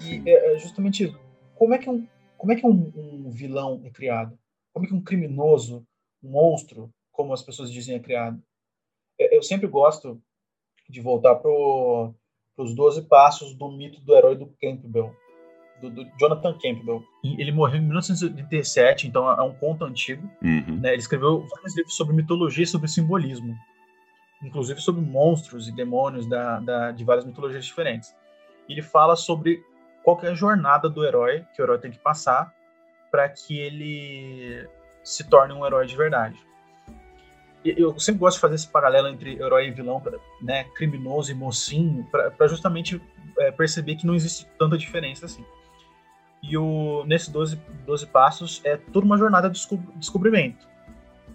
E 0.00 0.22
é, 0.24 0.54
é 0.54 0.58
justamente 0.58 1.02
isso. 1.02 1.18
Como 1.56 1.74
é 1.74 1.78
que 1.78 1.90
um, 1.90 2.06
como 2.38 2.52
é 2.52 2.56
que 2.56 2.64
um, 2.64 2.92
um 2.94 3.28
vilão 3.28 3.82
é 3.84 3.90
criado? 3.90 4.38
Como 4.72 4.86
é 4.86 4.88
que 4.88 4.94
um 4.94 5.02
criminoso, 5.02 5.84
um 6.22 6.30
monstro, 6.30 6.90
como 7.10 7.32
as 7.32 7.42
pessoas 7.42 7.72
dizem, 7.72 7.96
é 7.96 7.98
criado? 7.98 8.40
eu 9.18 9.42
sempre 9.42 9.66
gosto 9.66 10.22
de 10.88 11.00
voltar 11.00 11.34
para 11.34 11.50
os 12.56 12.74
12 12.74 13.02
passos 13.02 13.52
do 13.52 13.70
mito 13.70 14.00
do 14.00 14.16
herói 14.16 14.36
do 14.36 14.46
Campbell, 14.60 15.12
do, 15.80 15.90
do, 15.90 16.06
Jonathan 16.18 16.56
Campbell. 16.58 17.02
Ele 17.22 17.52
morreu 17.52 17.80
em 17.80 17.84
1987, 17.84 19.08
então 19.08 19.28
é 19.28 19.42
um 19.42 19.52
conto 19.52 19.84
antigo. 19.84 20.26
Uhum. 20.40 20.80
Né? 20.80 20.92
Ele 20.92 21.00
escreveu 21.00 21.46
vários 21.48 21.76
livros 21.76 21.96
sobre 21.96 22.14
mitologia 22.14 22.64
e 22.64 22.66
sobre 22.66 22.88
simbolismo, 22.88 23.54
inclusive 24.42 24.80
sobre 24.80 25.00
monstros 25.00 25.68
e 25.68 25.72
demônios 25.72 26.26
da, 26.26 26.60
da, 26.60 26.90
de 26.92 27.04
várias 27.04 27.24
mitologias 27.24 27.64
diferentes. 27.64 28.14
Ele 28.68 28.82
fala 28.82 29.16
sobre 29.16 29.62
qual 30.02 30.18
é 30.22 30.28
a 30.28 30.34
jornada 30.34 30.88
do 30.88 31.04
herói 31.04 31.44
que 31.54 31.60
o 31.60 31.64
herói 31.64 31.78
tem 31.78 31.90
que 31.90 31.98
passar 31.98 32.54
para 33.10 33.28
que 33.28 33.58
ele 33.58 34.68
se 35.02 35.24
torne 35.28 35.52
um 35.52 35.66
herói 35.66 35.86
de 35.86 35.96
verdade 35.96 36.38
eu 37.64 37.98
sempre 37.98 38.20
gosto 38.20 38.36
de 38.36 38.40
fazer 38.40 38.54
esse 38.54 38.68
paralelo 38.68 39.08
entre 39.08 39.34
herói 39.34 39.68
e 39.68 39.70
vilão, 39.70 40.02
né, 40.40 40.64
criminoso 40.74 41.30
e 41.30 41.34
mocinho, 41.34 42.06
para 42.10 42.48
justamente 42.48 43.00
é, 43.38 43.50
perceber 43.50 43.96
que 43.96 44.06
não 44.06 44.14
existe 44.14 44.46
tanta 44.58 44.78
diferença 44.78 45.26
assim. 45.26 45.44
E 46.42 46.56
o, 46.56 47.04
nesse 47.06 47.30
12, 47.30 47.60
12 47.84 48.06
passos 48.06 48.60
é 48.64 48.76
toda 48.78 49.04
uma 49.04 49.18
jornada 49.18 49.50
de 49.50 49.60
descobrimento. 49.96 50.66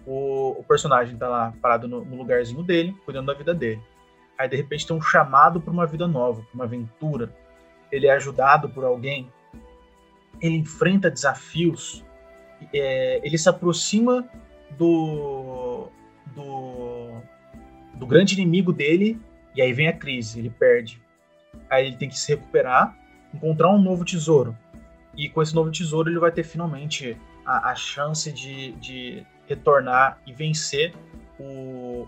O, 0.06 0.60
o 0.60 0.64
personagem 0.64 1.16
tá 1.16 1.28
lá 1.28 1.52
parado 1.60 1.88
no, 1.88 2.04
no, 2.04 2.16
lugarzinho 2.16 2.62
dele, 2.62 2.94
cuidando 3.04 3.26
da 3.26 3.34
vida 3.34 3.52
dele. 3.52 3.80
Aí 4.38 4.48
de 4.48 4.56
repente 4.56 4.86
tem 4.86 4.96
um 4.96 5.02
chamado 5.02 5.60
para 5.60 5.72
uma 5.72 5.86
vida 5.86 6.06
nova, 6.06 6.42
para 6.42 6.54
uma 6.54 6.64
aventura. 6.64 7.34
Ele 7.90 8.06
é 8.06 8.12
ajudado 8.12 8.68
por 8.68 8.84
alguém. 8.84 9.30
Ele 10.40 10.56
enfrenta 10.56 11.10
desafios. 11.10 12.04
É, 12.72 13.20
ele 13.24 13.36
se 13.36 13.48
aproxima 13.48 14.28
do, 14.78 15.88
do, 16.34 17.20
do 17.94 18.06
grande 18.06 18.34
inimigo 18.34 18.72
dele, 18.72 19.20
e 19.54 19.62
aí 19.62 19.72
vem 19.72 19.88
a 19.88 19.92
crise, 19.92 20.38
ele 20.38 20.50
perde. 20.50 21.02
Aí 21.68 21.86
ele 21.86 21.96
tem 21.96 22.08
que 22.08 22.18
se 22.18 22.34
recuperar, 22.34 22.96
encontrar 23.34 23.70
um 23.70 23.80
novo 23.80 24.04
tesouro. 24.04 24.56
E 25.16 25.28
com 25.28 25.42
esse 25.42 25.54
novo 25.54 25.70
tesouro 25.70 26.10
ele 26.10 26.18
vai 26.18 26.30
ter 26.30 26.44
finalmente 26.44 27.16
a, 27.44 27.70
a 27.70 27.74
chance 27.74 28.30
de, 28.30 28.72
de 28.72 29.26
retornar 29.46 30.20
e 30.26 30.32
vencer 30.32 30.94
o, 31.38 32.06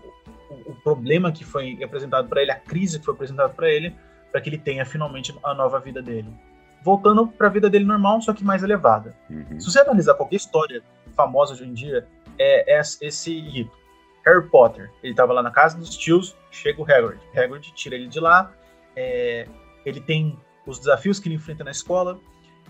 o, 0.49 0.71
o, 0.71 0.75
problema 0.83 1.31
que 1.31 1.43
foi 1.43 1.81
apresentado 1.83 2.27
para 2.27 2.41
ele, 2.41 2.51
a 2.51 2.59
crise 2.59 2.99
que 2.99 3.05
foi 3.05 3.13
apresentada 3.13 3.49
para 3.49 3.69
ele, 3.69 3.95
para 4.31 4.41
que 4.41 4.49
ele 4.49 4.57
tenha 4.57 4.85
finalmente 4.85 5.35
a 5.43 5.53
nova 5.53 5.79
vida 5.79 6.01
dele. 6.01 6.29
Voltando 6.83 7.27
para 7.27 7.47
a 7.47 7.49
vida 7.49 7.69
dele 7.69 7.85
normal, 7.85 8.21
só 8.21 8.33
que 8.33 8.43
mais 8.43 8.63
elevada. 8.63 9.15
Uhum. 9.29 9.59
Se 9.59 9.71
você 9.71 9.79
analisar 9.79 10.13
qualquer 10.13 10.37
história 10.37 10.81
famosa 11.15 11.53
hoje 11.53 11.65
em 11.65 11.73
dia, 11.73 12.07
é, 12.37 12.77
é 12.77 12.79
esse 12.79 13.39
rito. 13.39 13.77
Harry 14.25 14.47
Potter, 14.47 14.91
ele 15.01 15.13
estava 15.13 15.33
lá 15.33 15.41
na 15.41 15.51
casa 15.51 15.77
dos 15.77 15.97
tios, 15.97 16.35
chega 16.51 16.81
o 16.81 16.83
Hagrid. 16.83 17.19
Hagrid 17.35 17.71
tira 17.73 17.95
ele 17.95 18.07
de 18.07 18.19
lá, 18.19 18.51
é, 18.95 19.47
ele 19.85 20.01
tem 20.01 20.37
os 20.65 20.79
desafios 20.79 21.19
que 21.19 21.27
ele 21.27 21.35
enfrenta 21.35 21.63
na 21.63 21.71
escola, 21.71 22.19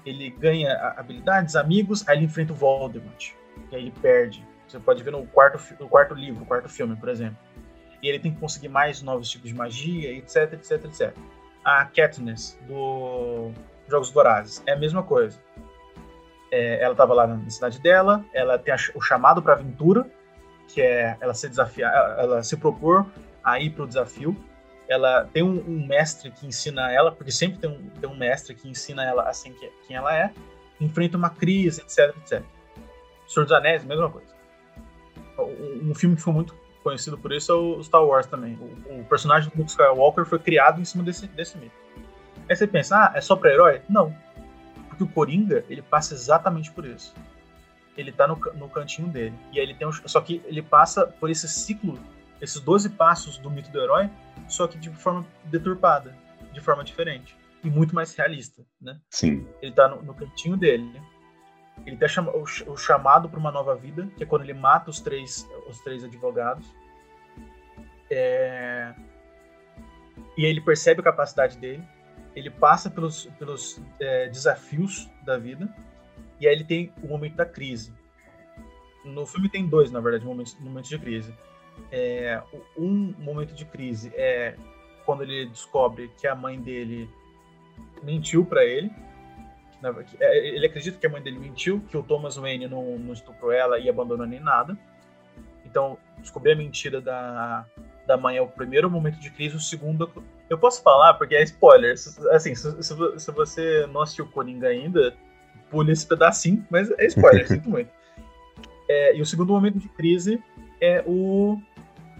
ele 0.06 0.30
ganha 0.30 0.74
habilidades, 0.98 1.56
amigos, 1.56 2.08
aí 2.08 2.18
ele 2.18 2.26
enfrenta 2.26 2.54
o 2.54 2.56
Voldemort, 2.56 3.34
e 3.72 3.76
aí 3.76 3.82
ele 3.82 3.94
perde. 4.02 4.48
Você 4.70 4.80
pode 4.80 5.02
ver 5.04 5.12
no 5.12 5.26
quarto, 5.26 5.60
no 5.80 5.90
quarto 5.90 6.14
livro, 6.14 6.42
no 6.42 6.46
quarto 6.46 6.70
filme, 6.70 6.96
por 6.96 7.10
exemplo. 7.10 7.38
E 8.02 8.08
ele 8.08 8.20
tem 8.20 8.32
que 8.32 8.40
conseguir 8.40 8.70
mais 8.70 9.02
novos 9.02 9.30
tipos 9.30 9.50
de 9.50 9.56
magia, 9.56 10.14
etc, 10.14 10.54
etc, 10.54 10.86
etc. 10.86 11.18
a 11.66 11.86
Katniss 11.86 12.58
do 12.68 13.52
Jogos 13.88 14.12
Vorazes. 14.12 14.62
É 14.68 14.74
a 14.74 14.78
mesma 14.78 15.02
coisa. 15.02 15.42
É, 16.52 16.82
ela 16.84 16.94
estava 16.94 17.14
lá 17.14 17.28
na 17.28 17.50
cidade 17.50 17.80
dela, 17.82 18.24
ela 18.34 18.58
tem 18.58 18.74
a, 18.74 18.78
o 18.96 19.02
chamado 19.02 19.42
para 19.42 19.54
aventura, 19.54 20.06
que 20.68 20.82
é 20.82 21.18
ela 21.20 21.34
se 21.34 21.50
desafiar, 21.50 21.92
ela 22.20 22.44
se 22.44 22.56
propor 22.56 23.06
a 23.44 23.60
ir 23.60 23.72
para 23.72 23.84
o 23.84 23.88
desafio. 23.88 24.36
Ela 24.88 25.26
tem 25.26 25.44
um, 25.44 25.60
um, 25.68 25.86
mestre 25.86 26.32
que 26.32 26.48
ensina 26.48 26.92
ela, 26.92 27.12
porque 27.12 27.32
sempre 27.32 27.60
tem 27.60 27.70
um, 27.70 27.90
tem 27.90 28.10
um 28.10 28.16
mestre 28.16 28.56
que 28.56 28.68
ensina 28.68 29.04
ela 29.04 29.24
assim 29.30 29.52
que, 29.54 29.68
quem 29.88 29.96
ela 29.96 30.16
é, 30.16 30.32
enfrenta 30.80 31.18
uma 31.18 31.30
crise, 31.30 31.82
etc, 31.82 32.16
etc. 32.18 32.44
Senhor 33.28 33.46
dos 33.46 33.52
Anéis, 33.52 33.84
mesma 33.84 34.10
coisa. 34.10 34.39
Um, 35.40 35.94
filme 35.96 36.16
que 36.16 36.22
foi 36.22 36.34
muito 36.34 36.56
conhecido 36.84 37.18
por 37.18 37.32
isso 37.32 37.52
é 37.52 37.56
o 37.56 37.84
Star 37.84 38.04
Wars 38.04 38.26
também. 38.26 38.56
O, 38.56 39.02
o 39.02 39.06
personagem 39.06 39.50
do 39.50 39.58
Luke 39.58 39.70
Skywalker 39.70 40.26
foi 40.26 40.40
criado 40.40 40.82
em 40.82 40.86
cima 40.86 41.04
desse, 41.04 41.28
desse 41.28 41.58
mito. 41.58 41.76
Aí 42.50 42.56
você 42.56 42.66
pensa, 42.66 42.96
ah, 42.96 43.12
é 43.16 43.22
só 43.22 43.36
pra 43.36 43.52
herói? 43.52 43.82
Não. 43.88 44.16
Porque 44.88 45.04
o 45.04 45.08
Coringa, 45.08 45.64
ele 45.70 45.82
passa 45.82 46.14
exatamente 46.14 46.72
por 46.72 46.86
isso. 46.86 47.14
Ele 47.96 48.12
tá 48.12 48.28
no, 48.28 48.36
no 48.56 48.70
cantinho 48.70 49.08
dele. 49.08 49.36
E 49.52 49.60
aí 49.60 49.66
ele 49.66 49.76
tem 49.76 49.88
um, 49.88 49.92
Só 49.92 50.20
que 50.22 50.42
ele 50.46 50.62
passa 50.62 51.06
por 51.06 51.30
esse 51.30 51.48
ciclo, 51.48 52.00
esses 52.42 52.60
12 52.60 52.90
passos 52.92 53.38
do 53.38 53.52
mito 53.52 53.70
do 53.72 53.80
herói, 53.80 54.10
só 54.48 54.68
que 54.68 54.78
de 54.78 54.90
forma 54.90 55.26
deturpada, 55.46 56.16
de 56.54 56.62
forma 56.62 56.84
diferente. 56.84 57.38
E 57.64 57.70
muito 57.70 57.94
mais 57.94 58.16
realista, 58.16 58.64
né? 58.82 59.00
Sim. 59.10 59.46
Ele 59.62 59.74
tá 59.74 59.88
no, 59.88 60.02
no 60.02 60.14
cantinho 60.14 60.56
dele. 60.56 60.90
Ele 61.86 61.98
tem 61.98 62.08
o, 62.34 62.78
chamado 62.78 63.30
para 63.30 63.40
uma 63.40 63.52
nova 63.52 63.76
vida, 63.76 64.08
que 64.16 64.24
é 64.24 64.26
quando 64.26 64.44
ele 64.44 64.54
mata 64.54 64.90
os 64.90 65.00
três, 65.00 65.48
os 65.68 65.80
três 65.80 66.04
advogados. 66.04 66.74
É... 68.10 68.94
E 70.38 70.46
aí 70.46 70.52
ele 70.52 70.62
percebe 70.62 71.02
a 71.02 71.04
capacidade 71.04 71.58
dele 71.58 71.84
ele 72.36 72.50
passa 72.50 72.90
pelos, 72.90 73.26
pelos 73.38 73.82
é, 74.00 74.28
desafios 74.28 75.10
da 75.24 75.38
vida 75.38 75.74
e 76.40 76.48
aí 76.48 76.54
ele 76.54 76.64
tem 76.64 76.94
o 77.04 77.08
momento 77.08 77.36
da 77.36 77.46
crise. 77.46 77.94
No 79.04 79.26
filme 79.26 79.50
tem 79.50 79.68
dois, 79.68 79.92
na 79.92 80.00
verdade, 80.00 80.26
momentos, 80.26 80.58
momentos 80.60 80.90
de 80.90 80.98
crise. 80.98 81.34
É, 81.92 82.42
um 82.78 83.14
momento 83.20 83.54
de 83.54 83.66
crise 83.66 84.12
é 84.16 84.56
quando 85.06 85.24
ele 85.24 85.48
descobre 85.48 86.10
que 86.18 86.28
a 86.28 86.36
mãe 86.36 86.60
dele 86.60 87.10
mentiu 88.04 88.46
para 88.46 88.64
ele. 88.64 88.92
É, 90.20 90.48
ele 90.48 90.66
acredita 90.66 90.98
que 90.98 91.08
a 91.08 91.10
mãe 91.10 91.22
dele 91.22 91.40
mentiu, 91.40 91.82
que 91.90 91.98
o 91.98 92.04
Thomas 92.04 92.36
Wayne 92.36 92.68
não, 92.68 92.98
não 92.98 93.14
estuprou 93.14 93.52
ela 93.52 93.80
e 93.80 93.90
abandonou 93.90 94.26
nem 94.26 94.40
nada. 94.40 94.78
Então, 95.66 95.98
descobrir 96.20 96.54
a 96.54 96.56
mentira 96.56 97.00
da, 97.00 97.66
da 98.06 98.18
mãe 98.18 98.38
é 98.38 98.42
o 98.42 98.48
primeiro 98.48 98.90
momento 98.90 99.20
de 99.20 99.30
crise, 99.30 99.56
o 99.56 99.60
segundo 99.60 100.12
eu 100.50 100.58
posso 100.58 100.82
falar, 100.82 101.14
porque 101.14 101.36
é 101.36 101.44
spoiler. 101.44 101.94
Assim, 102.32 102.56
se, 102.56 102.84
se 102.84 103.32
você 103.32 103.88
não 103.88 104.02
assistiu 104.02 104.28
Coringa 104.28 104.68
ainda, 104.68 105.16
pule 105.70 105.92
esse 105.92 106.06
pedacinho, 106.06 106.66
mas 106.70 106.90
é 106.92 107.06
spoiler, 107.06 107.46
sinto 107.48 107.70
muito. 107.70 107.92
É, 108.90 109.16
e 109.16 109.22
o 109.22 109.26
segundo 109.26 109.54
momento 109.54 109.78
de 109.78 109.88
crise 109.90 110.44
é 110.82 111.04
o, 111.06 111.62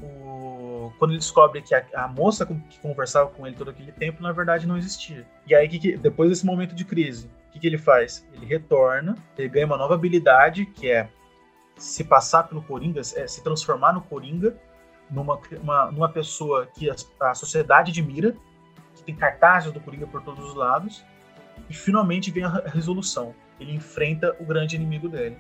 o 0.04 0.94
quando 1.00 1.12
ele 1.12 1.20
descobre 1.20 1.62
que 1.64 1.74
a, 1.74 1.84
a, 1.96 2.08
moça 2.08 2.46
que 2.46 2.80
conversava 2.80 3.32
com 3.32 3.48
ele 3.48 3.56
todo 3.56 3.72
aquele 3.72 3.92
tempo, 3.92 4.22
na 4.22 4.32
verdade, 4.32 4.68
não 4.68 4.78
existia. 4.78 5.26
E 5.48 5.56
aí, 5.56 5.68
que, 5.68 5.98
depois 5.98 6.30
desse 6.30 6.46
momento 6.46 6.76
de 6.76 6.86
crise, 6.86 7.28
o 7.50 7.52
que, 7.52 7.60
que 7.60 7.68
ele 7.68 7.80
faz? 7.80 8.26
Ele 8.34 8.46
retorna, 8.46 9.16
ele 9.38 9.50
ganha 9.50 9.66
uma 9.66 9.78
nova 9.78 9.96
habilidade, 9.96 10.68
que 10.68 10.90
é 10.90 11.10
se 11.76 12.04
passar 12.04 12.44
pelo 12.44 12.62
Coringa, 12.62 13.00
é 13.00 13.28
se 13.28 13.44
transformar 13.44 13.94
no 13.94 14.02
Coringa, 14.02 14.56
numa, 15.10 15.40
uma, 15.62 15.92
numa 15.92 16.10
pessoa 16.10 16.68
que 16.68 16.90
a, 16.90 16.96
a 17.22 17.34
sociedade 17.34 17.92
admira, 17.92 18.36
que 18.96 19.04
tem 19.04 19.16
cartazes 19.16 19.72
do 19.72 19.80
Coringa 19.80 20.06
por 20.06 20.22
todos 20.22 20.46
os 20.46 20.54
lados, 20.54 21.04
e 21.68 21.74
finalmente 21.74 22.30
vem 22.30 22.44
a 22.44 22.62
resolução. 22.68 23.34
Ele 23.60 23.74
enfrenta 23.74 24.36
o 24.40 24.46
grande 24.46 24.76
inimigo 24.76 25.10
dele, 25.10 25.38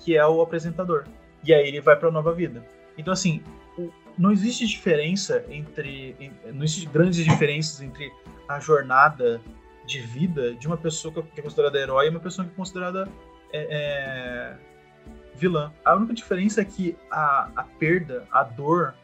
que 0.00 0.16
é 0.16 0.26
o 0.26 0.40
apresentador. 0.40 1.04
E 1.44 1.54
aí 1.54 1.68
ele 1.68 1.80
vai 1.80 1.96
para 1.96 2.08
a 2.08 2.12
nova 2.12 2.34
vida. 2.34 2.64
Então, 2.96 3.12
assim, 3.12 3.42
não 4.18 4.32
existe 4.32 4.66
diferença 4.66 5.44
entre. 5.48 6.32
Não 6.52 6.64
existe 6.64 6.86
grandes 6.86 7.24
diferenças 7.24 7.80
entre 7.80 8.12
a 8.48 8.58
jornada 8.58 9.40
de 9.88 10.00
vida 10.00 10.54
de 10.54 10.66
uma 10.66 10.76
pessoa 10.76 11.12
que 11.12 11.40
é 11.40 11.42
considerada 11.42 11.78
herói 11.78 12.06
e 12.06 12.10
uma 12.10 12.20
pessoa 12.20 12.44
que 12.44 12.52
é 12.52 12.54
considerada 12.54 13.08
é, 13.52 13.66
é, 13.70 14.56
vilã. 15.34 15.72
A 15.84 15.94
única 15.94 16.12
diferença 16.12 16.60
é 16.60 16.64
que 16.64 16.94
a, 17.10 17.50
a 17.56 17.64
perda, 17.64 18.26
a 18.30 18.42
dor, 18.44 18.94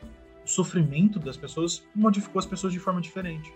o 0.45 0.49
sofrimento 0.49 1.19
das 1.19 1.37
pessoas 1.37 1.83
modificou 1.95 2.39
as 2.39 2.47
pessoas 2.47 2.73
de 2.73 2.79
forma 2.79 3.01
diferente. 3.01 3.53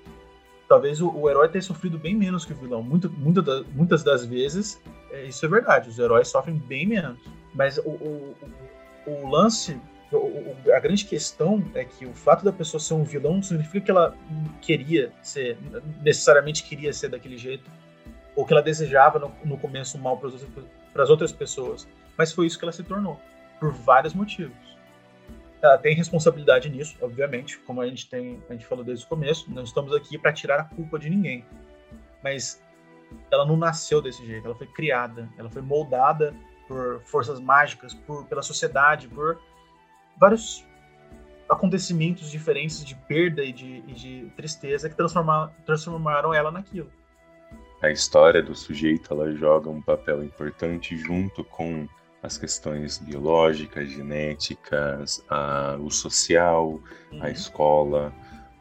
Talvez 0.67 1.01
o, 1.03 1.11
o 1.11 1.29
herói 1.29 1.49
tenha 1.49 1.63
sofrido 1.63 1.99
bem 1.99 2.15
menos 2.15 2.47
que 2.47 2.53
o 2.53 2.57
vilão. 2.57 2.83
Muito, 2.83 3.11
muita 3.11 3.43
da, 3.43 3.63
muitas 3.75 4.03
das 4.03 4.25
vezes, 4.25 4.81
é, 5.11 5.25
isso 5.25 5.45
é 5.45 5.49
verdade, 5.49 5.91
os 5.91 5.99
heróis 5.99 6.29
sofrem 6.29 6.57
bem 6.57 6.87
menos. 6.87 7.19
Mas 7.55 7.77
o, 7.79 7.91
o, 7.91 8.37
o 9.07 9.29
lance, 9.29 9.79
a 10.75 10.81
grande 10.81 11.05
questão 11.05 11.63
é 11.75 11.85
que 11.85 12.07
o 12.07 12.15
fato 12.15 12.45
da 12.45 12.53
pessoa 12.53 12.81
ser 12.81 12.95
um 12.95 13.05
vilão 13.05 13.35
não 13.35 13.43
significa 13.43 13.81
que 13.81 13.91
ela 13.91 14.17
queria 14.61 15.13
ser, 15.23 15.59
necessariamente 16.03 16.63
queria 16.63 16.93
ser 16.93 17.09
daquele 17.09 17.37
jeito, 17.37 17.71
ou 18.35 18.47
que 18.47 18.53
ela 18.53 18.63
desejava 18.63 19.19
no, 19.19 19.33
no 19.45 19.59
começo 19.59 19.99
mal 19.99 20.17
para 20.17 21.03
as 21.03 21.11
outras 21.11 21.33
pessoas 21.33 21.87
mas 22.19 22.33
foi 22.33 22.47
isso 22.47 22.59
que 22.59 22.65
ela 22.65 22.73
se 22.73 22.83
tornou, 22.83 23.19
por 23.61 23.73
vários 23.73 24.13
motivos. 24.13 24.57
Ela 25.63 25.79
tem 25.79 25.95
responsabilidade 25.95 26.69
nisso, 26.69 26.97
obviamente, 27.01 27.59
como 27.61 27.81
a 27.81 27.87
gente 27.87 28.11
tem, 28.11 28.43
a 28.51 28.53
gente 28.53 28.67
falou 28.67 28.85
desde 28.85 29.05
o 29.05 29.09
começo, 29.09 29.51
não 29.51 29.63
estamos 29.63 29.95
aqui 29.95 30.19
para 30.19 30.33
tirar 30.33 30.61
a 30.61 30.65
culpa 30.65 30.99
de 30.99 31.09
ninguém. 31.09 31.45
Mas 32.23 32.61
ela 33.31 33.47
não 33.47 33.57
nasceu 33.57 34.03
desse 34.03 34.27
jeito, 34.27 34.45
ela 34.45 34.55
foi 34.55 34.67
criada, 34.67 35.29
ela 35.39 35.49
foi 35.49 35.63
moldada 35.63 36.35
por 36.67 37.01
forças 37.05 37.41
mágicas, 37.41 37.95
por 37.95 38.27
pela 38.27 38.43
sociedade, 38.43 39.09
por 39.09 39.41
vários 40.19 40.67
acontecimentos 41.49 42.31
diferentes 42.31 42.85
de 42.85 42.95
perda 42.95 43.43
e 43.43 43.53
de, 43.53 43.83
e 43.87 43.93
de 43.93 44.33
tristeza 44.37 44.89
que 44.89 44.95
transformaram, 44.95 45.51
transformaram 45.65 46.35
ela 46.35 46.51
naquilo. 46.51 46.91
A 47.83 47.91
história 47.91 48.43
do 48.43 48.55
sujeito 48.55 49.15
ela 49.15 49.33
joga 49.33 49.71
um 49.71 49.81
papel 49.81 50.23
importante 50.23 50.97
junto 50.97 51.45
com 51.45 51.89
as 52.23 52.37
questões 52.37 52.99
biológicas, 52.99 53.89
genéticas, 53.89 55.19
uh, 55.31 55.81
o 55.83 55.91
social, 55.91 56.81
uhum. 57.13 57.23
a 57.23 57.31
escola, 57.31 58.13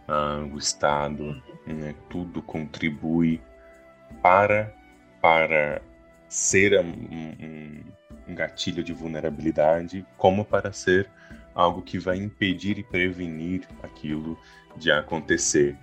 uh, 0.07 0.53
o 0.53 0.57
Estado, 0.57 1.23
uhum. 1.23 1.73
né, 1.73 1.95
tudo 2.09 2.41
contribui 2.41 3.41
para, 4.21 4.73
para 5.21 5.81
ser 6.29 6.79
um, 6.79 6.91
um, 6.91 7.83
um, 8.27 8.35
gatilho 8.35 8.83
de 8.83 8.93
vulnerabilidade, 8.93 10.05
como 10.17 10.45
para 10.45 10.71
ser 10.71 11.09
algo 11.57 11.81
que 11.81 11.97
vai 11.97 12.17
impedir 12.17 12.77
e 12.77 12.83
prevenir 12.83 13.67
aquilo 13.83 14.37
de 14.77 14.91
acontecer. 14.91 15.75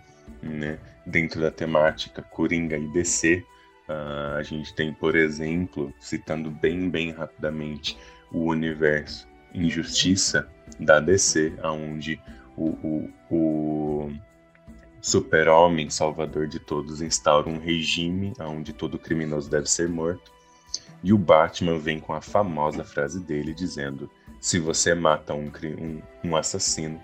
Né? 0.43 0.79
Dentro 1.05 1.41
da 1.41 1.51
temática 1.51 2.23
Coringa 2.23 2.79
e 2.79 2.89
DC, 2.89 3.45
Uh, 3.87 4.39
a 4.39 4.43
gente 4.43 4.75
tem, 4.75 4.95
por 4.95 5.15
exemplo, 5.15 5.93
citando 6.01 6.51
bem, 6.51 6.89
bem 6.89 7.11
rapidamente, 7.11 7.99
o 8.33 8.47
universo 8.47 9.29
Injustiça 9.53 10.49
da 10.81 10.99
DC, 10.99 11.55
onde 11.63 12.19
o, 12.57 12.71
o, 12.71 13.11
o 13.31 14.13
super-homem, 15.01 15.91
salvador 15.91 16.49
de 16.49 16.59
todos, 16.59 17.03
instaura 17.03 17.49
um 17.49 17.59
regime 17.59 18.33
onde 18.41 18.73
todo 18.73 18.99
criminoso 18.99 19.51
deve 19.51 19.69
ser 19.69 19.89
morto. 19.89 20.33
E 21.05 21.13
o 21.13 21.19
Batman 21.19 21.79
vem 21.79 22.01
com 22.01 22.15
a 22.15 22.21
famosa 22.21 22.83
frase 22.83 23.21
dele 23.21 23.55
dizendo: 23.55 24.11
se 24.45 24.59
você 24.59 24.95
mata 24.95 25.33
um, 25.33 25.51
um, 25.81 26.03
um 26.23 26.37
assassino, 26.37 27.03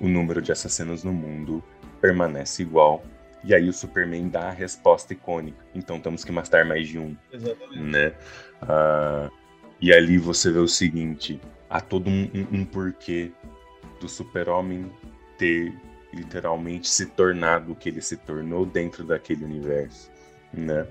o 0.00 0.08
número 0.08 0.40
de 0.40 0.50
assassinos 0.50 1.04
no 1.04 1.12
mundo 1.12 1.62
permanece 2.00 2.62
igual 2.62 3.04
e 3.44 3.54
aí 3.54 3.68
o 3.68 3.72
Superman 3.72 4.30
dá 4.30 4.48
a 4.48 4.50
resposta 4.50 5.12
icônica. 5.12 5.62
Então 5.74 6.00
temos 6.00 6.24
que 6.24 6.32
matar 6.32 6.64
mais 6.64 6.88
de 6.88 6.98
um. 6.98 7.14
Exatamente. 7.30 7.78
Né? 7.78 8.14
Uh, 8.62 9.30
e 9.78 9.92
ali 9.92 10.16
você 10.16 10.50
vê 10.50 10.58
o 10.58 10.66
seguinte: 10.66 11.38
há 11.68 11.82
todo 11.82 12.08
um, 12.08 12.30
um, 12.34 12.60
um 12.60 12.64
porquê 12.64 13.30
do 14.00 14.08
Super-Homem 14.08 14.90
ter 15.36 15.74
literalmente 16.14 16.88
se 16.88 17.04
tornado 17.04 17.72
o 17.72 17.76
que 17.76 17.90
ele 17.90 18.00
se 18.00 18.16
tornou 18.16 18.64
dentro 18.64 19.04
daquele 19.04 19.44
universo, 19.44 20.10
né? 20.50 20.86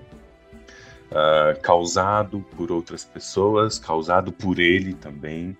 Uh, 1.09 1.59
causado 1.63 2.45
por 2.55 2.71
outras 2.71 3.03
pessoas, 3.03 3.79
causado 3.79 4.31
por 4.31 4.59
ele 4.59 4.93
também, 4.93 5.57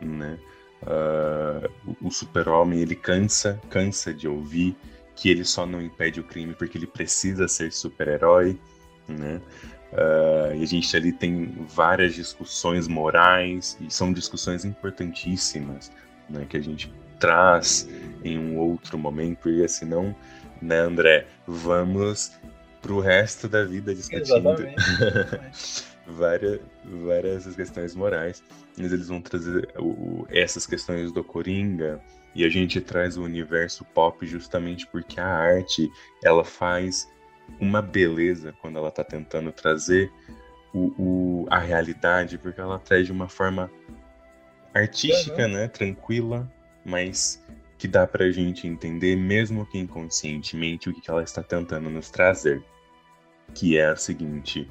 né? 0.00 0.38
Uh, 0.82 1.96
o 2.00 2.10
super-homem 2.10 2.80
ele 2.80 2.94
cansa, 2.94 3.60
cansa 3.68 4.14
de 4.14 4.26
ouvir 4.26 4.74
que 5.14 5.28
ele 5.28 5.44
só 5.44 5.66
não 5.66 5.82
impede 5.82 6.20
o 6.20 6.24
crime 6.24 6.54
porque 6.54 6.78
ele 6.78 6.86
precisa 6.86 7.46
ser 7.46 7.70
super-herói, 7.72 8.58
né? 9.06 9.40
Uh, 9.92 10.54
e 10.56 10.62
a 10.62 10.66
gente 10.66 10.96
ali 10.96 11.12
tem 11.12 11.66
várias 11.68 12.14
discussões 12.14 12.88
morais 12.88 13.76
e 13.80 13.92
são 13.92 14.12
discussões 14.12 14.64
importantíssimas, 14.64 15.92
né? 16.28 16.46
Que 16.48 16.56
a 16.56 16.62
gente 16.62 16.92
traz 17.18 17.86
em 18.24 18.38
um 18.38 18.58
outro 18.58 18.96
momento, 18.96 19.38
porque 19.40 19.68
senão, 19.68 20.16
né, 20.62 20.78
André, 20.78 21.26
vamos 21.46 22.32
pro 22.80 22.98
resto 23.00 23.46
da 23.46 23.62
vida 23.62 23.94
discutindo 23.94 24.56
várias, 26.10 26.60
várias 26.84 27.54
questões 27.54 27.94
morais, 27.94 28.42
mas 28.76 28.92
eles 28.92 29.08
vão 29.08 29.20
trazer 29.20 29.68
o, 29.78 30.26
essas 30.30 30.66
questões 30.66 31.12
do 31.12 31.22
Coringa 31.22 32.00
e 32.34 32.44
a 32.44 32.48
gente 32.48 32.80
traz 32.80 33.16
o 33.16 33.22
universo 33.22 33.84
pop 33.84 34.24
justamente 34.26 34.86
porque 34.86 35.20
a 35.20 35.26
arte 35.26 35.90
ela 36.22 36.44
faz 36.44 37.08
uma 37.60 37.82
beleza 37.82 38.54
quando 38.60 38.78
ela 38.78 38.88
está 38.88 39.02
tentando 39.02 39.50
trazer 39.50 40.12
o, 40.72 40.92
o, 40.96 41.46
a 41.50 41.58
realidade, 41.58 42.38
porque 42.38 42.60
ela 42.60 42.78
traz 42.78 43.06
de 43.06 43.12
uma 43.12 43.28
forma 43.28 43.70
artística, 44.72 45.42
uhum. 45.42 45.52
né, 45.52 45.68
tranquila, 45.68 46.50
mas 46.84 47.44
que 47.76 47.88
dá 47.88 48.06
pra 48.06 48.30
gente 48.30 48.66
entender, 48.66 49.16
mesmo 49.16 49.66
que 49.66 49.78
inconscientemente, 49.78 50.88
o 50.88 50.94
que 50.94 51.10
ela 51.10 51.22
está 51.22 51.42
tentando 51.42 51.88
nos 51.90 52.10
trazer. 52.10 52.62
Que 53.54 53.78
é 53.78 53.86
a 53.86 53.96
seguinte: 53.96 54.70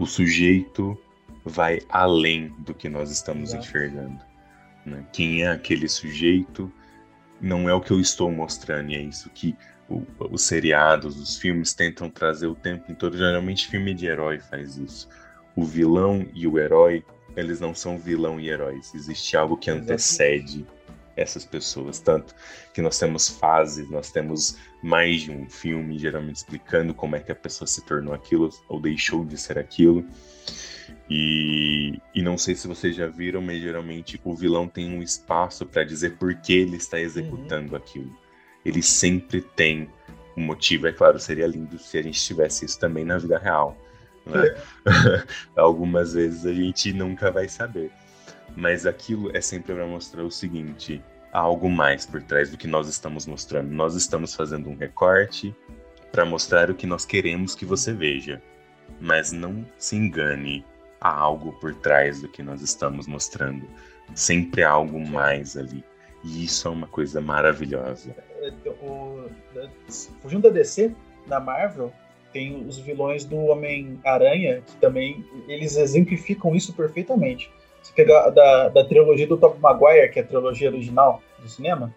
o 0.00 0.06
sujeito 0.06 0.98
vai 1.44 1.80
além 1.90 2.48
do 2.60 2.72
que 2.72 2.88
nós 2.88 3.10
estamos 3.10 3.50
Exato. 3.50 3.66
enxergando. 3.66 4.18
Né? 4.86 5.04
Quem 5.12 5.42
é 5.42 5.48
aquele 5.48 5.86
sujeito 5.88 6.72
não 7.38 7.68
é 7.68 7.74
o 7.74 7.82
que 7.82 7.90
eu 7.90 8.00
estou 8.00 8.32
mostrando, 8.32 8.90
e 8.90 8.94
é 8.94 9.02
isso 9.02 9.28
que 9.28 9.54
o, 9.90 10.02
os 10.30 10.42
seriados, 10.42 11.20
os 11.20 11.36
filmes 11.36 11.74
tentam 11.74 12.08
trazer 12.08 12.46
o 12.46 12.54
tempo 12.54 12.94
todo. 12.94 13.16
Geralmente, 13.18 13.68
filme 13.68 13.92
de 13.92 14.06
herói 14.06 14.38
faz 14.38 14.78
isso. 14.78 15.06
O 15.54 15.64
vilão 15.64 16.26
e 16.32 16.46
o 16.46 16.58
herói, 16.58 17.04
eles 17.36 17.60
não 17.60 17.74
são 17.74 17.98
vilão 17.98 18.40
e 18.40 18.48
heróis. 18.48 18.94
Existe 18.94 19.36
algo 19.36 19.54
que 19.54 19.70
antecede 19.70 20.64
essas 21.16 21.44
pessoas. 21.44 21.98
Tanto 21.98 22.34
que 22.72 22.80
nós 22.80 22.98
temos 22.98 23.28
fases, 23.28 23.88
nós 23.90 24.10
temos 24.10 24.56
mais 24.82 25.22
de 25.22 25.30
um 25.30 25.48
filme, 25.48 25.98
geralmente 25.98 26.36
explicando 26.36 26.94
como 26.94 27.16
é 27.16 27.20
que 27.20 27.32
a 27.32 27.36
pessoa 27.36 27.66
se 27.68 27.84
tornou 27.84 28.14
aquilo 28.14 28.50
ou 28.68 28.80
deixou 28.80 29.24
de 29.24 29.36
ser 29.36 29.58
aquilo. 29.58 30.04
E, 31.08 32.00
e 32.14 32.22
não 32.22 32.38
sei 32.38 32.54
se 32.54 32.66
vocês 32.66 32.94
já 32.94 33.06
viram, 33.06 33.40
mas 33.40 33.60
geralmente 33.60 34.20
o 34.24 34.34
vilão 34.34 34.66
tem 34.68 34.92
um 34.92 35.02
espaço 35.02 35.66
para 35.66 35.84
dizer 35.84 36.16
por 36.16 36.34
que 36.34 36.52
ele 36.52 36.76
está 36.76 37.00
executando 37.00 37.72
uhum. 37.72 37.76
aquilo 37.76 38.20
ele 38.64 38.82
sempre 38.82 39.40
tem 39.40 39.88
um 40.36 40.42
motivo. 40.42 40.86
É 40.86 40.92
claro, 40.92 41.18
seria 41.18 41.46
lindo 41.46 41.78
se 41.78 41.98
a 41.98 42.02
gente 42.02 42.20
tivesse 42.20 42.64
isso 42.64 42.78
também 42.78 43.04
na 43.04 43.18
vida 43.18 43.38
real. 43.38 43.76
Né? 44.26 44.46
É. 44.46 45.24
Algumas 45.56 46.14
vezes 46.14 46.46
a 46.46 46.52
gente 46.52 46.92
nunca 46.92 47.30
vai 47.30 47.48
saber. 47.48 47.90
Mas 48.56 48.86
aquilo 48.86 49.34
é 49.36 49.40
sempre 49.40 49.74
para 49.74 49.86
mostrar 49.86 50.22
o 50.24 50.30
seguinte: 50.30 51.02
há 51.32 51.38
algo 51.38 51.70
mais 51.70 52.06
por 52.06 52.22
trás 52.22 52.50
do 52.50 52.56
que 52.56 52.66
nós 52.66 52.88
estamos 52.88 53.26
mostrando. 53.26 53.70
Nós 53.70 53.94
estamos 53.94 54.34
fazendo 54.34 54.68
um 54.68 54.76
recorte 54.76 55.54
para 56.12 56.24
mostrar 56.24 56.70
o 56.70 56.74
que 56.74 56.86
nós 56.86 57.04
queremos 57.04 57.54
que 57.54 57.64
você 57.64 57.92
veja. 57.92 58.42
Mas 59.00 59.32
não 59.32 59.64
se 59.78 59.96
engane, 59.96 60.64
há 61.00 61.12
algo 61.12 61.52
por 61.60 61.74
trás 61.74 62.20
do 62.20 62.28
que 62.28 62.42
nós 62.42 62.60
estamos 62.60 63.06
mostrando. 63.06 63.66
Sempre 64.14 64.64
há 64.64 64.70
algo 64.70 65.00
mais 65.00 65.56
ali. 65.56 65.84
E 66.24 66.44
isso 66.44 66.68
é 66.68 66.70
uma 66.70 66.86
coisa 66.86 67.20
maravilhosa. 67.20 68.14
O, 68.82 69.30
fugindo 70.20 70.42
da 70.42 70.50
DC, 70.50 70.92
na 71.26 71.40
Marvel, 71.40 71.92
tem 72.32 72.66
os 72.66 72.78
vilões 72.78 73.24
do 73.24 73.36
Homem-Aranha, 73.36 74.62
que 74.66 74.76
também 74.76 75.24
eles 75.48 75.76
exemplificam 75.76 76.54
isso 76.54 76.72
perfeitamente. 76.74 77.50
Se 77.82 77.92
pegar 77.92 78.30
da, 78.30 78.68
da 78.68 78.84
trilogia 78.84 79.26
do 79.26 79.36
Tobey 79.36 79.58
Maguire, 79.58 80.10
que 80.10 80.18
é 80.18 80.22
a 80.22 80.26
trilogia 80.26 80.70
original 80.70 81.22
do 81.38 81.48
cinema, 81.48 81.94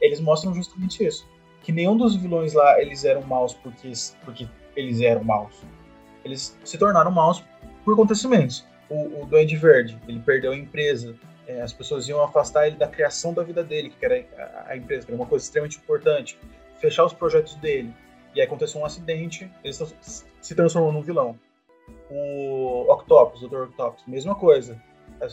eles 0.00 0.20
mostram 0.20 0.54
justamente 0.54 1.04
isso. 1.04 1.26
Que 1.62 1.72
nenhum 1.72 1.96
dos 1.96 2.14
vilões 2.14 2.52
lá 2.52 2.80
eles 2.80 3.04
eram 3.04 3.22
maus 3.22 3.54
porque, 3.54 3.90
porque 4.24 4.46
eles 4.76 5.00
eram 5.00 5.24
maus. 5.24 5.54
Eles 6.24 6.58
se 6.64 6.78
tornaram 6.78 7.10
maus 7.10 7.42
por 7.84 7.94
acontecimentos. 7.94 8.66
O, 8.88 9.22
o 9.22 9.26
Duende 9.26 9.56
Verde, 9.56 9.98
ele 10.06 10.20
perdeu 10.20 10.52
a 10.52 10.56
empresa, 10.56 11.16
é, 11.46 11.60
as 11.60 11.72
pessoas 11.72 12.08
iam 12.08 12.22
afastar 12.22 12.66
ele 12.66 12.76
da 12.76 12.88
criação 12.88 13.32
da 13.32 13.42
vida 13.42 13.62
dele, 13.62 13.90
que 13.90 14.04
era 14.04 14.24
a, 14.38 14.72
a, 14.72 14.76
empresa, 14.76 15.04
que 15.04 15.12
era 15.12 15.20
uma 15.20 15.28
coisa 15.28 15.44
extremamente 15.44 15.78
importante, 15.78 16.38
fechar 16.78 17.04
os 17.04 17.12
projetos 17.12 17.54
dele. 17.56 17.92
E 18.34 18.40
aí 18.40 18.46
aconteceu 18.46 18.80
um 18.80 18.84
acidente, 18.84 19.50
ele 19.62 19.72
se 19.72 20.54
transformou 20.54 20.92
num 20.92 21.02
vilão. 21.02 21.38
O 22.10 22.86
Octopus, 22.90 23.42
o 23.42 23.48
Dr. 23.48 23.64
Octopus, 23.64 24.04
mesma 24.06 24.34
coisa. 24.34 24.80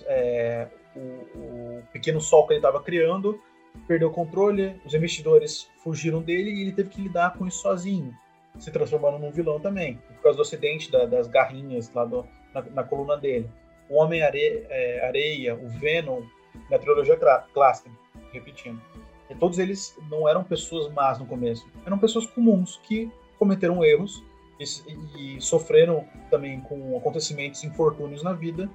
É, 0.06 0.68
o, 0.96 1.00
o, 1.00 1.84
pequeno 1.92 2.22
sol 2.22 2.46
que 2.46 2.54
ele 2.54 2.60
estava 2.60 2.82
criando 2.82 3.40
perdeu 3.88 4.10
o 4.10 4.14
controle, 4.14 4.80
os 4.86 4.94
investidores 4.94 5.70
fugiram 5.84 6.22
dele 6.22 6.52
e 6.52 6.62
ele 6.62 6.72
teve 6.74 6.90
que 6.90 7.02
lidar 7.02 7.38
com 7.38 7.48
isso 7.48 7.62
sozinho, 7.62 8.14
se 8.60 8.70
transformando 8.70 9.18
num 9.18 9.32
vilão 9.32 9.60
também, 9.60 9.96
por 10.16 10.24
causa 10.24 10.38
do 10.38 10.42
acidente 10.42 10.92
da, 10.92 11.06
das 11.06 11.28
garrinhas 11.28 11.92
lá 11.94 12.04
do, 12.04 12.26
na, 12.54 12.62
na 12.62 12.84
coluna 12.84 13.16
dele 13.16 13.50
o 13.92 13.98
Homem-Areia, 13.98 14.66
é, 14.70 15.54
o 15.54 15.68
Venom, 15.68 16.22
na 16.70 16.80
trilogia 16.80 17.20
clássica, 17.54 17.92
repetindo. 18.32 18.82
E 19.30 19.36
todos 19.36 19.60
eles 19.60 19.98
não 20.10 20.28
eram 20.28 20.46
pessoas 20.46 20.92
más 20.94 21.20
no 21.20 21.26
começo, 21.26 21.68
eram 21.86 22.00
pessoas 22.00 22.26
comuns 22.26 22.80
que 22.84 23.12
cometeram 23.38 23.84
erros 23.84 24.24
e, 24.58 25.36
e 25.36 25.42
sofreram 25.42 26.08
também 26.30 26.62
com 26.62 26.98
acontecimentos, 26.98 27.64
infortúnios 27.66 28.24
na 28.24 28.32
vida 28.32 28.70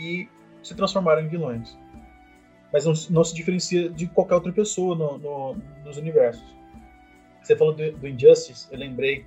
e 0.00 0.28
se 0.62 0.74
transformaram 0.74 1.22
em 1.22 1.28
vilões. 1.28 1.76
Mas 2.72 2.84
não, 2.84 2.92
não 3.10 3.24
se 3.24 3.34
diferencia 3.34 3.88
de 3.88 4.06
qualquer 4.06 4.34
outra 4.34 4.52
pessoa 4.52 4.94
no, 4.94 5.18
no, 5.18 5.56
nos 5.84 5.96
universos. 5.96 6.44
Você 7.42 7.56
falou 7.56 7.74
do, 7.74 7.92
do 7.92 8.08
Injustice, 8.08 8.68
eu 8.70 8.78
lembrei. 8.78 9.26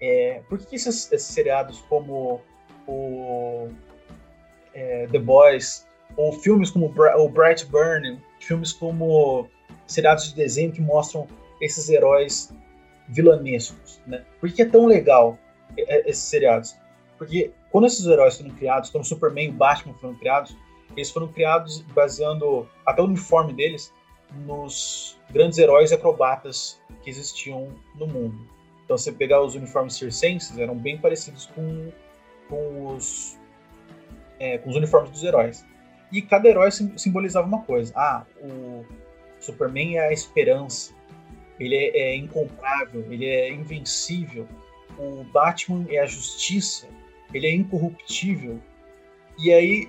É, 0.00 0.42
por 0.48 0.58
que 0.58 0.76
esses, 0.76 1.10
esses 1.10 1.28
seriados 1.28 1.80
como 1.88 2.40
o 2.86 3.68
é, 4.74 5.08
The 5.10 5.18
Boys, 5.18 5.86
ou 6.16 6.32
filmes 6.32 6.70
como 6.70 6.86
o 6.86 7.28
Bright 7.28 7.66
Burn, 7.66 8.20
filmes 8.40 8.72
como 8.72 9.48
seriados 9.86 10.28
de 10.28 10.36
desenho 10.36 10.70
que 10.70 10.80
mostram 10.80 11.26
esses 11.60 11.88
heróis 11.88 12.52
vilanescos, 13.08 14.00
né? 14.06 14.24
Por 14.40 14.52
que 14.52 14.62
é 14.62 14.66
tão 14.66 14.86
legal 14.86 15.38
é, 15.76 15.96
é, 15.96 16.10
esses 16.10 16.24
seriados? 16.24 16.76
Porque 17.18 17.50
quando 17.76 17.88
esses 17.88 18.06
heróis 18.06 18.38
foram 18.38 18.48
criados, 18.52 18.88
quando 18.88 19.04
o 19.04 19.06
Superman 19.06 19.48
e 19.48 19.50
o 19.50 19.52
Batman 19.52 19.92
foram 20.00 20.14
criados, 20.14 20.56
eles 20.96 21.10
foram 21.10 21.28
criados 21.28 21.82
baseando 21.94 22.66
até 22.86 23.02
o 23.02 23.04
uniforme 23.04 23.52
deles 23.52 23.92
nos 24.46 25.20
grandes 25.28 25.58
heróis 25.58 25.92
acrobatas 25.92 26.80
que 27.02 27.10
existiam 27.10 27.68
no 27.94 28.06
mundo. 28.06 28.38
Então, 28.82 28.96
você 28.96 29.12
pegar 29.12 29.42
os 29.42 29.54
uniformes 29.54 29.92
circenses, 29.92 30.58
eram 30.58 30.74
bem 30.74 30.96
parecidos 30.96 31.50
com, 31.54 31.92
com 32.48 32.94
os 32.94 33.36
é, 34.40 34.56
com 34.56 34.70
os 34.70 34.76
uniformes 34.76 35.10
dos 35.10 35.22
heróis. 35.22 35.62
E 36.10 36.22
cada 36.22 36.48
herói 36.48 36.70
simbolizava 36.70 37.46
uma 37.46 37.60
coisa. 37.60 37.92
Ah, 37.94 38.24
o 38.40 38.86
Superman 39.38 39.98
é 39.98 40.08
a 40.08 40.12
esperança. 40.14 40.94
Ele 41.60 41.76
é, 41.76 41.98
é 41.98 42.16
incomparável, 42.16 43.04
ele 43.12 43.26
é 43.26 43.52
invencível. 43.52 44.48
O 44.98 45.24
Batman 45.24 45.84
é 45.90 45.98
a 45.98 46.06
justiça, 46.06 46.88
ele 47.36 47.46
é 47.46 47.54
incorruptível. 47.54 48.60
E 49.38 49.52
aí, 49.52 49.88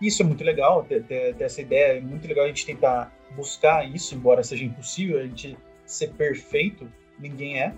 isso 0.00 0.22
é 0.22 0.24
muito 0.24 0.44
legal, 0.44 0.84
ter, 0.84 1.04
ter, 1.04 1.34
ter 1.34 1.44
essa 1.44 1.60
ideia, 1.60 1.98
é 1.98 2.00
muito 2.00 2.26
legal 2.26 2.44
a 2.44 2.48
gente 2.48 2.66
tentar 2.66 3.12
buscar 3.34 3.88
isso, 3.88 4.14
embora 4.14 4.42
seja 4.42 4.64
impossível 4.64 5.18
a 5.18 5.22
gente 5.22 5.56
ser 5.86 6.08
perfeito, 6.14 6.90
ninguém 7.18 7.60
é. 7.60 7.74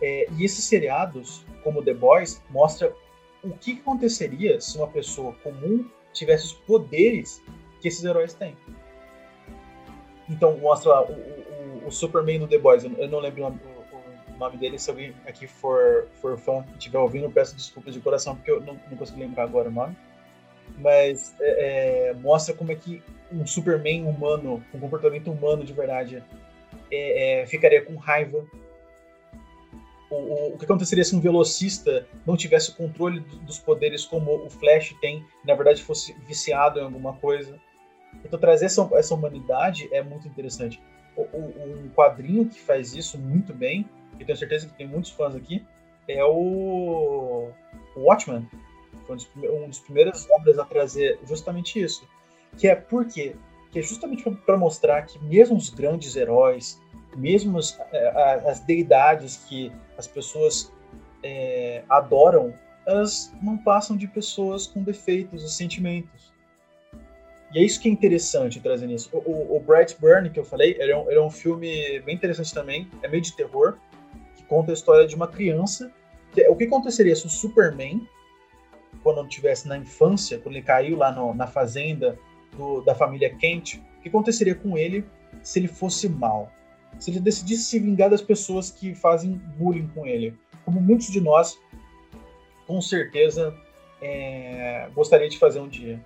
é 0.00 0.26
e 0.36 0.44
esses 0.44 0.64
seriados, 0.64 1.44
como 1.62 1.82
The 1.82 1.94
Boys, 1.94 2.42
mostra 2.50 2.94
o 3.42 3.50
que 3.50 3.72
aconteceria 3.72 4.60
se 4.60 4.76
uma 4.76 4.88
pessoa 4.88 5.34
comum 5.42 5.88
tivesse 6.12 6.46
os 6.46 6.52
poderes 6.52 7.42
que 7.80 7.88
esses 7.88 8.04
heróis 8.04 8.32
têm. 8.34 8.56
Então, 10.28 10.56
mostra 10.56 10.90
lá, 10.90 11.02
o, 11.02 11.12
o, 11.12 11.88
o 11.88 11.90
Superman 11.90 12.38
no 12.38 12.48
The 12.48 12.58
Boys, 12.58 12.84
eu 12.84 13.08
não 13.08 13.18
lembro 13.18 13.44
o 13.44 13.73
o 14.34 14.38
nome 14.38 14.56
dele, 14.56 14.78
se 14.78 14.90
alguém 14.90 15.14
aqui 15.26 15.46
for, 15.46 16.08
for 16.20 16.36
fã 16.38 16.64
e 16.74 16.78
estiver 16.78 16.98
ouvindo, 16.98 17.30
peço 17.30 17.54
desculpas 17.54 17.94
de 17.94 18.00
coração, 18.00 18.34
porque 18.36 18.50
eu 18.50 18.60
não, 18.60 18.78
não 18.90 18.96
consigo 18.96 19.18
lembrar 19.18 19.44
agora 19.44 19.68
o 19.68 19.72
nome. 19.72 19.96
Mas 20.78 21.34
é, 21.40 22.08
é, 22.08 22.14
mostra 22.14 22.54
como 22.54 22.72
é 22.72 22.74
que 22.74 23.02
um 23.30 23.46
Superman 23.46 24.04
humano, 24.04 24.64
um 24.72 24.80
comportamento 24.80 25.30
humano 25.30 25.64
de 25.64 25.72
verdade, 25.72 26.22
é, 26.90 27.42
é 27.42 27.46
ficaria 27.46 27.82
com 27.82 27.96
raiva 27.96 28.44
o, 30.14 30.54
o, 30.54 30.58
que 30.58 30.64
aconteceria 30.64 31.04
se 31.04 31.14
um 31.14 31.20
velocista 31.20 32.06
não 32.26 32.36
tivesse 32.36 32.70
o 32.70 32.74
controle 32.74 33.20
dos 33.20 33.58
poderes 33.58 34.04
como 34.04 34.44
o 34.44 34.50
Flash 34.50 34.94
tem, 35.00 35.24
na 35.44 35.54
verdade 35.54 35.82
fosse 35.82 36.14
viciado 36.26 36.78
em 36.78 36.82
alguma 36.82 37.14
coisa. 37.14 37.58
Então 38.24 38.38
trazer 38.38 38.66
essa, 38.66 38.88
essa 38.94 39.14
humanidade 39.14 39.88
é 39.92 40.02
muito 40.02 40.28
interessante. 40.28 40.80
O, 41.16 41.22
o, 41.22 41.84
um 41.84 41.88
quadrinho 41.90 42.46
que 42.46 42.60
faz 42.60 42.94
isso 42.94 43.18
muito 43.18 43.52
bem, 43.52 43.88
e 44.18 44.24
tenho 44.24 44.38
certeza 44.38 44.66
que 44.66 44.74
tem 44.74 44.86
muitos 44.86 45.10
fãs 45.10 45.34
aqui, 45.34 45.64
é 46.08 46.24
o, 46.24 47.48
Watchmen. 47.96 48.48
Foi 49.06 49.14
um 49.14 49.18
dos, 49.18 49.28
dos 49.68 49.78
primeiras 49.80 50.28
obras 50.30 50.58
a 50.58 50.64
trazer 50.64 51.18
justamente 51.24 51.80
isso. 51.80 52.06
Que 52.56 52.68
é 52.68 52.74
por 52.74 53.06
quê? 53.06 53.34
que 53.74 53.80
é 53.80 53.82
justamente 53.82 54.22
para 54.46 54.56
mostrar 54.56 55.02
que 55.02 55.18
mesmo 55.24 55.56
os 55.56 55.68
grandes 55.68 56.14
heróis, 56.14 56.80
mesmo 57.16 57.58
as, 57.58 57.76
as 58.46 58.60
deidades 58.60 59.44
que 59.48 59.72
as 59.98 60.06
pessoas 60.06 60.72
é, 61.24 61.82
adoram, 61.88 62.54
elas 62.86 63.32
não 63.42 63.58
passam 63.58 63.96
de 63.96 64.06
pessoas 64.06 64.68
com 64.68 64.80
defeitos 64.80 65.42
e 65.42 65.50
sentimentos. 65.50 66.32
E 67.52 67.58
é 67.58 67.64
isso 67.64 67.80
que 67.80 67.88
é 67.88 67.90
interessante 67.90 68.60
trazendo 68.60 68.92
isso. 68.92 69.10
O, 69.12 69.18
o, 69.18 69.56
o 69.56 69.60
Bright 69.60 69.96
Burn, 70.00 70.30
que 70.30 70.38
eu 70.38 70.44
falei, 70.44 70.76
é, 70.78 70.96
um, 70.96 71.10
ele 71.10 71.18
é 71.18 71.22
um 71.22 71.30
filme 71.30 71.98
bem 72.02 72.14
interessante 72.14 72.54
também, 72.54 72.88
é 73.02 73.08
meio 73.08 73.22
de 73.22 73.34
terror, 73.34 73.76
conta 74.48 74.72
a 74.72 74.74
história 74.74 75.06
de 75.06 75.14
uma 75.14 75.28
criança. 75.28 75.92
Que, 76.32 76.48
o 76.48 76.56
que 76.56 76.64
aconteceria 76.64 77.14
se 77.14 77.26
o 77.26 77.30
Superman, 77.30 78.06
quando 79.02 79.22
estivesse 79.22 79.68
na 79.68 79.76
infância, 79.76 80.38
quando 80.38 80.54
ele 80.56 80.64
caiu 80.64 80.96
lá 80.96 81.12
no, 81.12 81.34
na 81.34 81.46
fazenda 81.46 82.18
do, 82.56 82.80
da 82.80 82.94
família 82.94 83.34
Kent, 83.34 83.76
o 83.98 84.02
que 84.02 84.08
aconteceria 84.08 84.54
com 84.54 84.76
ele 84.76 85.04
se 85.42 85.58
ele 85.58 85.68
fosse 85.68 86.08
mal? 86.08 86.50
Se 86.98 87.10
ele 87.10 87.20
decidisse 87.20 87.64
se 87.64 87.78
vingar 87.78 88.10
das 88.10 88.22
pessoas 88.22 88.70
que 88.70 88.94
fazem 88.94 89.32
bullying 89.56 89.88
com 89.88 90.06
ele? 90.06 90.34
Como 90.64 90.80
muitos 90.80 91.08
de 91.08 91.20
nós, 91.20 91.58
com 92.66 92.80
certeza, 92.80 93.54
é, 94.00 94.88
gostaria 94.94 95.28
de 95.28 95.38
fazer 95.38 95.60
um 95.60 95.68
dia. 95.68 96.00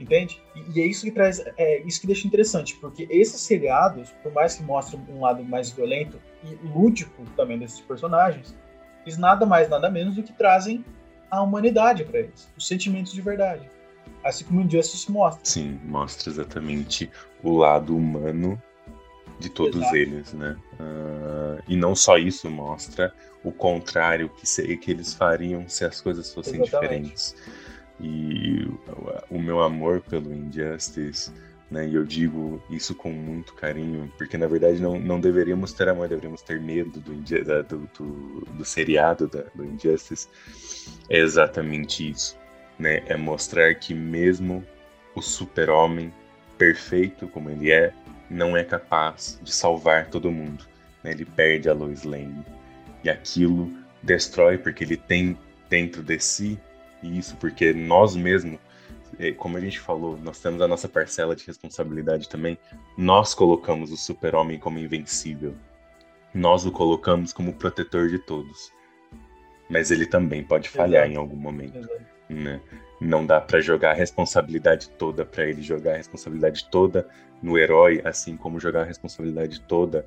Entende? 0.00 0.40
E, 0.54 0.78
e, 0.78 0.82
é 0.82 0.86
isso 0.86 1.04
que 1.04 1.10
traz, 1.10 1.42
é 1.56 1.80
isso 1.80 2.00
que 2.00 2.06
deixa 2.06 2.26
interessante, 2.26 2.76
porque 2.76 3.06
esses 3.10 3.40
seriados, 3.40 4.10
por 4.22 4.32
mais 4.32 4.54
que 4.54 4.62
mostrem 4.62 5.02
um 5.08 5.20
lado 5.20 5.42
mais 5.44 5.70
violento 5.70 6.20
e 6.44 6.54
lúdico 6.66 7.24
também 7.36 7.58
desses 7.58 7.80
personagens, 7.80 8.56
eles 9.04 9.18
nada 9.18 9.44
mais, 9.44 9.68
nada 9.68 9.90
menos 9.90 10.14
do 10.14 10.22
que 10.22 10.32
trazem 10.32 10.84
a 11.30 11.42
humanidade 11.42 12.04
para 12.04 12.20
eles, 12.20 12.48
os 12.56 12.66
sentimentos 12.66 13.12
de 13.12 13.20
verdade. 13.20 13.68
Assim 14.24 14.44
como 14.44 14.60
o 14.60 14.64
Injustice 14.64 15.10
mostra. 15.10 15.44
Sim, 15.44 15.80
mostra 15.84 16.30
exatamente 16.30 17.10
o 17.42 17.56
lado 17.56 17.96
humano 17.96 18.60
de 19.38 19.48
todos 19.48 19.80
Exato. 19.80 19.96
eles, 19.96 20.32
né? 20.32 20.56
Uh, 20.74 21.62
e 21.68 21.76
não 21.76 21.94
só 21.94 22.18
isso, 22.18 22.50
mostra 22.50 23.12
o 23.44 23.52
contrário 23.52 24.28
que, 24.28 24.46
se, 24.46 24.76
que 24.76 24.90
eles 24.90 25.14
fariam 25.14 25.68
se 25.68 25.84
as 25.84 26.00
coisas 26.00 26.32
fossem 26.32 26.60
exatamente. 26.60 27.12
diferentes. 27.12 27.36
E 28.00 28.66
o, 29.28 29.38
meu 29.40 29.60
amor 29.60 30.00
pelo 30.00 30.32
Injustice, 30.32 31.32
né? 31.70 31.86
E 31.86 31.94
eu 31.94 32.04
digo 32.04 32.62
isso 32.70 32.94
com 32.94 33.10
muito 33.10 33.54
carinho, 33.54 34.12
porque 34.16 34.38
na 34.38 34.46
verdade 34.46 34.80
não, 34.80 34.98
não 34.98 35.20
deveríamos 35.20 35.72
ter 35.72 35.88
amor, 35.88 36.08
deveríamos 36.08 36.40
ter 36.42 36.60
medo 36.60 37.00
do, 37.00 37.12
do, 37.12 37.88
do, 37.98 38.40
do 38.52 38.64
seriado 38.64 39.26
da, 39.26 39.42
do 39.54 39.64
Injustice. 39.64 40.28
É 41.08 41.18
exatamente 41.18 42.08
isso, 42.08 42.36
né? 42.78 43.02
É 43.06 43.16
mostrar 43.16 43.74
que 43.74 43.92
mesmo 43.94 44.64
o 45.14 45.20
super-homem 45.20 46.12
perfeito 46.56 47.26
como 47.28 47.50
ele 47.50 47.70
é, 47.70 47.92
não 48.30 48.56
é 48.56 48.64
capaz 48.64 49.40
de 49.42 49.52
salvar 49.52 50.06
todo 50.08 50.30
mundo. 50.30 50.64
Né? 51.02 51.12
Ele 51.12 51.24
perde 51.24 51.68
a 51.68 51.72
Lois 51.72 52.04
Lane. 52.04 52.44
E 53.02 53.10
aquilo 53.10 53.72
destrói 54.02 54.58
porque 54.58 54.84
ele 54.84 54.96
tem 54.96 55.38
dentro 55.68 56.02
de 56.02 56.18
si 56.18 56.58
isso, 57.02 57.36
porque 57.36 57.72
nós 57.72 58.16
mesmos, 58.16 58.58
é, 59.18 59.32
como 59.32 59.56
a 59.56 59.60
gente 59.60 59.78
falou, 59.78 60.18
nós 60.18 60.40
temos 60.40 60.60
a 60.60 60.68
nossa 60.68 60.88
parcela 60.88 61.34
de 61.34 61.46
responsabilidade 61.46 62.28
também. 62.28 62.58
Nós 62.96 63.34
colocamos 63.34 63.92
o 63.92 63.96
super-homem 63.96 64.58
como 64.58 64.78
invencível. 64.78 65.54
Nós 66.34 66.66
o 66.66 66.72
colocamos 66.72 67.32
como 67.32 67.52
protetor 67.52 68.08
de 68.08 68.18
todos. 68.18 68.72
Mas 69.68 69.90
ele 69.90 70.06
também 70.06 70.42
pode 70.42 70.68
falhar 70.68 71.04
Exato. 71.04 71.14
em 71.14 71.16
algum 71.16 71.36
momento. 71.36 71.78
Exato. 71.78 72.02
Né? 72.28 72.60
Não 73.00 73.24
dá 73.24 73.40
para 73.40 73.60
jogar 73.60 73.92
a 73.92 73.94
responsabilidade 73.94 74.90
toda 74.90 75.24
para 75.24 75.46
ele, 75.46 75.62
jogar 75.62 75.94
a 75.94 75.96
responsabilidade 75.96 76.68
toda 76.70 77.08
no 77.42 77.56
herói, 77.56 78.00
assim 78.04 78.36
como 78.36 78.60
jogar 78.60 78.82
a 78.82 78.84
responsabilidade 78.84 79.60
toda 79.62 80.04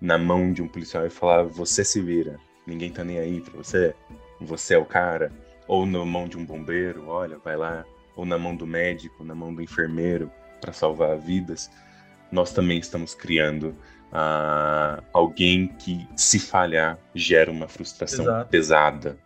na 0.00 0.18
mão 0.18 0.52
de 0.52 0.62
um 0.62 0.68
policial 0.68 1.06
e 1.06 1.10
falar: 1.10 1.42
você 1.44 1.84
se 1.84 2.00
vira, 2.00 2.38
ninguém 2.66 2.90
tá 2.90 3.02
nem 3.02 3.18
aí 3.18 3.40
pra 3.40 3.56
você, 3.56 3.94
você 4.40 4.74
é 4.74 4.78
o 4.78 4.84
cara. 4.84 5.32
Ou 5.66 5.84
na 5.84 6.04
mão 6.04 6.28
de 6.28 6.36
um 6.36 6.44
bombeiro, 6.44 7.08
olha, 7.08 7.38
vai 7.38 7.56
lá. 7.56 7.84
Ou 8.14 8.24
na 8.24 8.38
mão 8.38 8.54
do 8.54 8.66
médico, 8.66 9.24
na 9.24 9.34
mão 9.34 9.54
do 9.54 9.62
enfermeiro, 9.62 10.30
para 10.60 10.72
salvar 10.72 11.18
vidas. 11.18 11.70
Nós 12.30 12.52
também 12.52 12.78
estamos 12.78 13.14
criando 13.14 13.76
uh, 14.12 15.02
alguém 15.12 15.68
que, 15.68 16.06
se 16.16 16.38
falhar, 16.38 16.98
gera 17.14 17.50
uma 17.50 17.68
frustração 17.68 18.24
Exato. 18.24 18.50
pesada 18.50 19.18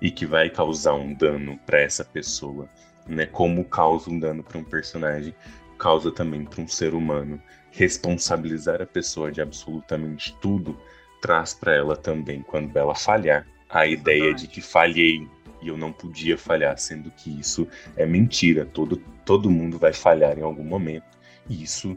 e 0.00 0.10
que 0.10 0.24
vai 0.26 0.48
causar 0.48 0.94
um 0.94 1.12
dano 1.12 1.58
para 1.66 1.80
essa 1.80 2.04
pessoa, 2.04 2.68
né? 3.06 3.26
Como 3.26 3.64
causa 3.64 4.10
um 4.10 4.18
dano 4.18 4.42
para 4.42 4.58
um 4.58 4.64
personagem, 4.64 5.34
causa 5.78 6.10
também 6.10 6.44
para 6.44 6.60
um 6.60 6.68
ser 6.68 6.94
humano. 6.94 7.40
Responsabilizar 7.70 8.80
a 8.82 8.86
pessoa 8.86 9.32
de 9.32 9.40
absolutamente 9.40 10.36
tudo 10.40 10.78
traz 11.20 11.54
para 11.54 11.74
ela 11.74 11.96
também, 11.96 12.42
quando 12.42 12.76
ela 12.76 12.94
falhar, 12.94 13.46
a 13.70 13.86
ideia 13.86 14.34
de 14.34 14.46
que 14.46 14.60
falhei 14.60 15.26
e 15.62 15.68
eu 15.68 15.76
não 15.76 15.92
podia 15.92 16.36
falhar, 16.36 16.76
sendo 16.78 17.10
que 17.10 17.30
isso 17.38 17.68
é 17.96 18.04
mentira. 18.04 18.66
Todo, 18.66 18.96
todo 19.24 19.50
mundo 19.50 19.78
vai 19.78 19.92
falhar 19.92 20.38
em 20.38 20.42
algum 20.42 20.64
momento. 20.64 21.04
E 21.48 21.62
isso 21.62 21.96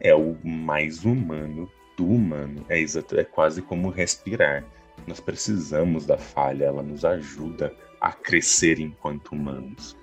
é 0.00 0.14
o 0.14 0.36
mais 0.44 1.04
humano 1.04 1.70
do 1.96 2.06
humano. 2.06 2.64
É, 2.68 2.78
exato, 2.78 3.18
é 3.18 3.24
quase 3.24 3.62
como 3.62 3.88
respirar. 3.88 4.64
Nós 5.06 5.20
precisamos 5.20 6.06
da 6.06 6.16
falha, 6.16 6.64
ela 6.64 6.82
nos 6.82 7.04
ajuda 7.04 7.72
a 8.00 8.12
crescer 8.12 8.78
enquanto 8.80 9.32
humanos. 9.32 9.96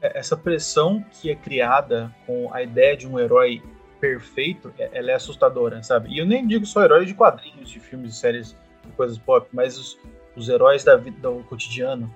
É, 0.00 0.18
essa 0.18 0.36
pressão 0.36 1.04
que 1.10 1.30
é 1.30 1.34
criada 1.34 2.14
com 2.26 2.52
a 2.52 2.62
ideia 2.62 2.96
de 2.96 3.06
um 3.06 3.18
herói 3.18 3.62
perfeito, 4.00 4.72
é, 4.78 4.90
ela 4.92 5.10
é 5.10 5.14
assustadora, 5.14 5.82
sabe? 5.82 6.10
E 6.10 6.18
eu 6.18 6.26
nem 6.26 6.46
digo 6.46 6.64
só 6.64 6.82
heróis 6.82 7.06
de 7.06 7.14
quadrinhos, 7.14 7.70
de 7.70 7.78
filmes, 7.78 8.12
de 8.12 8.16
séries, 8.16 8.56
de 8.84 8.92
coisas 8.92 9.18
pop, 9.18 9.46
mas 9.52 9.78
os, 9.78 9.98
os 10.34 10.48
heróis 10.48 10.82
da 10.82 10.96
vida, 10.96 11.16
do 11.20 11.42
cotidiano. 11.44 12.12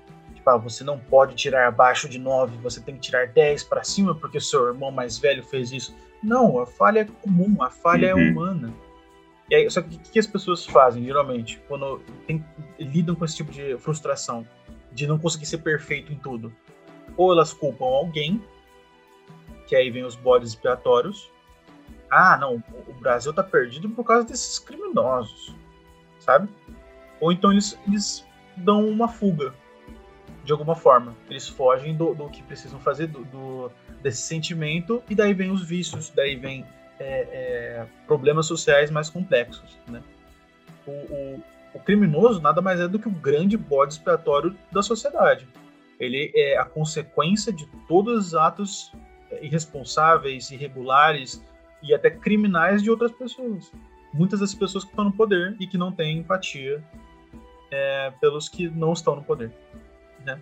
Você 0.63 0.85
não 0.85 0.99
pode 0.99 1.35
tirar 1.35 1.67
abaixo 1.67 2.09
de 2.09 2.19
9, 2.19 2.59
você 2.59 2.81
tem 2.81 2.95
que 2.95 3.01
tirar 3.01 3.29
10 3.29 3.65
para 3.65 3.83
cima 3.83 4.15
porque 4.15 4.41
seu 4.41 4.67
irmão 4.67 4.91
mais 4.91 5.19
velho 5.19 5.43
fez 5.43 5.73
isso. 5.73 5.95
Não, 6.23 6.59
a 6.59 6.67
falha 6.67 7.01
é 7.01 7.05
comum, 7.23 7.63
a 7.63 7.71
falha 7.71 8.07
é 8.07 8.15
uhum. 8.15 8.21
é 8.21 8.31
humana. 8.31 8.75
E 9.51 9.55
aí, 9.55 9.71
só 9.71 9.83
que 9.83 9.97
o 9.97 9.99
que 9.99 10.19
as 10.19 10.27
pessoas 10.27 10.65
fazem, 10.65 11.05
geralmente, 11.05 11.61
quando 11.69 12.01
tem, 12.27 12.45
lidam 12.79 13.15
com 13.15 13.25
esse 13.25 13.37
tipo 13.37 13.53
de 13.53 13.77
frustração, 13.79 14.47
de 14.91 15.07
não 15.07 15.19
conseguir 15.19 15.47
ser 15.47 15.59
perfeito 15.59 16.13
em 16.13 16.17
tudo? 16.17 16.53
Ou 17.17 17.33
elas 17.33 17.53
culpam 17.53 17.85
alguém, 17.85 18.43
que 19.67 19.77
aí 19.77 19.91
vem 19.91 20.05
os 20.05 20.17
bodes 20.17 20.51
expiatórios. 20.51 21.31
Ah, 22.11 22.39
não, 22.39 22.63
o 22.89 22.95
Brasil 22.95 23.33
tá 23.33 23.43
perdido 23.43 23.89
por 23.91 24.05
causa 24.05 24.27
desses 24.27 24.59
criminosos, 24.59 25.55
sabe? 26.21 26.49
Ou 27.21 27.31
então 27.31 27.53
eles, 27.53 27.79
eles 27.87 28.25
dão 28.57 28.89
uma 28.89 29.09
fuga, 29.09 29.53
de 30.45 30.53
alguma 30.53 30.75
forma. 30.75 31.15
Eles 31.29 31.49
fogem 31.49 31.97
do, 31.97 32.15
do 32.15 32.29
que 32.29 32.43
precisam 32.43 32.79
fazer, 32.79 33.07
do, 33.07 33.25
do, 33.25 33.71
desse 34.03 34.23
sentimento, 34.23 35.03
e 35.09 35.15
daí 35.15 35.33
vem 35.33 35.51
os 35.51 35.65
vícios, 35.65 36.11
daí 36.11 36.37
vem 36.37 36.65
é, 36.99 37.05
é, 37.33 37.87
problemas 38.07 38.47
sociais 38.47 38.91
mais 38.91 39.09
complexos. 39.09 39.77
Né? 39.89 40.03
O, 40.87 40.91
o, 40.91 41.43
o, 41.75 41.81
criminoso 41.81 42.41
nada 42.41 42.61
mais 42.61 42.79
é 42.81 42.87
do 42.87 42.99
que 42.99 43.09
o 43.09 43.13
grande 43.13 43.57
bode 43.57 43.95
expiatório 43.95 44.57
da 44.71 44.83
sociedade. 44.83 45.49
Ele 45.99 46.31
é 46.35 46.59
a 46.59 46.65
consequência 46.65 47.53
de 47.53 47.67
todos 47.89 48.27
os 48.27 48.35
atos 48.35 48.93
irresponsáveis, 49.41 50.51
irregulares 50.51 51.43
e 51.83 51.95
até 51.95 52.11
criminais 52.11 52.83
de 52.83 52.91
outras 52.91 53.13
pessoas. 53.13 53.73
Muitas 54.13 54.41
das 54.41 54.55
pessoas 54.55 54.85
que 54.85 54.91
estão 54.91 55.05
no 55.05 55.13
poder 55.13 55.57
e 55.59 55.67
que 55.67 55.79
não 55.79 55.91
têm 55.91 56.19
empatia 56.19 56.83
é, 57.71 58.13
pelos 58.21 58.49
que 58.49 58.69
não 58.69 58.93
estão 58.93 59.17
no 59.17 59.23
poder. 59.23 59.53
Né? 60.25 60.41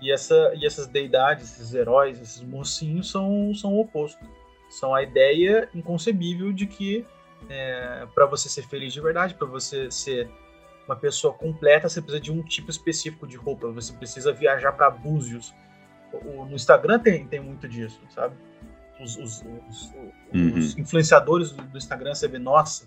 E, 0.00 0.06
e, 0.06 0.12
essa, 0.12 0.52
e 0.54 0.66
essas 0.66 0.86
deidades, 0.86 1.52
esses 1.52 1.74
heróis, 1.74 2.20
esses 2.20 2.42
mocinhos 2.42 3.10
são, 3.10 3.54
são 3.54 3.74
o 3.74 3.80
oposto 3.80 4.24
são 4.72 4.94
a 4.94 5.02
ideia 5.02 5.68
inconcebível 5.74 6.52
de 6.52 6.66
que 6.66 7.04
é, 7.48 8.06
para 8.14 8.24
você 8.24 8.48
ser 8.48 8.66
feliz 8.66 8.92
de 8.92 9.00
verdade, 9.00 9.34
para 9.34 9.46
você 9.46 9.90
ser 9.90 10.30
uma 10.86 10.96
pessoa 10.96 11.34
completa, 11.34 11.88
você 11.88 12.00
precisa 12.00 12.20
de 12.20 12.32
um 12.32 12.42
tipo 12.42 12.70
específico 12.70 13.26
de 13.26 13.36
roupa. 13.36 13.70
Você 13.70 13.92
precisa 13.92 14.32
viajar 14.32 14.72
para 14.72 14.90
Búzios. 14.90 15.54
O, 16.12 16.44
no 16.44 16.54
Instagram 16.54 16.98
tem, 16.98 17.26
tem 17.26 17.40
muito 17.40 17.68
disso, 17.68 18.00
sabe? 18.10 18.34
Os, 19.00 19.16
os, 19.16 19.44
os, 19.68 19.92
uhum. 20.32 20.58
os 20.58 20.78
influenciadores 20.78 21.52
do, 21.52 21.62
do, 21.64 21.78
Instagram, 21.78 22.14
você 22.14 22.26
vê, 22.26 22.38
nossa, 22.38 22.86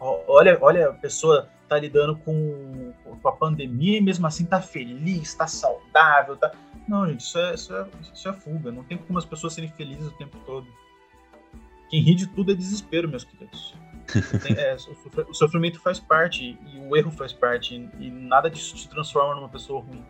olha, 0.00 0.58
olha 0.60 0.88
a 0.88 0.92
pessoa 0.92 1.48
tá 1.68 1.78
lidando 1.78 2.16
com, 2.16 2.92
com 3.22 3.28
a 3.28 3.32
pandemia 3.32 3.98
e 3.98 4.00
mesmo 4.00 4.26
assim 4.26 4.44
tá 4.44 4.60
feliz, 4.60 5.34
tá 5.34 5.46
saudável, 5.46 6.36
tá 6.36 6.52
não, 6.86 7.08
gente, 7.08 7.20
isso 7.20 7.38
é, 7.38 7.54
isso 7.54 7.74
é, 7.74 7.86
isso 8.12 8.28
é 8.28 8.32
fuga. 8.32 8.70
Não 8.70 8.84
tem 8.84 8.98
como 8.98 9.18
as 9.18 9.24
pessoas 9.24 9.54
serem 9.54 9.70
felizes 9.70 10.06
o 10.06 10.12
tempo 10.12 10.38
todo. 10.44 10.66
Quem 11.88 12.02
ri 12.02 12.14
de 12.14 12.26
tudo 12.26 12.52
é 12.52 12.54
desespero, 12.54 13.08
meus 13.08 13.24
queridos. 13.24 13.74
Tem, 14.42 14.56
é, 14.58 14.76
o 15.28 15.34
sofrimento 15.34 15.80
faz 15.80 15.98
parte 15.98 16.58
e 16.62 16.78
o 16.78 16.96
erro 16.96 17.10
faz 17.10 17.32
parte 17.32 17.88
e 17.98 18.10
nada 18.10 18.50
disso 18.50 18.74
te 18.74 18.88
transforma 18.88 19.34
numa 19.34 19.48
pessoa 19.48 19.80
ruim. 19.80 20.04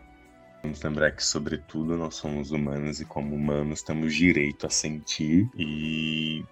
Vamos 0.62 0.82
lembrar 0.82 1.12
que, 1.12 1.22
sobretudo, 1.22 1.96
nós 1.96 2.14
somos 2.14 2.50
humanos 2.50 3.00
e, 3.00 3.04
como 3.04 3.36
humanos, 3.36 3.82
temos 3.82 4.14
direito 4.14 4.66
a 4.66 4.70
sentir 4.70 5.48
e, 5.54 6.42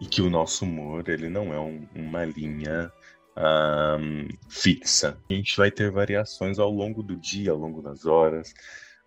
e 0.00 0.06
que 0.06 0.20
o 0.20 0.30
nosso 0.30 0.64
humor 0.64 1.08
ele 1.08 1.28
não 1.28 1.52
é 1.52 1.60
um, 1.60 1.86
uma 1.94 2.24
linha 2.24 2.92
um, 3.36 4.28
fixa. 4.48 5.18
A 5.28 5.32
gente 5.32 5.56
vai 5.56 5.70
ter 5.70 5.90
variações 5.90 6.58
ao 6.58 6.70
longo 6.70 7.02
do 7.02 7.16
dia, 7.16 7.50
ao 7.50 7.58
longo 7.58 7.82
das 7.82 8.06
horas. 8.06 8.52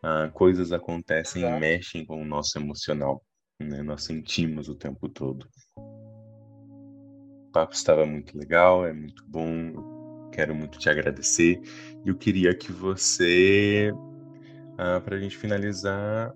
Uh, 0.03 0.31
coisas 0.31 0.71
acontecem 0.71 1.41
Exato. 1.41 1.57
e 1.57 1.59
mexem 1.59 2.05
com 2.05 2.21
o 2.21 2.25
nosso 2.25 2.57
emocional. 2.57 3.23
Né? 3.59 3.81
Nós 3.81 4.03
sentimos 4.03 4.69
o 4.69 4.75
tempo 4.75 5.09
todo. 5.09 5.47
O 7.47 7.51
papo 7.51 7.73
estava 7.73 8.05
muito 8.05 8.37
legal, 8.37 8.85
é 8.85 8.93
muito 8.93 9.23
bom. 9.27 10.29
Quero 10.31 10.55
muito 10.55 10.77
te 10.77 10.89
agradecer. 10.89 11.59
E 12.05 12.09
eu 12.09 12.15
queria 12.15 12.55
que 12.55 12.71
você, 12.71 13.91
uh, 13.93 15.01
para 15.01 15.17
a 15.17 15.19
gente 15.19 15.35
finalizar, 15.35 16.33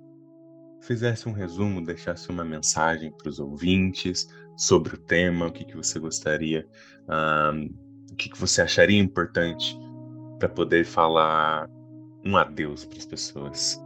fizesse 0.82 1.30
um 1.30 1.32
resumo, 1.32 1.84
deixasse 1.84 2.30
uma 2.30 2.44
mensagem 2.44 3.12
para 3.12 3.30
os 3.30 3.40
ouvintes 3.40 4.28
sobre 4.56 4.96
o 4.96 4.98
tema, 4.98 5.48
o 5.48 5.52
que, 5.52 5.66
que 5.66 5.76
você 5.76 6.00
gostaria 6.00 6.68
o 8.14 8.16
que, 8.16 8.30
que 8.30 8.40
você 8.40 8.62
acharia 8.62 9.00
importante 9.00 9.78
para 10.40 10.48
poder 10.48 10.86
falar 10.86 11.68
um 12.24 12.38
adeus 12.38 12.86
para 12.86 12.98
as 12.98 13.06
pessoas? 13.06 13.84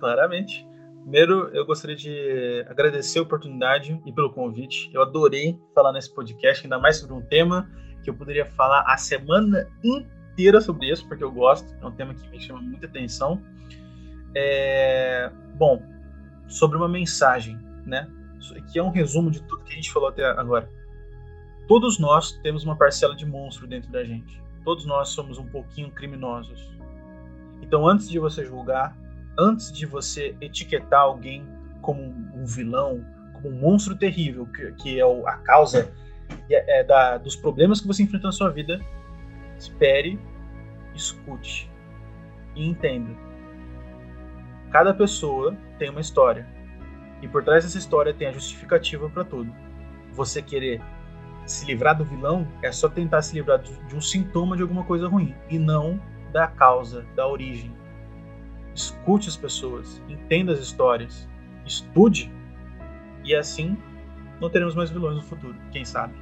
Claramente. 0.00 0.66
Primeiro, 1.02 1.48
eu 1.52 1.66
gostaria 1.66 1.96
de 1.96 2.64
agradecer 2.68 3.18
a 3.18 3.22
oportunidade 3.22 4.00
e 4.06 4.12
pelo 4.12 4.32
convite. 4.32 4.90
Eu 4.94 5.02
adorei 5.02 5.58
falar 5.74 5.92
nesse 5.92 6.12
podcast, 6.14 6.64
ainda 6.64 6.78
mais 6.78 6.96
sobre 6.96 7.14
um 7.14 7.20
tema 7.20 7.68
que 8.02 8.08
eu 8.08 8.14
poderia 8.14 8.46
falar 8.46 8.84
a 8.86 8.96
semana 8.96 9.68
inteira 9.82 10.60
sobre 10.60 10.90
isso, 10.90 11.06
porque 11.06 11.22
eu 11.22 11.30
gosto. 11.30 11.74
É 11.80 11.86
um 11.86 11.92
tema 11.92 12.14
que 12.14 12.28
me 12.30 12.40
chama 12.40 12.62
muita 12.62 12.86
atenção. 12.86 13.42
É... 14.34 15.30
Bom, 15.56 15.82
sobre 16.48 16.78
uma 16.78 16.88
mensagem, 16.88 17.58
né? 17.84 18.08
Que 18.72 18.78
é 18.78 18.82
um 18.82 18.90
resumo 18.90 19.30
de 19.30 19.42
tudo 19.42 19.64
que 19.64 19.72
a 19.72 19.76
gente 19.76 19.92
falou 19.92 20.08
até 20.08 20.24
agora. 20.24 20.68
Todos 21.68 21.98
nós 21.98 22.32
temos 22.42 22.64
uma 22.64 22.76
parcela 22.76 23.14
de 23.14 23.24
monstro 23.24 23.66
dentro 23.66 23.90
da 23.90 24.04
gente. 24.04 24.42
Todos 24.64 24.84
nós 24.84 25.10
somos 25.10 25.38
um 25.38 25.46
pouquinho 25.46 25.90
criminosos. 25.90 26.70
Então, 27.60 27.86
antes 27.86 28.08
de 28.08 28.18
você 28.18 28.44
julgar, 28.44 28.96
antes 29.38 29.72
de 29.72 29.86
você 29.86 30.36
etiquetar 30.40 31.00
alguém 31.00 31.46
como 31.80 32.02
um 32.02 32.44
vilão, 32.44 33.04
como 33.34 33.48
um 33.48 33.58
monstro 33.58 33.96
terrível, 33.96 34.46
que, 34.46 34.72
que 34.72 35.00
é 35.00 35.02
a 35.02 35.36
causa 35.38 35.92
é, 36.50 36.80
é, 36.80 36.84
da, 36.84 37.18
dos 37.18 37.36
problemas 37.36 37.80
que 37.80 37.86
você 37.86 38.02
enfrenta 38.02 38.26
na 38.26 38.32
sua 38.32 38.50
vida, 38.50 38.80
espere, 39.58 40.18
escute 40.94 41.70
e 42.54 42.66
entenda. 42.66 43.10
Cada 44.70 44.94
pessoa 44.94 45.56
tem 45.78 45.90
uma 45.90 46.00
história. 46.00 46.46
E 47.22 47.28
por 47.28 47.42
trás 47.44 47.64
dessa 47.64 47.78
história 47.78 48.12
tem 48.12 48.26
a 48.26 48.32
justificativa 48.32 49.08
para 49.08 49.24
tudo. 49.24 49.54
Você 50.12 50.42
querer 50.42 50.82
se 51.46 51.64
livrar 51.64 51.96
do 51.96 52.04
vilão 52.04 52.46
é 52.62 52.70
só 52.70 52.88
tentar 52.88 53.22
se 53.22 53.34
livrar 53.34 53.60
de, 53.60 53.94
um 53.94 54.00
sintoma 54.00 54.56
de 54.56 54.62
alguma 54.62 54.84
coisa 54.84 55.08
ruim 55.08 55.34
e 55.48 55.58
não 55.58 56.00
da 56.32 56.46
causa, 56.46 57.06
da 57.14 57.26
origem. 57.26 57.72
Escute 58.74 59.28
as 59.28 59.36
pessoas, 59.36 60.02
entenda 60.08 60.52
as 60.52 60.58
histórias, 60.58 61.28
estude 61.64 62.32
e 63.24 63.34
assim 63.34 63.76
não 64.40 64.50
teremos 64.50 64.74
mais 64.74 64.90
vilões 64.90 65.16
no 65.16 65.22
futuro, 65.22 65.54
quem 65.70 65.84
sabe. 65.84 66.14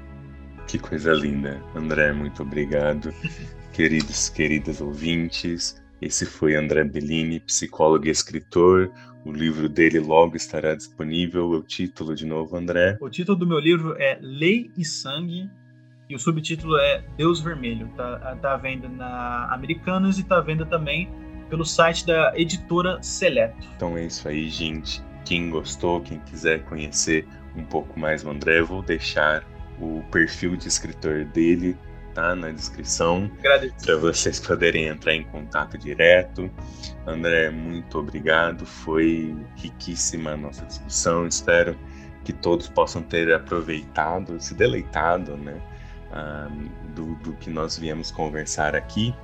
Que 0.66 0.78
coisa 0.78 1.12
linda. 1.12 1.62
André, 1.74 2.12
muito 2.12 2.42
obrigado. 2.42 3.12
Queridos, 3.72 4.28
queridas 4.28 4.80
ouvintes, 4.80 5.80
esse 6.02 6.26
foi 6.26 6.54
André 6.54 6.84
Bellini, 6.84 7.40
psicólogo 7.40 8.06
e 8.06 8.10
escritor. 8.10 8.90
O 9.24 9.32
livro 9.32 9.68
dele 9.68 10.00
logo 10.00 10.36
estará 10.36 10.74
disponível. 10.74 11.50
O 11.50 11.62
título 11.62 12.14
de 12.14 12.26
novo, 12.26 12.56
André? 12.56 12.96
O 13.00 13.10
título 13.10 13.38
do 13.38 13.46
meu 13.46 13.58
livro 13.58 13.94
é 13.98 14.18
Lei 14.20 14.70
e 14.76 14.84
Sangue 14.84 15.50
e 16.08 16.14
o 16.14 16.18
subtítulo 16.18 16.76
é 16.76 17.04
Deus 17.16 17.40
Vermelho. 17.40 17.88
Tá, 17.96 18.36
tá 18.40 18.54
à 18.54 18.56
venda 18.56 18.88
na 18.88 19.52
Americanas 19.52 20.18
e 20.18 20.24
tá 20.24 20.38
à 20.38 20.40
venda 20.40 20.64
também 20.64 21.08
pelo 21.48 21.64
site 21.64 22.06
da 22.06 22.32
editora 22.34 23.02
Seleto. 23.02 23.66
Então 23.76 23.96
é 23.96 24.06
isso 24.06 24.26
aí, 24.26 24.48
gente. 24.48 25.02
Quem 25.24 25.50
gostou, 25.50 26.00
quem 26.00 26.18
quiser 26.20 26.64
conhecer 26.64 27.26
um 27.56 27.64
pouco 27.64 27.98
mais 27.98 28.24
o 28.24 28.30
André, 28.30 28.62
vou 28.62 28.82
deixar 28.82 29.44
o 29.78 30.02
perfil 30.10 30.56
de 30.56 30.68
escritor 30.68 31.24
dele 31.26 31.76
tá 32.14 32.34
na 32.34 32.50
descrição 32.50 33.30
para 33.82 33.96
vocês 33.96 34.38
poderem 34.40 34.86
entrar 34.86 35.14
em 35.14 35.24
contato 35.24 35.78
direto. 35.78 36.50
André, 37.06 37.50
muito 37.50 37.98
obrigado. 37.98 38.66
Foi 38.66 39.36
riquíssima 39.56 40.32
a 40.32 40.36
nossa 40.36 40.64
discussão. 40.66 41.26
Espero 41.26 41.76
que 42.24 42.32
todos 42.32 42.68
possam 42.68 43.02
ter 43.02 43.32
aproveitado, 43.32 44.40
se 44.40 44.54
deleitado, 44.54 45.36
né, 45.36 45.60
do, 46.94 47.14
do 47.16 47.32
que 47.34 47.48
nós 47.50 47.78
viemos 47.78 48.10
conversar 48.10 48.74
aqui. 48.74 49.14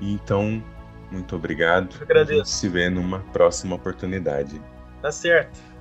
Então, 0.00 0.62
muito 1.10 1.36
obrigado. 1.36 1.94
Eu 1.96 2.02
agradeço. 2.02 2.32
A 2.32 2.36
gente 2.36 2.50
se 2.50 2.68
vê 2.68 2.88
numa 2.88 3.20
próxima 3.20 3.76
oportunidade. 3.76 4.60
Tá 5.00 5.10
certo. 5.10 5.73